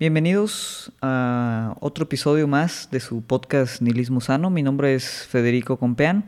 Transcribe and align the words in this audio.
Bienvenidos 0.00 0.92
a 1.02 1.76
otro 1.78 2.04
episodio 2.04 2.48
más 2.48 2.88
de 2.90 3.00
su 3.00 3.20
podcast 3.20 3.82
Nihilismo 3.82 4.22
Sano. 4.22 4.48
Mi 4.48 4.62
nombre 4.62 4.94
es 4.94 5.26
Federico 5.26 5.76
Compeán 5.76 6.24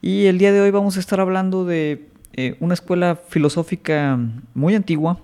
y 0.00 0.24
el 0.24 0.38
día 0.38 0.52
de 0.52 0.62
hoy 0.62 0.70
vamos 0.70 0.96
a 0.96 1.00
estar 1.00 1.20
hablando 1.20 1.66
de 1.66 2.08
eh, 2.32 2.56
una 2.60 2.72
escuela 2.72 3.16
filosófica 3.28 4.18
muy 4.54 4.74
antigua 4.74 5.20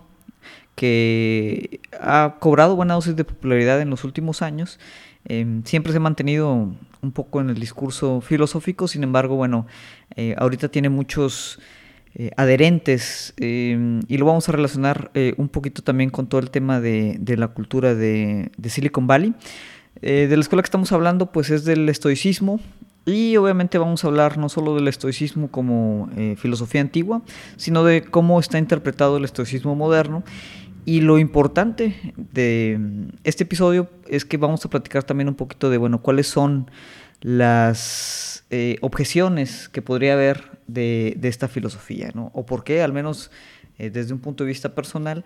que 0.75 1.81
ha 1.99 2.35
cobrado 2.39 2.77
buena 2.77 2.93
dosis 2.93 3.17
de 3.17 3.25
popularidad 3.25 3.81
en 3.81 3.89
los 3.89 4.05
últimos 4.05 4.43
años. 4.43 4.79
Em, 5.25 5.65
siempre 5.65 5.91
se 5.91 5.97
ha 5.97 6.03
mantenido 6.03 6.53
un 7.01 7.13
poco 7.15 7.41
en 7.41 7.49
el 7.49 7.59
discurso 7.59 8.21
filosófico, 8.21 8.89
sin 8.89 9.05
embargo, 9.05 9.37
bueno, 9.37 9.67
eh, 10.17 10.35
ahorita 10.37 10.69
tiene 10.69 10.91
muchos 10.91 11.61
eh, 12.19 12.31
adherentes 12.39 13.35
em, 13.37 14.01
y 14.09 14.17
lo 14.17 14.25
vamos 14.25 14.49
a 14.49 14.53
relacionar 14.53 15.11
eh, 15.13 15.35
un 15.37 15.51
poquito 15.51 15.83
también 15.83 16.09
con 16.09 16.29
todo 16.29 16.41
el 16.41 16.51
tema 16.51 16.81
de, 16.81 17.21
la 17.37 17.49
cultura 17.49 17.95
de, 17.95 18.51
Silicon 18.69 19.07
Valley. 19.07 19.35
Eh, 20.01 20.27
de 20.27 20.35
la 20.35 20.41
escuela 20.41 20.63
que 20.63 20.67
estamos 20.67 20.93
hablando 20.93 21.31
pues 21.31 21.51
es 21.51 21.67
del 21.67 21.87
estoicismo 21.91 22.59
y 23.05 23.37
obviamente 23.37 23.77
vamos 23.77 24.03
a 24.03 24.09
hablar 24.09 24.39
no 24.39 24.49
solo 24.49 24.75
del 24.75 24.89
estoicismo 24.89 25.51
como 25.51 26.09
filosofía 26.37 26.81
antigua, 26.81 27.23
sino 27.57 27.85
de 27.85 28.03
cómo 28.03 28.41
está 28.41 28.59
interpretado 28.59 29.19
el 29.19 29.25
estoicismo 29.25 29.75
moderno. 29.77 30.25
Y 30.87 31.03
lo 31.03 31.19
importante 31.19 32.15
de 32.17 32.81
este 33.25 33.45
episodio 33.45 33.91
es 34.09 34.25
que 34.25 34.39
vamos 34.39 34.65
a 34.65 34.71
platicar 34.71 35.05
también 35.05 35.29
un 35.29 35.35
poquito 35.35 35.69
de, 35.69 35.79
bueno, 35.79 36.01
cuáles 36.01 36.29
son 36.29 36.71
las 37.21 38.45
objeciones 38.81 39.69
que 39.69 39.83
podría 39.83 40.13
haber 40.13 40.57
de, 40.67 41.19
esta 41.23 41.49
filosofía, 41.49 42.11
¿no? 42.15 42.31
O 42.35 42.47
por 42.47 42.65
qué, 42.65 42.83
al 42.83 42.93
menos 42.93 43.31
eh, 43.79 43.91
desde 43.91 44.13
un 44.13 44.21
punto 44.21 44.45
de 44.45 44.49
vista 44.49 44.75
personal, 44.75 45.25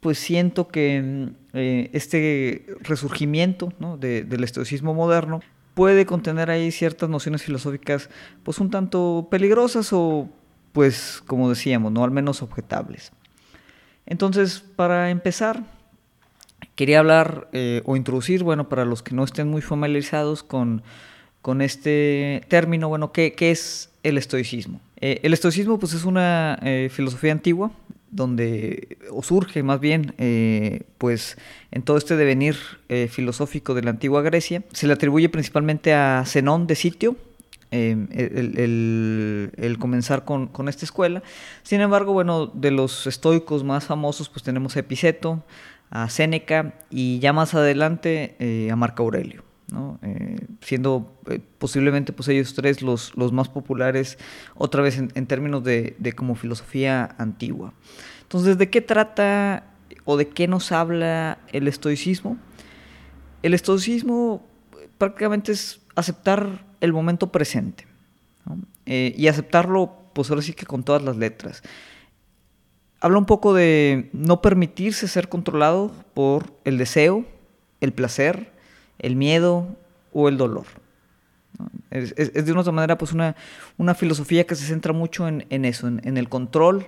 pues 0.00 0.18
siento 0.18 0.68
que 0.68 1.02
mm, 1.02 1.56
eh, 1.56 1.90
este 1.92 2.66
resurgimiento 2.80 3.72
del 3.98 4.44
estoicismo 4.44 4.94
moderno 4.94 5.40
puede 5.74 6.06
contener 6.06 6.50
ahí 6.50 6.70
ciertas 6.70 7.08
nociones 7.08 7.42
filosóficas 7.42 8.10
pues 8.42 8.58
un 8.58 8.70
tanto 8.70 9.28
peligrosas 9.30 9.92
o 9.92 10.28
pues 10.72 11.22
como 11.26 11.48
decíamos, 11.48 11.92
no 11.92 12.04
al 12.04 12.10
menos 12.10 12.42
objetables. 12.42 13.12
Entonces, 14.06 14.60
para 14.60 15.10
empezar, 15.10 15.64
quería 16.74 17.00
hablar 17.00 17.48
eh, 17.52 17.82
o 17.84 17.96
introducir, 17.96 18.42
bueno, 18.42 18.68
para 18.68 18.84
los 18.84 19.02
que 19.02 19.14
no 19.14 19.24
estén 19.24 19.48
muy 19.48 19.60
familiarizados 19.60 20.42
con, 20.42 20.82
con 21.48 21.62
este 21.62 22.42
término, 22.48 22.90
bueno, 22.90 23.10
¿qué, 23.10 23.32
qué 23.32 23.50
es 23.50 23.88
el 24.02 24.18
estoicismo? 24.18 24.82
Eh, 25.00 25.20
el 25.22 25.32
estoicismo 25.32 25.78
pues 25.78 25.94
es 25.94 26.04
una 26.04 26.58
eh, 26.60 26.90
filosofía 26.92 27.32
antigua 27.32 27.70
donde, 28.10 28.98
o 29.10 29.22
surge 29.22 29.62
más 29.62 29.80
bien, 29.80 30.12
eh, 30.18 30.82
pues 30.98 31.38
en 31.70 31.80
todo 31.80 31.96
este 31.96 32.16
devenir 32.16 32.58
filosófico 33.08 33.72
de 33.72 33.80
la 33.80 33.88
antigua 33.88 34.20
Grecia, 34.20 34.62
se 34.74 34.86
le 34.86 34.92
atribuye 34.92 35.30
principalmente 35.30 35.94
a 35.94 36.22
Zenón 36.26 36.66
de 36.66 36.74
Sitio, 36.74 37.16
el, 37.70 39.50
el, 39.56 39.78
comenzar 39.78 40.26
con, 40.26 40.48
con, 40.48 40.68
esta 40.68 40.84
escuela. 40.84 41.22
Sin 41.62 41.80
embargo, 41.80 42.12
bueno, 42.12 42.46
de 42.46 42.72
los 42.72 43.06
estoicos 43.06 43.64
más 43.64 43.86
famosos, 43.86 44.28
pues 44.28 44.42
tenemos 44.42 44.76
a 44.76 44.80
Epiceto, 44.80 45.42
a 45.88 46.10
Séneca 46.10 46.74
y 46.90 47.20
ya 47.20 47.32
más 47.32 47.54
adelante 47.54 48.68
a 48.70 48.76
Marco 48.76 49.04
Aurelio. 49.04 49.47
Eh, 50.00 50.46
siendo 50.62 51.12
eh, 51.28 51.40
posiblemente 51.58 52.14
pues 52.14 52.28
ellos 52.28 52.54
tres 52.54 52.80
los, 52.80 53.14
los 53.16 53.32
más 53.32 53.50
populares 53.50 54.16
otra 54.54 54.80
vez 54.80 54.96
en, 54.96 55.26
términos 55.26 55.62
de, 55.62 55.94
como 56.16 56.36
filosofía 56.36 57.14
antigua. 57.18 57.74
Entonces, 58.22 58.56
¿de 58.56 58.70
qué 58.70 58.80
trata 58.80 59.64
o 60.04 60.16
de 60.16 60.28
qué 60.28 60.48
nos 60.48 60.72
habla 60.72 61.38
el 61.52 61.68
estoicismo? 61.68 62.38
El 63.42 63.52
estoicismo 63.52 64.42
prácticamente 64.96 65.52
es 65.52 65.80
aceptar 65.94 66.64
el 66.80 66.94
momento 66.94 67.30
presente 67.30 67.86
eh, 68.86 69.14
y 69.18 69.28
aceptarlo 69.28 69.92
pues 70.14 70.30
ahora 70.30 70.40
sí 70.40 70.54
que 70.54 70.64
con 70.64 70.82
todas 70.82 71.02
las 71.02 71.16
letras. 71.16 71.62
Habla 73.00 73.18
un 73.18 73.26
poco 73.26 73.52
de 73.52 74.08
no 74.14 74.40
permitirse 74.40 75.08
ser 75.08 75.28
controlado 75.28 75.92
por 76.14 76.54
el 76.64 76.78
deseo, 76.78 77.26
el 77.80 77.92
placer, 77.92 78.57
el 78.98 79.16
miedo 79.16 79.76
o 80.12 80.28
el 80.28 80.36
dolor. 80.36 80.66
Es, 81.90 82.14
de 82.14 82.52
una 82.52 82.60
otra 82.60 82.72
manera 82.72 82.98
pues 82.98 83.12
una, 83.12 83.34
una 83.78 83.94
filosofía 83.94 84.46
que 84.46 84.54
se 84.54 84.66
centra 84.66 84.92
mucho 84.92 85.26
en, 85.26 85.64
eso, 85.64 85.88
en, 85.88 86.16
el 86.16 86.28
control, 86.28 86.86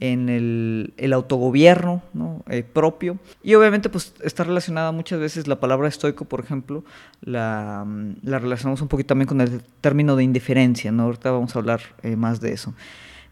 en 0.00 0.28
el, 0.28 1.12
autogobierno 1.12 2.02
eh, 2.48 2.62
propio. 2.62 3.18
Y 3.42 3.54
obviamente 3.54 3.88
pues 3.88 4.14
está 4.22 4.44
relacionada 4.44 4.92
muchas 4.92 5.18
veces 5.18 5.48
la 5.48 5.58
palabra 5.58 5.88
estoico, 5.88 6.26
por 6.26 6.40
ejemplo, 6.40 6.84
la, 7.22 7.84
relacionamos 8.22 8.80
un 8.82 8.88
poquito 8.88 9.08
también 9.08 9.28
con 9.28 9.40
el 9.40 9.62
término 9.80 10.14
de 10.14 10.24
indiferencia, 10.24 10.92
¿no? 10.92 11.04
ahorita 11.04 11.30
vamos 11.30 11.56
a 11.56 11.58
hablar 11.58 11.80
eh, 12.02 12.14
más 12.14 12.40
de 12.40 12.52
eso. 12.52 12.74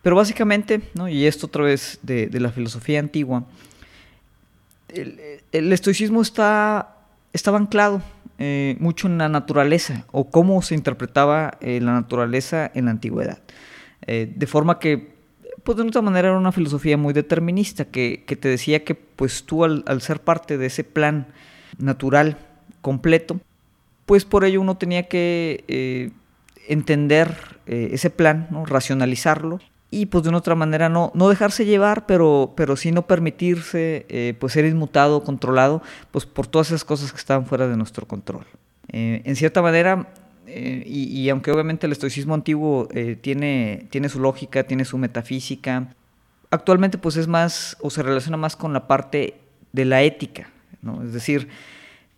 Pero 0.02 0.16
básicamente, 0.16 0.82
y 1.08 1.26
esto 1.26 1.46
otra 1.46 1.64
vez 1.64 1.98
de, 2.02 2.28
la 2.40 2.50
filosofía 2.50 3.00
antigua, 3.00 3.44
el 4.88 5.72
estoicismo 5.72 6.22
está 6.22 6.95
estaba 7.36 7.58
anclado 7.58 8.02
eh, 8.38 8.76
mucho 8.80 9.06
en 9.06 9.18
la 9.18 9.28
naturaleza 9.28 10.04
o 10.10 10.30
cómo 10.30 10.60
se 10.62 10.74
interpretaba 10.74 11.56
eh, 11.60 11.80
la 11.80 11.92
naturaleza 11.92 12.70
en 12.74 12.86
la 12.86 12.90
antigüedad. 12.90 13.38
Eh, 14.06 14.32
de 14.34 14.46
forma 14.46 14.78
que, 14.78 15.14
pues 15.62 15.76
de 15.76 15.84
otra 15.84 16.02
manera 16.02 16.28
era 16.28 16.38
una 16.38 16.52
filosofía 16.52 16.96
muy 16.96 17.12
determinista 17.12 17.84
que, 17.84 18.24
te 18.26 18.48
decía 18.48 18.84
que 18.84 18.94
pues 18.94 19.44
tú 19.44 19.64
al, 19.64 20.00
ser 20.00 20.20
parte 20.20 20.58
de 20.58 20.66
ese 20.66 20.84
plan 20.84 21.28
natural 21.78 22.38
completo, 22.80 23.40
pues 24.06 24.24
por 24.24 24.44
ello 24.44 24.60
uno 24.60 24.76
tenía 24.76 25.04
que 25.04 26.12
entender 26.68 27.36
ese 27.66 28.10
plan, 28.10 28.48
racionalizarlo 28.66 29.60
y 29.90 30.06
pues 30.06 30.24
de 30.24 30.30
una 30.30 30.38
otra 30.38 30.54
manera 30.54 30.88
no, 30.88 31.12
no 31.14 31.28
dejarse 31.28 31.64
llevar, 31.64 32.06
pero, 32.06 32.54
pero 32.56 32.76
sí 32.76 32.90
no 32.90 33.06
permitirse 33.06 34.06
eh, 34.08 34.34
pues 34.38 34.52
ser 34.52 34.64
inmutado, 34.64 35.22
controlado, 35.22 35.82
pues 36.10 36.26
por 36.26 36.46
todas 36.46 36.68
esas 36.68 36.84
cosas 36.84 37.12
que 37.12 37.18
estaban 37.18 37.46
fuera 37.46 37.68
de 37.68 37.76
nuestro 37.76 38.06
control. 38.06 38.44
Eh, 38.88 39.22
en 39.24 39.36
cierta 39.36 39.62
manera, 39.62 40.12
eh, 40.46 40.82
y, 40.86 41.28
aunque 41.28 41.52
obviamente 41.52 41.86
el 41.86 41.92
estoicismo 41.92 42.34
antiguo 42.34 42.88
tiene, 43.20 43.86
tiene 43.90 44.08
su 44.08 44.20
lógica, 44.20 44.64
tiene 44.64 44.84
su 44.84 44.98
metafísica, 44.98 45.94
actualmente 46.50 46.98
pues 46.98 47.16
es 47.16 47.28
más 47.28 47.76
o 47.80 47.90
se 47.90 48.02
relaciona 48.02 48.36
más 48.36 48.56
con 48.56 48.72
la 48.72 48.86
parte 48.86 49.34
de 49.72 49.84
la 49.84 50.02
ética, 50.02 50.50
¿no? 50.82 51.02
es 51.02 51.12
decir, 51.12 51.48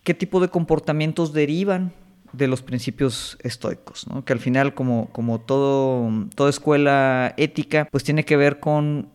qué 0.05 0.15
tipo 0.15 0.41
de 0.41 0.49
comportamientos 0.49 1.33
derivan 1.33 1.93
de 2.33 2.47
los 2.47 2.63
principios 2.63 3.39
estoicos, 3.43 4.07
que 4.25 4.33
al 4.33 4.39
final, 4.39 4.75
como, 4.75 5.09
como 5.13 5.41
todo, 5.41 6.11
toda 6.35 6.51
escuela 6.51 7.35
ética, 7.37 7.89
pues 7.91 8.05
tiene 8.05 8.25
que 8.25 8.37
ver 8.37 8.61
con 8.61 9.09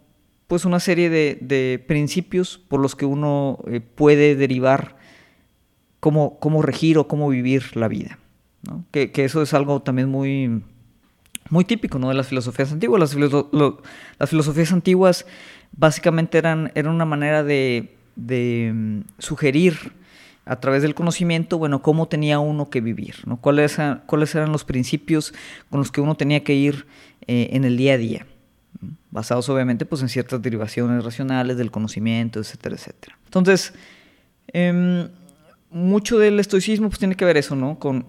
pues 0.47 0.65
una 0.65 0.79
serie 0.79 1.09
de, 1.09 1.83
principios 1.87 2.57
por 2.57 2.79
los 2.79 2.95
que 2.95 3.05
uno 3.05 3.59
eh, 3.67 3.81
puede 3.81 4.35
derivar 4.35 4.97
cómo, 5.99 6.37
cómo, 6.39 6.61
regir 6.61 6.97
o 6.97 7.07
cómo 7.07 7.29
vivir 7.29 7.75
la 7.75 7.87
vida. 7.87 8.19
Que, 8.91 9.11
eso 9.15 9.41
es 9.41 9.53
algo 9.53 9.81
también 9.81 10.09
muy, 10.09 10.61
muy 11.49 11.65
típico 11.65 11.97
¿no? 11.99 12.09
de 12.09 12.15
las 12.15 12.27
filosofías 12.27 12.71
antiguas. 12.71 12.99
Las, 12.99 13.15
las 14.19 14.29
filosofías 14.29 14.71
antiguas 14.71 15.25
básicamente 15.71 16.37
eran, 16.37 16.71
eran 16.75 16.93
una 16.93 17.05
manera 17.05 17.43
de, 17.43 17.95
de 18.15 18.71
mm, 18.73 18.99
sugerir 19.17 19.93
a 20.45 20.59
través 20.59 20.81
del 20.81 20.93
conocimiento, 20.93 21.57
bueno, 21.57 21.81
cómo 21.81 22.07
tenía 22.07 22.39
uno 22.39 22.69
que 22.69 22.81
vivir, 22.81 23.15
¿no? 23.25 23.37
¿Cuáles, 23.37 23.77
cuáles 24.05 24.35
eran 24.35 24.51
los 24.51 24.65
principios 24.65 25.33
con 25.69 25.79
los 25.79 25.91
que 25.91 26.01
uno 26.01 26.15
tenía 26.15 26.43
que 26.43 26.53
ir 26.53 26.85
eh, 27.27 27.49
en 27.51 27.63
el 27.63 27.77
día 27.77 27.93
a 27.93 27.97
día, 27.97 28.25
basados 29.09 29.47
obviamente 29.49 29.85
pues 29.85 30.01
en 30.01 30.09
ciertas 30.09 30.41
derivaciones 30.41 31.03
racionales 31.03 31.57
del 31.57 31.71
conocimiento, 31.71 32.39
etcétera, 32.39 32.75
etcétera. 32.75 33.17
Entonces, 33.25 33.73
em, 34.47 35.07
mucho 35.69 36.19
del 36.19 36.39
estoicismo 36.39 36.89
pues 36.89 36.99
tiene 36.99 37.15
que 37.15 37.25
ver 37.25 37.37
eso, 37.37 37.55
¿no? 37.55 37.79
Con, 37.79 38.05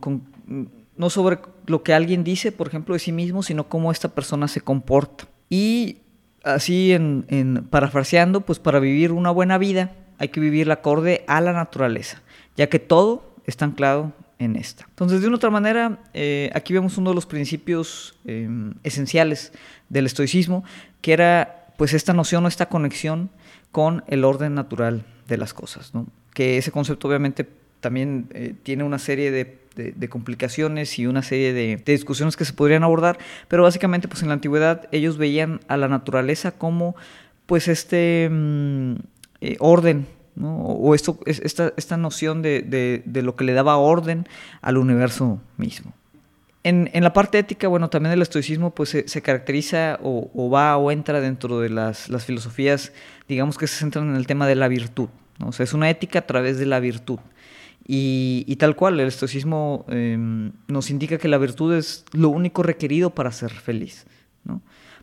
no 0.97 1.11
sobre 1.11 1.39
lo 1.67 1.83
que 1.83 1.95
alguien 1.95 2.25
dice, 2.25 2.53
por 2.53 2.69
ejemplo, 2.69 2.95
de 2.95 2.99
sí 2.99 3.13
mismo, 3.13 3.43
sino 3.43 3.69
cómo 3.69 3.93
esta 3.93 4.09
persona 4.09 4.49
se 4.49 4.61
comporta. 4.61 5.27
Y 5.49 5.99
así, 6.43 6.93
en, 6.93 7.67
parafraseando, 7.71 8.43
pues 8.43 8.59
para 8.59 8.79
vivir 8.81 9.13
una 9.13 9.31
buena 9.31 9.59
vida, 9.59 9.93
hay 10.19 10.29
que 10.29 10.41
vivir 10.41 10.71
acorde 10.71 11.25
a 11.27 11.41
la 11.41 11.53
naturaleza, 11.53 12.23
ya 12.57 12.69
que 12.69 12.79
todo 12.79 13.35
está 13.47 13.65
anclado 13.65 14.13
en 14.39 14.57
esta. 14.57 14.87
Entonces, 14.89 15.21
de 15.21 15.29
una 15.29 15.37
otra 15.37 15.51
manera, 15.51 16.01
eh, 16.13 16.51
aquí 16.55 16.73
vemos 16.73 16.99
uno 16.99 17.11
de 17.11 17.15
los 17.15 17.27
principios 17.27 18.17
em, 18.25 18.75
esenciales 18.83 19.53
del 19.89 20.07
estoicismo, 20.07 20.65
que 21.01 21.13
era 21.13 21.73
pues 21.77 21.93
esta 21.93 22.13
noción 22.13 22.45
o 22.45 22.49
esta 22.49 22.67
conexión 22.67 23.31
con 23.73 24.05
el 24.07 24.25
orden 24.25 24.55
natural 24.55 25.05
de 25.27 25.37
las 25.37 25.55
cosas, 25.55 25.93
que 26.33 26.59
ese 26.59 26.71
concepto 26.71 27.09
obviamente 27.09 27.49
también 27.81 28.29
eh, 28.33 28.55
tiene 28.63 28.85
una 28.85 28.99
serie 28.99 29.31
de, 29.31 30.09
complicaciones 30.09 30.99
y 30.99 31.07
una 31.07 31.23
serie 31.23 31.53
de, 31.53 31.83
discusiones 31.85 32.37
que 32.37 32.45
se 32.45 32.53
podrían 32.53 32.85
abordar, 32.85 33.19
pero 33.49 33.65
básicamente 33.65 34.07
pues 34.07 34.23
en 34.23 34.29
la 34.29 34.35
antigüedad 34.35 34.89
ellos 34.93 35.19
veían 35.19 35.61
a 35.67 35.77
la 35.77 35.89
naturaleza 35.89 36.53
como 36.53 36.95
pues 37.47 37.69
este... 37.69 38.29
Mm, 38.31 38.95
eh, 39.41 39.57
orden 40.37 40.57
o 40.57 40.95
esto, 40.95 41.19
esta, 41.27 41.73
esta 41.77 41.97
noción 41.97 42.43
de, 42.43 43.03
lo 43.23 43.37
que 43.37 43.45
le 43.45 43.53
daba 43.53 43.77
orden 43.77 44.27
al 44.63 44.79
universo 44.79 45.41
mismo. 45.57 45.93
En, 46.65 46.89
la 46.95 47.13
parte 47.13 47.39
ética, 47.39 47.69
bueno, 47.69 47.91
también 47.91 48.15
el 48.15 48.23
estoicismo 48.23 48.75
pues 48.75 48.89
se, 48.89 49.23
caracteriza 49.23 49.99
o, 50.03 50.49
va 50.49 50.79
o 50.79 50.91
entra 50.91 51.21
dentro 51.21 51.61
de 51.61 51.69
las, 51.69 52.09
filosofías, 52.25 52.93
digamos 53.29 53.59
que 53.59 53.67
se 53.67 53.77
centran 53.77 54.09
en 54.09 54.17
el 54.17 54.27
tema 54.27 54.47
de 54.47 54.55
la 54.55 54.69
virtud. 54.69 55.11
O 55.45 55.53
sea, 55.53 55.65
es 55.65 55.75
una 55.75 55.91
ética 55.91 56.21
a 56.21 56.27
través 56.27 56.59
de 56.59 56.65
la 56.65 56.81
virtud. 56.81 57.19
Y, 57.87 58.57
tal 58.59 58.77
cual, 58.77 58.99
el 58.99 59.09
estoicismo 59.09 59.85
em, 59.89 60.53
nos 60.67 60.89
indica 60.89 61.19
que 61.19 61.29
la 61.29 61.37
virtud 61.37 61.75
es 61.75 62.07
lo 62.13 62.31
único 62.31 62.63
requerido 62.63 63.11
para 63.11 63.31
ser 63.31 63.51
feliz. 63.51 64.07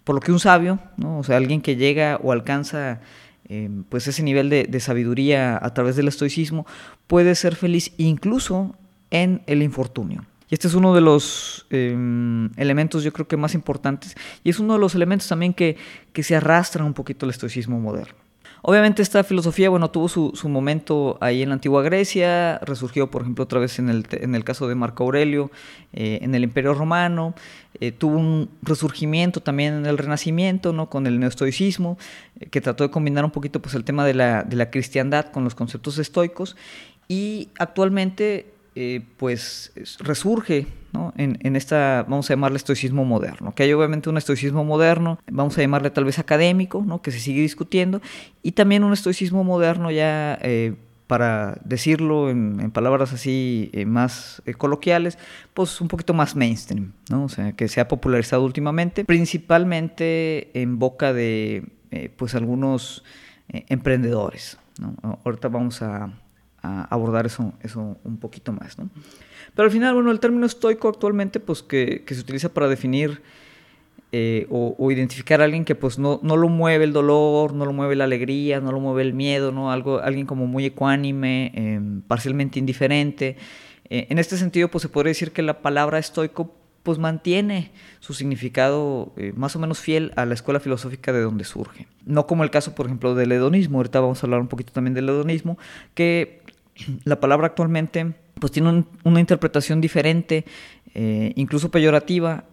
Por 0.03 0.15
lo 0.15 0.21
que 0.21 0.31
un 0.31 0.39
sabio, 0.39 0.79
¿no? 0.97 1.19
o 1.19 1.23
sea, 1.23 1.37
alguien 1.37 1.61
que 1.61 1.75
llega 1.75 2.19
o 2.23 2.31
alcanza 2.31 3.01
em, 3.47 3.83
pues 3.83 4.07
ese 4.07 4.23
nivel 4.23 4.49
de, 4.49 4.79
sabiduría 4.79 5.59
a 5.61 5.73
través 5.73 5.95
del 5.95 6.07
estoicismo, 6.07 6.65
puede 7.07 7.35
ser 7.35 7.55
feliz 7.55 7.93
incluso 7.97 8.75
en 9.09 9.41
el 9.47 9.63
infortunio. 9.63 10.25
Y 10.49 10.55
este 10.55 10.67
es 10.67 10.73
uno 10.73 10.93
de 10.93 11.01
los 11.01 11.65
em, 11.69 12.49
elementos 12.57 13.03
yo 13.03 13.13
creo 13.13 13.27
que 13.27 13.37
más 13.37 13.53
importantes 13.53 14.15
y 14.43 14.49
es 14.49 14.59
uno 14.59 14.73
de 14.73 14.79
los 14.79 14.95
elementos 14.95 15.27
también 15.27 15.53
que, 15.53 15.77
que 16.11 16.23
se 16.23 16.35
arrastra 16.35 16.83
un 16.83 16.93
poquito 16.93 17.25
el 17.25 17.29
estoicismo 17.29 17.79
moderno. 17.79 18.21
Obviamente 18.63 19.01
esta 19.01 19.23
filosofía, 19.23 19.69
bueno, 19.69 19.89
tuvo 19.89 20.07
su, 20.07 20.49
momento 20.49 21.17
ahí 21.19 21.41
en 21.41 21.49
la 21.49 21.53
antigua 21.53 21.81
Grecia, 21.81 22.59
resurgió, 22.59 23.09
por 23.09 23.23
ejemplo, 23.23 23.43
otra 23.43 23.59
vez 23.59 23.79
en 23.79 23.89
el, 23.89 24.05
en 24.11 24.35
el 24.35 24.43
caso 24.43 24.67
de 24.67 24.75
Marco 24.75 25.03
Aurelio, 25.03 25.49
eh, 25.93 26.19
en 26.21 26.35
el 26.35 26.43
Imperio 26.43 26.75
Romano, 26.75 27.33
eh, 27.81 27.91
tuvo 27.91 28.17
un 28.17 28.47
resurgimiento 28.61 29.41
también 29.41 29.73
en 29.73 29.85
el 29.87 29.97
Renacimiento, 29.97 30.71
¿no? 30.71 30.87
Con 30.87 31.07
el 31.07 31.19
neoestoicismo, 31.19 31.97
eh, 32.39 32.45
que 32.45 32.61
trató 32.61 32.83
de 32.83 32.91
combinar 32.91 33.25
un 33.25 33.31
poquito 33.31 33.59
pues, 33.59 33.73
el 33.73 33.83
tema 33.83 34.05
de 34.05 34.13
la, 34.13 34.43
de 34.43 34.55
la 34.55 34.69
cristiandad 34.69 35.31
con 35.31 35.43
los 35.43 35.55
conceptos 35.55 35.97
estoicos, 35.97 36.55
y 37.07 37.49
actualmente 37.57 38.53
eh, 38.75 39.01
pues 39.17 39.73
resurge 39.99 40.67
en, 41.17 41.55
esta, 41.55 42.05
vamos 42.07 42.29
a 42.29 42.33
llamarle 42.33 42.57
estoicismo 42.57 43.03
moderno, 43.03 43.53
que 43.55 43.63
hay 43.63 43.73
obviamente 43.73 44.09
un 44.09 44.17
estoicismo 44.17 44.63
moderno, 44.63 45.17
vamos 45.31 45.57
a 45.57 45.61
llamarle 45.61 45.89
tal 45.89 46.05
vez 46.05 46.19
académico, 46.19 46.83
¿no? 46.85 47.01
que 47.01 47.11
se 47.11 47.19
sigue 47.19 47.41
discutiendo, 47.41 47.99
y 48.43 48.51
también 48.51 48.83
un 48.83 48.93
estoicismo 48.93 49.43
moderno 49.43 49.89
ya, 49.89 50.37
para 51.11 51.59
decirlo 51.65 52.29
en, 52.29 52.71
palabras 52.71 53.11
así 53.11 53.69
eh, 53.73 53.85
más 53.85 54.41
coloquiales, 54.57 55.17
pues 55.53 55.81
un 55.81 55.89
poquito 55.89 56.13
más 56.13 56.37
mainstream, 56.37 56.93
¿no? 57.09 57.25
o 57.25 57.27
sea, 57.27 57.51
que 57.51 57.67
se 57.67 57.81
ha 57.81 57.89
popularizado 57.89 58.45
últimamente, 58.45 59.03
principalmente 59.03 60.57
en 60.57 60.79
boca 60.79 61.11
de 61.11 61.67
pues 62.15 62.33
algunos 62.33 63.03
emprendedores. 63.49 64.57
Ahorita 65.25 65.49
vamos 65.49 65.81
a, 65.81 66.13
abordar 66.61 67.25
eso, 67.25 67.51
eso 67.61 67.97
un 68.05 68.15
poquito 68.15 68.53
más. 68.53 68.77
¿no? 68.77 68.89
Pero 69.53 69.65
al 69.65 69.71
final, 69.71 69.93
bueno, 69.95 70.11
el 70.11 70.21
término 70.21 70.45
estoico 70.45 70.87
actualmente, 70.87 71.41
pues 71.41 71.61
que 71.61 72.05
se 72.07 72.21
utiliza 72.21 72.53
para 72.53 72.69
definir 72.69 73.21
eh, 74.13 74.45
o, 74.49 74.91
identificar 74.91 75.39
a 75.39 75.45
alguien 75.45 75.63
que 75.63 75.73
pues 75.73 75.97
no, 75.97 76.19
no, 76.21 76.35
lo 76.35 76.49
mueve 76.49 76.83
el 76.83 76.91
dolor, 76.91 77.53
no 77.53 77.65
lo 77.65 77.71
mueve 77.71 77.95
la 77.95 78.03
alegría, 78.03 78.59
no 78.59 78.73
lo 78.73 78.81
mueve 78.81 79.03
el 79.03 79.13
miedo, 79.13 79.53
¿no? 79.53 79.71
Algo, 79.71 79.99
alguien 79.99 80.25
como 80.25 80.47
muy 80.47 80.65
ecuánime, 80.65 81.51
em, 81.55 82.01
parcialmente 82.01 82.59
indiferente. 82.59 83.37
Eh, 83.89 84.07
en 84.09 84.19
este 84.19 84.35
sentido, 84.35 84.67
pues 84.67 84.81
se 84.81 84.89
podría 84.89 85.11
decir 85.11 85.31
que 85.31 85.41
la 85.41 85.61
palabra 85.61 85.97
estoico 85.97 86.53
pues 86.83 86.97
mantiene 86.97 87.71
su 88.01 88.13
significado 88.13 89.13
eh, 89.15 89.31
más 89.33 89.55
o 89.55 89.59
menos 89.59 89.79
fiel 89.79 90.11
a 90.17 90.25
la 90.25 90.33
escuela 90.33 90.59
filosófica 90.59 91.13
de 91.13 91.21
donde 91.21 91.45
surge. 91.45 91.87
No 92.05 92.27
como 92.27 92.43
el 92.43 92.49
caso, 92.49 92.75
por 92.75 92.87
ejemplo, 92.87 93.15
del 93.15 93.31
hedonismo, 93.31 93.77
ahorita 93.77 94.01
vamos 94.01 94.21
a 94.21 94.27
hablar 94.27 94.41
un 94.41 94.47
poquito 94.49 94.73
también 94.73 94.93
del 94.93 95.07
hedonismo, 95.07 95.57
que 95.93 96.41
la 97.05 97.21
palabra 97.21 97.47
actualmente 97.47 98.13
pues 98.39 98.51
tiene 98.51 98.83
una 99.03 99.19
interpretación 99.21 99.79
diferente, 99.79 100.43
eh, 100.95 101.31
incluso 101.35 101.69
peyorativa, 101.69 102.45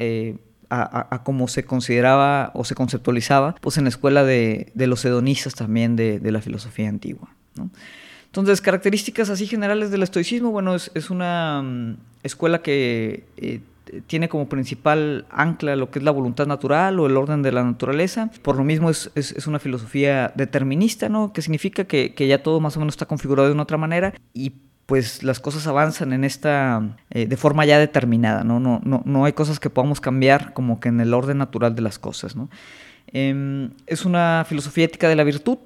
eh, 0.70 0.74
a, 1.10 1.22
cómo 1.24 1.48
se 1.48 1.64
consideraba 1.64 2.50
o 2.54 2.64
se 2.64 2.74
conceptualizaba 2.74 3.54
pues 3.60 3.78
en 3.78 3.84
la 3.84 3.90
escuela 3.90 4.24
de, 4.24 4.70
los 4.74 5.04
hedonistas 5.04 5.54
también 5.54 5.96
de, 5.96 6.20
la 6.30 6.40
filosofía 6.40 6.88
antigua. 6.88 7.28
Entonces, 8.26 8.60
características 8.60 9.30
así 9.30 9.46
generales 9.46 9.90
del 9.90 10.02
estoicismo, 10.02 10.50
bueno, 10.50 10.74
es, 10.74 11.10
una 11.10 11.62
mm, 11.62 11.96
escuela 12.22 12.60
que 12.60 13.24
eh, 13.38 13.60
tiene 14.06 14.28
como 14.28 14.48
principal 14.48 15.26
ancla 15.30 15.76
lo 15.76 15.90
que 15.90 15.98
es 15.98 16.04
la 16.04 16.10
voluntad 16.10 16.46
natural 16.46 17.00
o 17.00 17.06
el 17.06 17.16
orden 17.16 17.42
de 17.42 17.52
la 17.52 17.64
naturaleza. 17.64 18.30
Por 18.42 18.56
lo 18.56 18.64
mismo 18.64 18.90
es, 18.90 19.10
es, 19.14 19.46
una 19.46 19.58
filosofía 19.58 20.32
determinista, 20.34 21.08
¿no? 21.08 21.32
Que 21.32 21.42
significa 21.42 21.84
que, 21.84 22.14
que, 22.14 22.26
ya 22.26 22.42
todo 22.42 22.60
más 22.60 22.76
o 22.76 22.80
menos 22.80 22.94
está 22.94 23.06
configurado 23.06 23.48
de 23.48 23.54
una 23.54 23.62
otra 23.62 23.78
manera 23.78 24.12
y 24.34 24.52
pues 24.88 25.22
las 25.22 25.38
cosas 25.38 25.66
avanzan 25.66 26.14
en 26.14 26.24
esta 26.24 26.96
eh, 27.10 27.26
de 27.26 27.36
forma 27.36 27.66
ya 27.66 27.78
determinada, 27.78 28.42
¿no? 28.42 28.58
No, 28.58 28.80
¿no? 28.82 29.02
no 29.04 29.26
hay 29.26 29.34
cosas 29.34 29.60
que 29.60 29.68
podamos 29.68 30.00
cambiar 30.00 30.54
como 30.54 30.80
que 30.80 30.88
en 30.88 30.98
el 30.98 31.12
orden 31.12 31.36
natural 31.36 31.74
de 31.74 31.82
las 31.82 31.98
cosas. 31.98 32.34
Em, 33.08 33.70
es 33.86 34.06
una 34.06 34.46
filosofía 34.48 34.86
ética 34.86 35.06
de 35.06 35.14
la 35.14 35.24
virtud, 35.24 35.58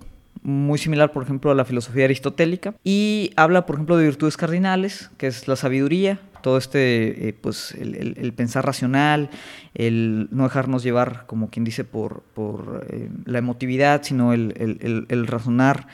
muy 0.43 0.77
similar, 0.77 1.13
por 1.13 1.23
ejemplo, 1.23 1.53
a 1.53 1.55
la 1.55 1.65
filosofía 1.65 2.07
aristotélica, 2.07 2.75
y 2.83 3.31
habla, 3.37 3.65
por 3.65 3.77
ejemplo, 3.77 3.97
de 3.97 4.07
virtudes 4.07 4.37
cardinales, 4.37 5.13
que 5.19 5.29
es 5.29 5.47
la 5.47 5.55
sabiduría, 5.55 6.19
todo 6.43 6.59
este, 6.59 7.29
eh, 7.29 7.33
pues, 7.33 7.77
el, 7.79 8.33
pensar 8.33 8.67
racional, 8.67 9.31
el 9.75 10.27
no 10.33 10.43
dejarnos 10.43 10.83
llevar, 10.83 11.27
como 11.27 11.49
quien 11.49 11.65
dice, 11.65 11.85
por, 11.85 12.25
por 12.35 12.89
eh, 12.91 13.09
la 13.25 13.39
emotividad, 13.39 14.03
sino 14.03 14.33
el, 14.33 15.27
razonar 15.29 15.87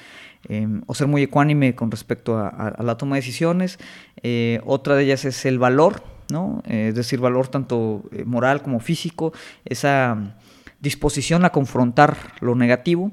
em, 0.48 0.82
o 0.86 0.94
ser 0.94 1.06
muy 1.06 1.22
ecuánime 1.22 1.74
con 1.74 1.90
respecto 1.90 2.38
a, 2.38 2.74
la 2.82 2.96
toma 2.96 3.16
de 3.16 3.22
decisiones. 3.22 3.78
Eh, 4.22 4.60
otra 4.64 4.96
de 4.96 5.04
ellas 5.04 5.24
es 5.24 5.44
el 5.46 5.58
valor, 5.58 6.02
¿no? 6.30 6.62
es 6.66 6.94
decir, 6.94 7.20
valor 7.20 7.48
tanto 7.48 8.02
moral 8.24 8.62
como 8.62 8.80
físico, 8.80 9.32
esa 9.64 10.36
disposición 10.80 11.44
a 11.44 11.50
confrontar 11.50 12.16
lo 12.40 12.54
negativo 12.54 13.12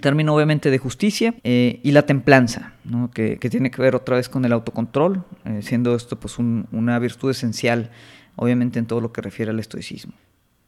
término 0.00 0.34
obviamente 0.34 0.70
de 0.70 0.78
justicia 0.78 1.34
eh, 1.44 1.80
y 1.82 1.92
la 1.92 2.02
templanza, 2.02 2.74
que, 3.14 3.38
tiene 3.38 3.70
que 3.70 3.80
ver 3.80 3.94
otra 3.94 4.16
vez 4.16 4.28
con 4.28 4.44
el 4.44 4.52
autocontrol, 4.52 5.24
eh, 5.44 5.60
siendo 5.62 5.94
esto 5.94 6.18
pues 6.18 6.38
una 6.38 6.98
virtud 6.98 7.30
esencial 7.30 7.90
obviamente 8.36 8.78
en 8.78 8.86
todo 8.86 9.00
lo 9.00 9.12
que 9.12 9.22
refiere 9.22 9.50
al 9.50 9.60
estoicismo. 9.60 10.12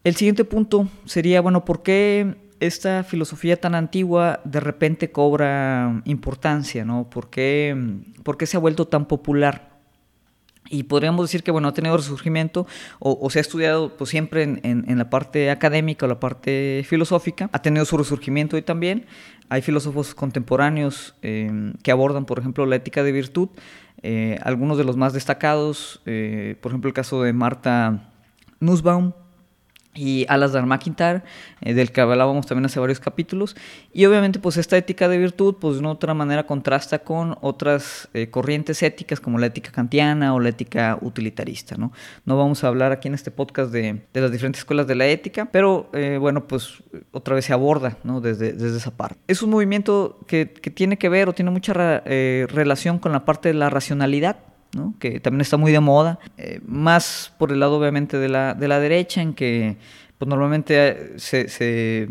El 0.04 0.14
siguiente 0.14 0.44
punto 0.44 0.88
sería, 1.04 1.40
bueno, 1.40 1.64
¿por 1.64 1.82
qué 1.82 2.36
esta 2.60 3.02
filosofía 3.04 3.60
tan 3.60 3.74
antigua 3.74 4.40
de 4.44 4.60
repente 4.60 5.10
cobra 5.10 6.02
importancia? 6.04 6.84
¿no? 6.84 7.08
¿Por, 7.08 7.30
qué, 7.30 7.76
¿Por 8.22 8.36
qué 8.36 8.46
se 8.46 8.56
ha 8.56 8.60
vuelto 8.60 8.86
tan 8.86 9.06
popular? 9.06 9.76
Y 10.68 10.84
podríamos 10.84 11.24
decir 11.24 11.42
que 11.42 11.50
bueno, 11.50 11.68
ha 11.68 11.74
tenido 11.74 11.96
resurgimiento 11.96 12.66
o, 12.98 13.30
se 13.30 13.38
ha 13.38 13.42
estudiado 13.42 13.96
pues, 13.96 14.10
siempre 14.10 14.42
en, 14.42 14.98
la 14.98 15.10
parte 15.10 15.50
académica 15.50 16.06
o 16.06 16.08
la 16.08 16.20
parte 16.20 16.84
filosófica. 16.86 17.48
Ha 17.52 17.62
tenido 17.62 17.84
su 17.84 17.96
resurgimiento 17.96 18.56
hoy 18.56 18.62
también. 18.62 19.06
Hay 19.48 19.62
filósofos 19.62 20.14
contemporáneos 20.14 21.14
eh, 21.22 21.72
que 21.82 21.92
abordan, 21.92 22.24
por 22.24 22.38
ejemplo, 22.38 22.66
la 22.66 22.76
ética 22.76 23.02
de 23.02 23.12
virtud. 23.12 23.48
Eh, 24.02 24.38
algunos 24.42 24.76
de 24.76 24.84
los 24.84 24.96
más 24.96 25.12
destacados, 25.12 26.02
eh, 26.04 26.56
por 26.60 26.72
ejemplo, 26.72 26.88
el 26.88 26.94
caso 26.94 27.22
de 27.22 27.32
Marta 27.32 28.12
Nussbaum, 28.60 29.12
y 29.96 30.26
Alasdair 30.28 30.66
McIntyre, 30.66 31.22
eh, 31.60 31.74
del 31.74 31.90
que 31.90 32.00
hablábamos 32.00 32.46
también 32.46 32.66
hace 32.66 32.78
varios 32.78 33.00
capítulos. 33.00 33.56
Y 33.92 34.04
obviamente 34.06 34.38
pues 34.38 34.56
esta 34.56 34.76
ética 34.76 35.08
de 35.08 35.18
virtud 35.18 35.56
pues 35.60 35.74
de 35.74 35.80
una 35.80 35.90
otra 35.90 36.14
manera 36.14 36.46
contrasta 36.46 37.00
con 37.00 37.36
otras 37.40 38.08
eh, 38.14 38.30
corrientes 38.30 38.82
éticas 38.82 39.20
como 39.20 39.38
la 39.38 39.46
ética 39.46 39.72
kantiana 39.72 40.34
o 40.34 40.40
la 40.40 40.50
ética 40.50 40.98
utilitarista. 41.00 41.76
No, 41.76 41.92
no 42.24 42.36
vamos 42.36 42.62
a 42.64 42.68
hablar 42.68 42.92
aquí 42.92 43.08
en 43.08 43.14
este 43.14 43.30
podcast 43.30 43.72
de, 43.72 44.02
de 44.12 44.20
las 44.20 44.30
diferentes 44.30 44.60
escuelas 44.60 44.86
de 44.86 44.94
la 44.94 45.06
ética, 45.06 45.46
pero 45.46 45.90
eh, 45.92 46.18
bueno 46.20 46.46
pues 46.46 46.82
otra 47.12 47.34
vez 47.34 47.44
se 47.44 47.52
aborda 47.52 47.98
¿no? 48.04 48.20
desde, 48.20 48.52
desde 48.52 48.76
esa 48.76 48.90
parte. 48.90 49.18
Es 49.26 49.42
un 49.42 49.50
movimiento 49.50 50.20
que, 50.26 50.52
que 50.52 50.70
tiene 50.70 50.98
que 50.98 51.08
ver 51.08 51.28
o 51.28 51.32
tiene 51.32 51.50
mucha 51.50 51.72
relación 51.74 52.98
con 52.98 53.12
la 53.12 53.24
parte 53.24 53.48
de 53.48 53.54
la 53.54 53.70
racionalidad 53.70 54.36
que 54.98 55.20
también 55.20 55.40
está 55.40 55.56
muy 55.56 55.72
de 55.72 55.80
moda, 55.80 56.18
eh, 56.38 56.60
más 56.66 57.32
por 57.38 57.52
el 57.52 57.60
lado 57.60 57.78
obviamente 57.78 58.18
de 58.18 58.28
la, 58.28 58.54
de 58.54 58.68
la 58.68 58.80
derecha, 58.80 59.22
en 59.22 59.34
que 59.34 59.76
pues, 60.18 60.28
normalmente 60.28 61.18
se, 61.18 61.48
se 61.48 62.08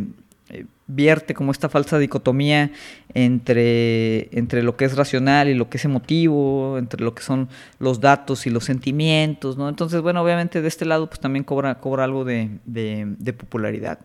eh, 0.49 0.65
vierte 0.87 1.33
como 1.33 1.51
esta 1.51 1.69
falsa 1.69 1.97
dicotomía 1.97 2.71
entre, 3.13 4.29
entre 4.37 4.61
lo 4.61 4.77
que 4.77 4.85
es 4.85 4.95
racional 4.95 5.49
y 5.49 5.55
lo 5.55 5.69
que 5.69 5.77
es 5.77 5.85
emotivo, 5.85 6.77
entre 6.77 7.03
lo 7.03 7.15
que 7.15 7.23
son 7.23 7.49
los 7.79 7.99
datos 7.99 8.45
y 8.45 8.51
los 8.51 8.65
sentimientos, 8.65 9.57
¿no? 9.57 9.67
Entonces, 9.67 10.01
bueno, 10.01 10.21
obviamente 10.21 10.61
de 10.61 10.67
este 10.67 10.85
lado 10.85 11.07
pues 11.07 11.19
también 11.19 11.43
cobra, 11.43 11.79
cobra 11.79 12.03
algo 12.03 12.23
de, 12.25 12.49
de, 12.65 13.33
popularidad. 13.33 13.99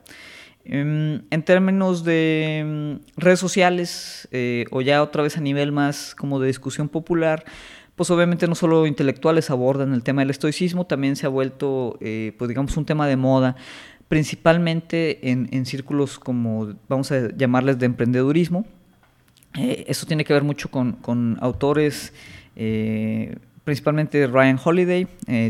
Em, 0.65 1.23
en, 1.31 1.43
términos 1.43 2.05
de 2.05 2.63
mm, 2.65 3.21
redes 3.21 3.41
sociales, 3.41 4.29
eh, 4.31 4.65
o 4.71 4.81
ya 4.81 5.03
otra 5.03 5.23
vez 5.23 5.37
a 5.37 5.41
nivel 5.41 5.73
más 5.73 6.15
como 6.15 6.41
de 6.41 6.47
discusión 6.47 6.89
popular, 6.89 7.45
pues 8.01 8.11
obviamente 8.11 8.49
no 8.49 8.55
solo 8.55 8.87
intelectuales 8.87 9.51
abordan 9.51 9.93
el 9.93 10.03
tema 10.03 10.23
del 10.23 10.31
estoicismo, 10.31 10.87
también 10.87 11.17
se 11.17 11.27
ha 11.27 11.29
vuelto, 11.29 11.99
eh, 12.01 12.35
pues 12.39 12.49
digamos, 12.49 12.75
un 12.79 12.87
tema 12.87 13.07
de 13.07 13.19
moda, 13.19 13.57
principalmente 14.09 15.31
en, 15.31 15.67
círculos 15.67 16.19
como, 16.19 16.77
vamos 16.89 17.13
a 17.13 17.29
llamarles 17.37 17.79
de 17.79 17.85
emprendedurismo, 17.85 18.65
Eh, 19.59 19.85
eso 19.87 20.07
tiene 20.07 20.25
que 20.25 20.33
ver 20.33 20.45
mucho 20.45 20.71
con, 20.71 21.37
autores, 21.43 22.15
eh, 22.57 23.37
principalmente 23.65 24.27
Ryan 24.27 24.59
Holiday, 24.65 25.07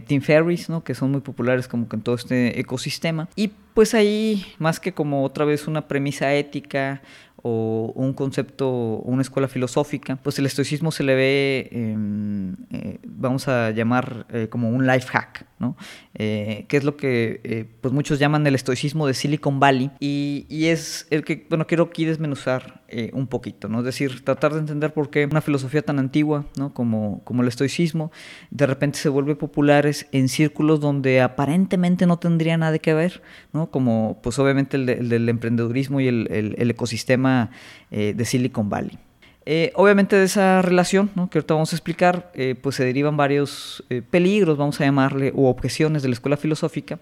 Tim 0.09 0.21
Ferriss, 0.21 0.69
¿no? 0.69 0.83
que 0.83 0.97
son 0.97 1.13
muy 1.13 1.21
populares 1.21 1.69
como 1.69 1.87
en 1.93 2.01
todo 2.01 2.17
este 2.17 2.59
ecosistema. 2.59 3.29
Y 3.37 3.53
pues 3.75 3.95
ahí, 3.95 4.45
más 4.59 4.81
que 4.81 4.93
como 4.93 5.23
otra 5.23 5.45
vez 5.45 5.69
una 5.69 5.87
premisa 5.87 6.35
ética 6.35 7.01
o 7.43 7.93
un 7.95 8.13
concepto, 8.13 8.71
una 8.71 9.23
escuela 9.23 9.49
filosófica, 9.49 10.17
pues 10.17 10.39
el 10.39 10.47
estoicismo 10.47 10.93
se 10.93 11.05
le 11.05 11.15
ve, 11.15 11.69
em, 11.73 12.57
eh, 12.71 12.99
vamos 13.07 13.49
a 13.49 13.71
llamar 13.71 14.27
eh, 14.31 14.49
como 14.49 14.71
un 14.71 14.87
life 14.87 15.09
hack, 15.09 15.47
¿no? 15.61 15.77
Eh, 16.15 16.65
que 16.69 16.77
es 16.77 16.85
lo 16.85 16.97
que 16.97 17.69
pues 17.81 17.95
muchos 17.95 18.19
llaman 18.19 18.45
el 18.47 18.57
estoicismo 18.57 19.07
de 19.07 19.15
Silicon 19.15 19.61
Valley 19.61 19.93
y, 20.01 20.47
es 20.67 21.07
el 21.11 21.25
que, 21.25 21.47
bueno, 21.49 21.67
quiero 21.67 21.85
aquí 21.85 22.05
desmenuzar 22.05 22.83
un 23.13 23.29
poquito, 23.29 23.69
¿no? 23.69 23.79
Es 23.79 23.85
decir, 23.85 24.25
tratar 24.25 24.53
de 24.53 24.59
entender 24.59 24.93
por 24.93 25.11
qué 25.11 25.25
una 25.25 25.41
filosofía 25.41 25.83
tan 25.83 25.99
antigua, 25.99 26.47
¿no? 26.57 26.75
Como, 26.75 27.23
como 27.25 27.43
el 27.43 27.49
estoicismo, 27.49 28.11
de 28.51 28.67
repente 28.67 28.99
se 28.99 29.09
vuelve 29.09 29.37
popular 29.37 29.87
en 30.13 30.29
círculos 30.29 30.81
donde 30.81 31.21
aparentemente 31.21 32.07
no 32.07 32.19
tendría 32.19 32.57
nada 32.57 32.79
que 32.79 32.95
ver, 32.95 33.23
¿no? 33.53 33.71
Como 33.71 34.19
pues 34.23 34.39
obviamente 34.39 34.77
el, 34.77 35.09
del 35.09 35.29
emprendedurismo 35.29 36.01
y 36.01 36.09
el, 36.09 36.29
el 36.31 36.71
ecosistema 36.71 37.51
eh, 37.91 38.15
de 38.17 38.25
Silicon 38.25 38.69
Valley. 38.69 38.99
Eh, 39.47 39.73
obviamente 39.75 40.17
de 40.17 40.25
esa 40.25 40.63
relación, 40.63 41.09
que 41.09 41.39
ahorita 41.39 41.55
vamos 41.55 41.73
a 41.73 41.77
explicar, 41.77 42.31
eh, 42.35 42.55
pues 42.61 42.77
se 42.77 42.85
derivan 42.85 43.17
varios 43.17 43.83
peligros, 44.11 44.59
vamos 44.59 44.81
a 44.81 44.85
llamarle, 44.85 45.33
o 45.35 45.49
objeciones 45.49 46.03
de 46.03 46.09
la 46.09 46.15
escuela 46.15 46.37
filosófica, 46.37 46.99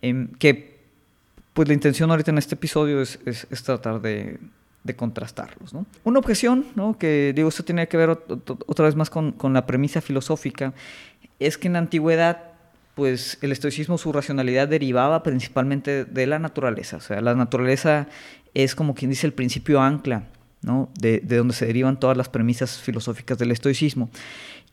em, 0.00 0.28
que 0.38 0.74
pues 1.54 1.68
la 1.68 1.74
intención 1.74 2.10
ahorita 2.10 2.32
en 2.32 2.38
este 2.38 2.56
episodio 2.56 3.00
es, 3.00 3.18
tratar 3.64 4.00
de, 4.02 4.38
contrastarlos. 4.96 5.72
Una 6.02 6.18
objeción, 6.18 6.66
que 6.98 7.32
digo, 7.34 7.48
esto 7.48 7.64
tiene 7.64 7.88
que 7.88 7.96
ver 7.96 8.10
otra 8.10 8.84
vez 8.84 8.96
más 8.96 9.08
con, 9.08 9.32
con, 9.32 9.54
la 9.54 9.64
premisa 9.64 10.00
filosófica, 10.00 10.74
es 11.38 11.56
que 11.56 11.68
en 11.68 11.74
la 11.74 11.78
antigüedad, 11.78 12.42
pues 12.94 13.38
el 13.40 13.52
estoicismo, 13.52 13.96
su 13.96 14.12
racionalidad 14.12 14.68
derivaba 14.68 15.22
principalmente 15.22 16.04
de 16.04 16.26
la 16.26 16.40
naturaleza, 16.40 16.98
o 16.98 17.00
sea, 17.00 17.20
la 17.20 17.34
naturaleza 17.34 18.08
es 18.52 18.74
como 18.74 18.94
quien 18.94 19.10
dice 19.10 19.26
el 19.26 19.32
principio 19.32 19.80
ancla, 19.80 20.24
¿no? 20.64 20.88
de, 20.98 21.20
donde 21.20 21.54
se 21.54 21.66
derivan 21.66 22.00
todas 22.00 22.16
las 22.16 22.28
premisas 22.28 22.78
filosóficas 22.78 23.38
del 23.38 23.50
estoicismo. 23.50 24.10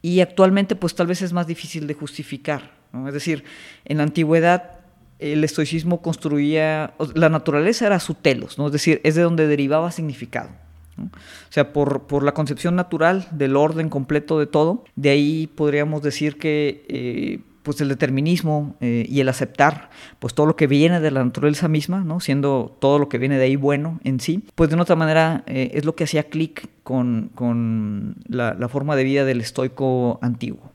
Y 0.02 0.22
actualmente 0.22 0.76
pues 0.76 0.96
tal 0.96 1.08
vez 1.08 1.22
es 1.22 1.34
más 1.34 1.46
difícil 1.46 1.86
de 1.86 1.94
justificar. 1.94 2.72
Es 3.08 3.14
decir, 3.14 3.44
en 3.86 3.98
la 3.98 4.04
antigüedad 4.04 4.80
el 5.20 5.44
estoicismo 5.44 6.02
construía, 6.02 6.94
la 7.14 7.30
naturaleza 7.30 7.86
era 7.86 8.00
su 8.00 8.16
telos, 8.16 8.58
¿no? 8.58 8.68
es 8.68 8.72
decir, 8.74 9.02
es 9.04 9.16
de 9.16 9.22
donde 9.22 9.48
derivaba 9.48 9.92
significado. 9.92 10.50
O 10.98 11.52
sea, 11.52 11.74
por, 11.74 12.04
por, 12.04 12.24
la 12.24 12.34
concepción 12.34 12.76
natural 12.76 13.28
del 13.32 13.56
orden 13.56 13.90
completo 13.90 14.40
de 14.40 14.46
todo, 14.46 14.84
de 14.96 15.10
ahí 15.10 15.48
podríamos 15.48 16.02
decir 16.02 16.38
que 16.38 16.86
eh, 16.90 17.40
pues 17.64 17.80
el 17.82 17.90
determinismo 17.90 18.76
eh, 18.82 19.06
y 19.08 19.20
el 19.20 19.30
aceptar 19.30 19.90
pues 20.20 20.34
todo 20.34 20.46
lo 20.46 20.56
que 20.56 20.68
viene 20.68 21.00
de 21.00 21.12
la 21.12 21.24
naturaleza 21.24 21.68
misma, 21.68 22.04
¿no? 22.04 22.20
siendo 22.20 22.76
todo 22.80 23.00
lo 23.00 23.10
que 23.10 23.18
viene 23.18 23.38
de 23.38 23.46
ahí 23.46 23.56
bueno 23.56 24.00
en 24.04 24.20
sí, 24.20 24.44
pues 24.56 24.70
de 24.70 24.80
otra 24.80 24.96
manera 24.96 25.44
eh, 25.48 25.72
es 25.74 25.86
lo 25.86 25.96
que 25.96 26.06
hacía 26.06 26.24
clic 26.24 26.70
con, 26.84 28.16
la, 28.28 28.70
forma 28.70 28.96
de 28.96 29.04
vida 29.04 29.26
del 29.26 29.42
estoico 29.42 30.20
antiguo. 30.22 30.72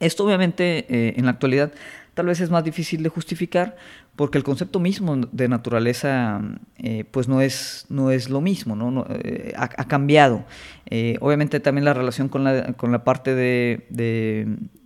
Esto 0.00 0.24
obviamente 0.24 0.86
eh, 0.88 1.14
en 1.16 1.24
la 1.24 1.32
actualidad 1.32 1.72
tal 2.16 2.26
vez 2.26 2.40
es 2.40 2.50
más 2.50 2.64
difícil 2.64 3.04
de 3.04 3.08
justificar 3.08 3.76
porque 4.16 4.38
el 4.38 4.44
concepto 4.44 4.80
mismo 4.80 5.16
de 5.30 5.48
naturaleza 5.48 6.40
pues 7.12 7.28
no 7.28 7.40
es, 7.40 7.86
no 7.88 8.10
es 8.10 8.30
lo 8.30 8.40
mismo, 8.40 8.74
¿no? 8.74 9.06
ha, 9.56 9.84
cambiado. 9.84 10.44
obviamente 11.20 11.60
también 11.60 11.84
la 11.84 11.94
relación 11.94 12.28
con 12.28 12.42
la, 12.42 12.72
con 12.72 12.90
la 12.90 13.04
parte 13.04 13.34
de 13.34 13.86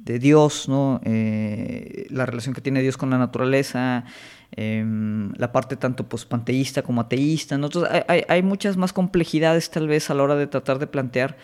de 0.04 0.18
Dios, 0.18 0.68
¿no? 0.68 1.00
Eh, 1.04 2.06
la 2.10 2.26
relación 2.26 2.54
que 2.54 2.60
tiene 2.60 2.82
Dios 2.82 2.96
con 2.96 3.10
la 3.10 3.18
naturaleza, 3.18 4.04
em, 4.52 5.32
la 5.36 5.52
parte 5.52 5.76
tanto 5.76 6.08
pues, 6.08 6.24
panteísta 6.24 6.82
como 6.82 7.02
ateísta. 7.02 7.58
hay, 8.08 8.42
muchas 8.42 8.76
más 8.76 8.92
complejidades 8.92 9.70
tal 9.70 9.88
vez 9.88 10.10
a 10.10 10.14
la 10.14 10.22
hora 10.22 10.36
de 10.36 10.46
tratar 10.46 10.78
de 10.78 10.86
plantear 10.86 11.36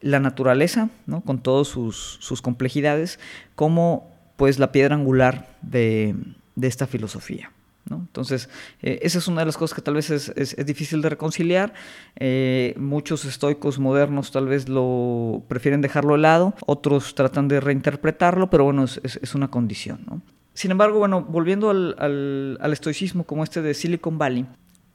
la 0.00 0.20
naturaleza, 0.20 0.90
¿no? 1.06 1.22
con 1.22 1.40
todas 1.40 1.66
sus, 1.66 2.40
complejidades, 2.42 3.18
como 3.54 4.13
pues 4.36 4.58
la 4.58 4.72
piedra 4.72 4.94
angular 4.94 5.56
de 5.62 6.14
esta 6.60 6.86
filosofía. 6.86 7.50
Entonces, 7.90 8.48
eh, 8.82 9.00
esa 9.02 9.18
es 9.18 9.28
una 9.28 9.40
de 9.42 9.46
las 9.46 9.56
cosas 9.56 9.74
que 9.74 9.82
tal 9.82 9.94
vez 9.94 10.10
es, 10.10 10.66
difícil 10.66 11.02
de 11.02 11.10
reconciliar. 11.10 11.74
Eh, 12.16 12.74
muchos 12.78 13.24
estoicos 13.24 13.78
modernos 13.78 14.30
tal 14.30 14.46
vez 14.46 14.68
lo 14.68 15.42
prefieren 15.48 15.80
dejarlo 15.80 16.14
de 16.14 16.20
lado, 16.20 16.54
otros 16.66 17.14
tratan 17.14 17.48
de 17.48 17.60
reinterpretarlo, 17.60 18.48
pero 18.50 18.64
bueno, 18.64 18.84
es, 18.84 19.34
una 19.34 19.48
condición. 19.48 20.22
Sin 20.54 20.70
embargo, 20.70 20.98
bueno, 20.98 21.22
volviendo 21.22 21.70
al, 21.70 22.58
estoicismo 22.72 23.24
como 23.24 23.44
este 23.44 23.60
de 23.60 23.74
Silicon 23.74 24.18
Valley, 24.18 24.46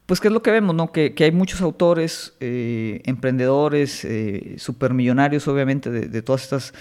pues 0.06 0.20
qué 0.20 0.30
es 0.30 0.34
lo 0.34 0.42
que 0.42 0.50
vemos, 0.50 0.74
¿no? 0.76 0.92
Que, 0.92 1.14
hay 1.20 1.32
muchos 1.32 1.62
autores, 1.62 2.34
eh, 2.40 3.02
emprendedores, 3.06 4.08
supermillonarios, 4.58 5.48
obviamente, 5.48 5.92
de, 5.92 6.08
de 6.08 6.22
todas 6.24 6.44
estas 6.44 6.74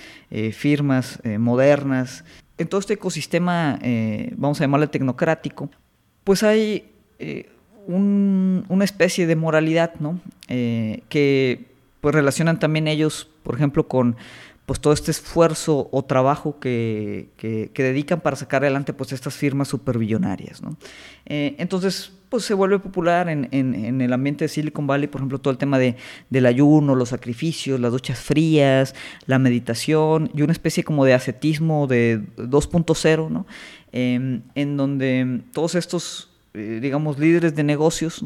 firmas 0.54 1.20
modernas, 1.38 2.24
en 2.58 2.68
todo 2.68 2.80
este 2.80 2.94
ecosistema, 2.94 3.78
vamos 4.36 4.60
a 4.60 4.64
llamarle 4.64 4.88
tecnocrático, 4.88 5.70
pues 6.24 6.42
hay 6.42 6.92
eh, 7.18 7.48
una 7.88 8.84
especie 8.84 9.26
de 9.26 9.34
moralidad, 9.34 9.94
¿no? 9.98 10.20
Eh, 10.48 11.00
que 11.08 11.64
pues 12.02 12.14
relacionan 12.14 12.58
también 12.58 12.86
ellos, 12.86 13.30
por 13.42 13.54
ejemplo, 13.54 13.88
con 13.88 14.16
pues 14.68 14.80
todo 14.80 14.92
este 14.92 15.10
esfuerzo 15.10 15.88
o 15.92 16.04
trabajo 16.04 16.60
que, 16.60 17.30
dedican 17.74 18.20
para 18.20 18.36
sacar 18.36 18.64
adelante 18.64 18.92
pues 18.92 19.12
estas 19.12 19.34
firmas 19.34 19.68
superbillonarias, 19.68 20.60
¿no? 20.60 20.76
Eh, 21.24 21.56
entonces, 21.56 22.12
pues 22.28 22.44
se 22.44 22.52
vuelve 22.52 22.78
popular 22.78 23.30
en, 23.30 23.48
el 24.02 24.12
ambiente 24.12 24.44
de 24.44 24.48
Silicon 24.50 24.86
Valley, 24.86 25.08
por 25.08 25.22
ejemplo, 25.22 25.38
todo 25.38 25.52
el 25.52 25.56
tema 25.56 25.78
de, 25.78 25.96
del 26.28 26.44
ayuno, 26.44 26.94
los 26.94 27.08
sacrificios, 27.08 27.80
las 27.80 27.92
duchas 27.92 28.20
frías, 28.20 28.94
la 29.24 29.38
meditación 29.38 30.30
y 30.34 30.42
una 30.42 30.52
especie 30.52 30.84
como 30.84 31.06
de 31.06 31.14
ascetismo 31.14 31.86
de 31.86 32.20
2.0, 32.36 33.30
¿no? 33.30 33.46
Em, 33.90 34.42
en 34.54 34.76
donde 34.76 35.44
todos 35.54 35.76
estos, 35.76 36.28
eh, 36.52 36.78
digamos, 36.82 37.18
líderes 37.18 37.56
de 37.56 37.64
negocios, 37.64 38.22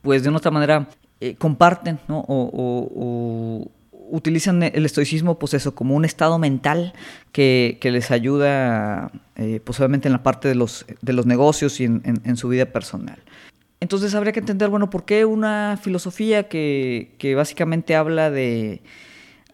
pues 0.00 0.22
de 0.22 0.30
una 0.30 0.38
otra 0.38 0.50
manera 0.50 0.88
eh, 1.20 1.34
comparten 1.36 1.98
¿no? 2.08 2.24
o, 2.28 3.70
utilizan 4.10 4.62
el 4.62 4.86
estoicismo 4.86 5.38
pues 5.38 5.54
eso, 5.54 5.74
como 5.74 5.94
un 5.94 6.04
estado 6.04 6.38
mental 6.38 6.92
que, 7.32 7.78
les 7.82 8.10
ayuda 8.10 9.10
eh, 9.36 9.60
pues 9.62 9.80
en 9.80 10.12
la 10.12 10.22
parte 10.22 10.48
de 10.48 10.54
los, 10.54 10.86
de 11.02 11.12
los 11.12 11.26
negocios 11.26 11.80
y 11.80 11.84
en, 11.84 12.36
su 12.36 12.48
vida 12.48 12.66
personal. 12.66 13.18
Entonces 13.80 14.14
habría 14.14 14.32
que 14.32 14.40
entender, 14.40 14.68
bueno, 14.68 14.90
¿por 14.90 15.04
qué 15.04 15.24
una 15.24 15.78
filosofía 15.82 16.48
que, 16.48 17.14
que 17.18 17.34
básicamente 17.34 17.94
habla 17.94 18.30
de 18.30 18.82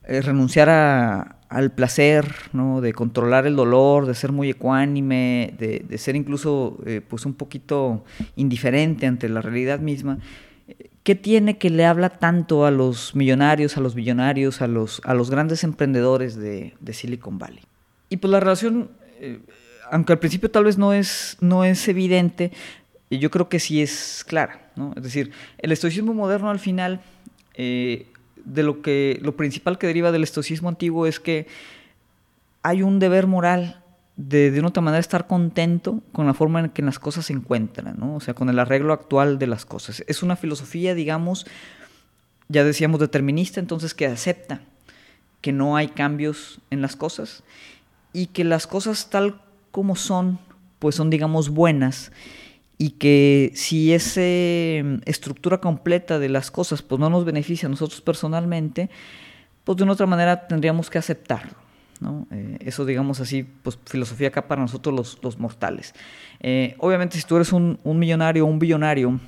renunciar 0.04 0.68
a, 0.68 1.36
al 1.52 1.70
placer, 1.70 2.24
¿no? 2.54 2.80
de 2.80 2.94
controlar 2.94 3.46
el 3.46 3.56
dolor, 3.56 4.06
de 4.06 4.14
ser 4.14 4.32
muy 4.32 4.48
ecuánime, 4.48 5.54
de, 5.58 5.98
ser 5.98 6.16
incluso 6.16 6.78
eh, 6.86 7.02
pues 7.06 7.26
un 7.26 7.34
poquito 7.34 8.04
indiferente 8.36 9.06
ante 9.06 9.28
la 9.28 9.42
realidad 9.42 9.78
misma. 9.78 10.18
¿Qué 11.02 11.16
tiene 11.16 11.58
que 11.58 11.68
le 11.68 11.84
habla 11.84 12.10
tanto 12.10 12.64
a 12.64 12.70
los 12.70 13.14
millonarios, 13.16 13.76
a 13.76 13.80
los 13.80 13.94
billonarios, 13.94 14.62
a 14.62 14.68
los, 14.68 15.00
a 15.04 15.14
los 15.14 15.30
grandes 15.30 15.64
emprendedores 15.64 16.36
de, 16.36 16.74
Silicon 16.92 17.38
Valley? 17.38 17.62
Y 18.08 18.18
pues 18.18 18.30
la 18.30 18.38
relación, 18.38 18.90
eh, 19.18 19.40
aunque 19.90 20.12
al 20.12 20.20
principio 20.20 20.50
tal 20.50 20.64
vez 20.64 20.78
no 20.78 20.92
es, 20.92 21.36
no 21.40 21.64
es 21.64 21.88
evidente, 21.88 22.52
yo 23.10 23.30
creo 23.30 23.48
que 23.48 23.58
sí 23.58 23.82
es 23.82 24.24
clara. 24.26 24.70
¿no? 24.76 24.92
Es 24.96 25.02
decir, 25.02 25.32
el 25.58 25.72
estoicismo 25.72 26.14
moderno 26.14 26.50
al 26.50 26.60
final 26.60 27.00
eh, 27.54 28.06
de 28.44 28.62
lo 28.62 28.80
que 28.80 29.18
lo 29.22 29.36
principal 29.36 29.78
que 29.78 29.88
deriva 29.88 30.12
del 30.12 30.22
estoicismo 30.22 30.68
antiguo 30.68 31.06
es 31.06 31.20
que 31.20 31.46
hay 32.62 32.82
un 32.82 32.98
deber 32.98 33.26
moral 33.26 33.81
de 34.16 34.50
de 34.50 34.58
una 34.58 34.68
otra 34.68 34.82
manera 34.82 35.00
estar 35.00 35.26
contento 35.26 36.02
con 36.12 36.26
la 36.26 36.34
forma 36.34 36.60
en 36.60 36.70
que 36.70 36.82
las 36.82 36.98
cosas 36.98 37.26
se 37.26 37.32
encuentran, 37.32 37.96
¿no? 37.98 38.16
O 38.16 38.20
sea, 38.20 38.34
con 38.34 38.48
el 38.48 38.58
arreglo 38.58 38.92
actual 38.92 39.38
de 39.38 39.46
las 39.46 39.64
cosas. 39.64 40.04
Es 40.06 40.22
una 40.22 40.36
filosofía, 40.36 40.94
digamos, 40.94 41.46
ya 42.48 42.64
decíamos 42.64 43.00
determinista, 43.00 43.60
entonces 43.60 43.94
que 43.94 44.06
acepta 44.06 44.60
que 45.40 45.52
no 45.52 45.76
hay 45.76 45.88
cambios 45.88 46.60
en 46.70 46.82
las 46.82 46.96
cosas 46.96 47.42
y 48.12 48.26
que 48.26 48.44
las 48.44 48.66
cosas 48.66 49.10
tal 49.10 49.40
como 49.70 49.96
son, 49.96 50.38
pues 50.78 50.94
son 50.94 51.10
digamos 51.10 51.48
buenas 51.48 52.12
y 52.78 52.90
que 52.90 53.52
si 53.54 53.92
esa 53.92 54.20
mm, 54.20 55.02
estructura 55.04 55.60
completa 55.60 56.18
de 56.18 56.28
las 56.28 56.50
cosas 56.50 56.82
pues 56.82 56.98
no 56.98 57.10
nos 57.10 57.24
beneficia 57.24 57.66
a 57.66 57.70
nosotros 57.70 58.00
personalmente, 58.00 58.90
pues 59.64 59.76
de 59.76 59.84
una 59.84 59.92
otra 59.92 60.06
manera 60.06 60.46
tendríamos 60.48 60.90
que 60.90 60.98
aceptarlo. 60.98 61.61
¿No? 62.02 62.26
Eh, 62.30 62.58
eso, 62.60 62.84
digamos 62.84 63.20
así, 63.20 63.44
pues 63.44 63.78
filosofía 63.86 64.28
acá 64.28 64.48
para 64.48 64.60
nosotros 64.60 65.18
los, 65.22 65.38
mortales. 65.38 65.94
Eh, 66.40 66.74
obviamente, 66.78 67.16
si 67.16 67.24
tú 67.24 67.36
eres 67.36 67.52
un, 67.52 67.78
millonario 67.84 68.44
o 68.44 68.48
un 68.48 68.58
billonario, 68.58 69.20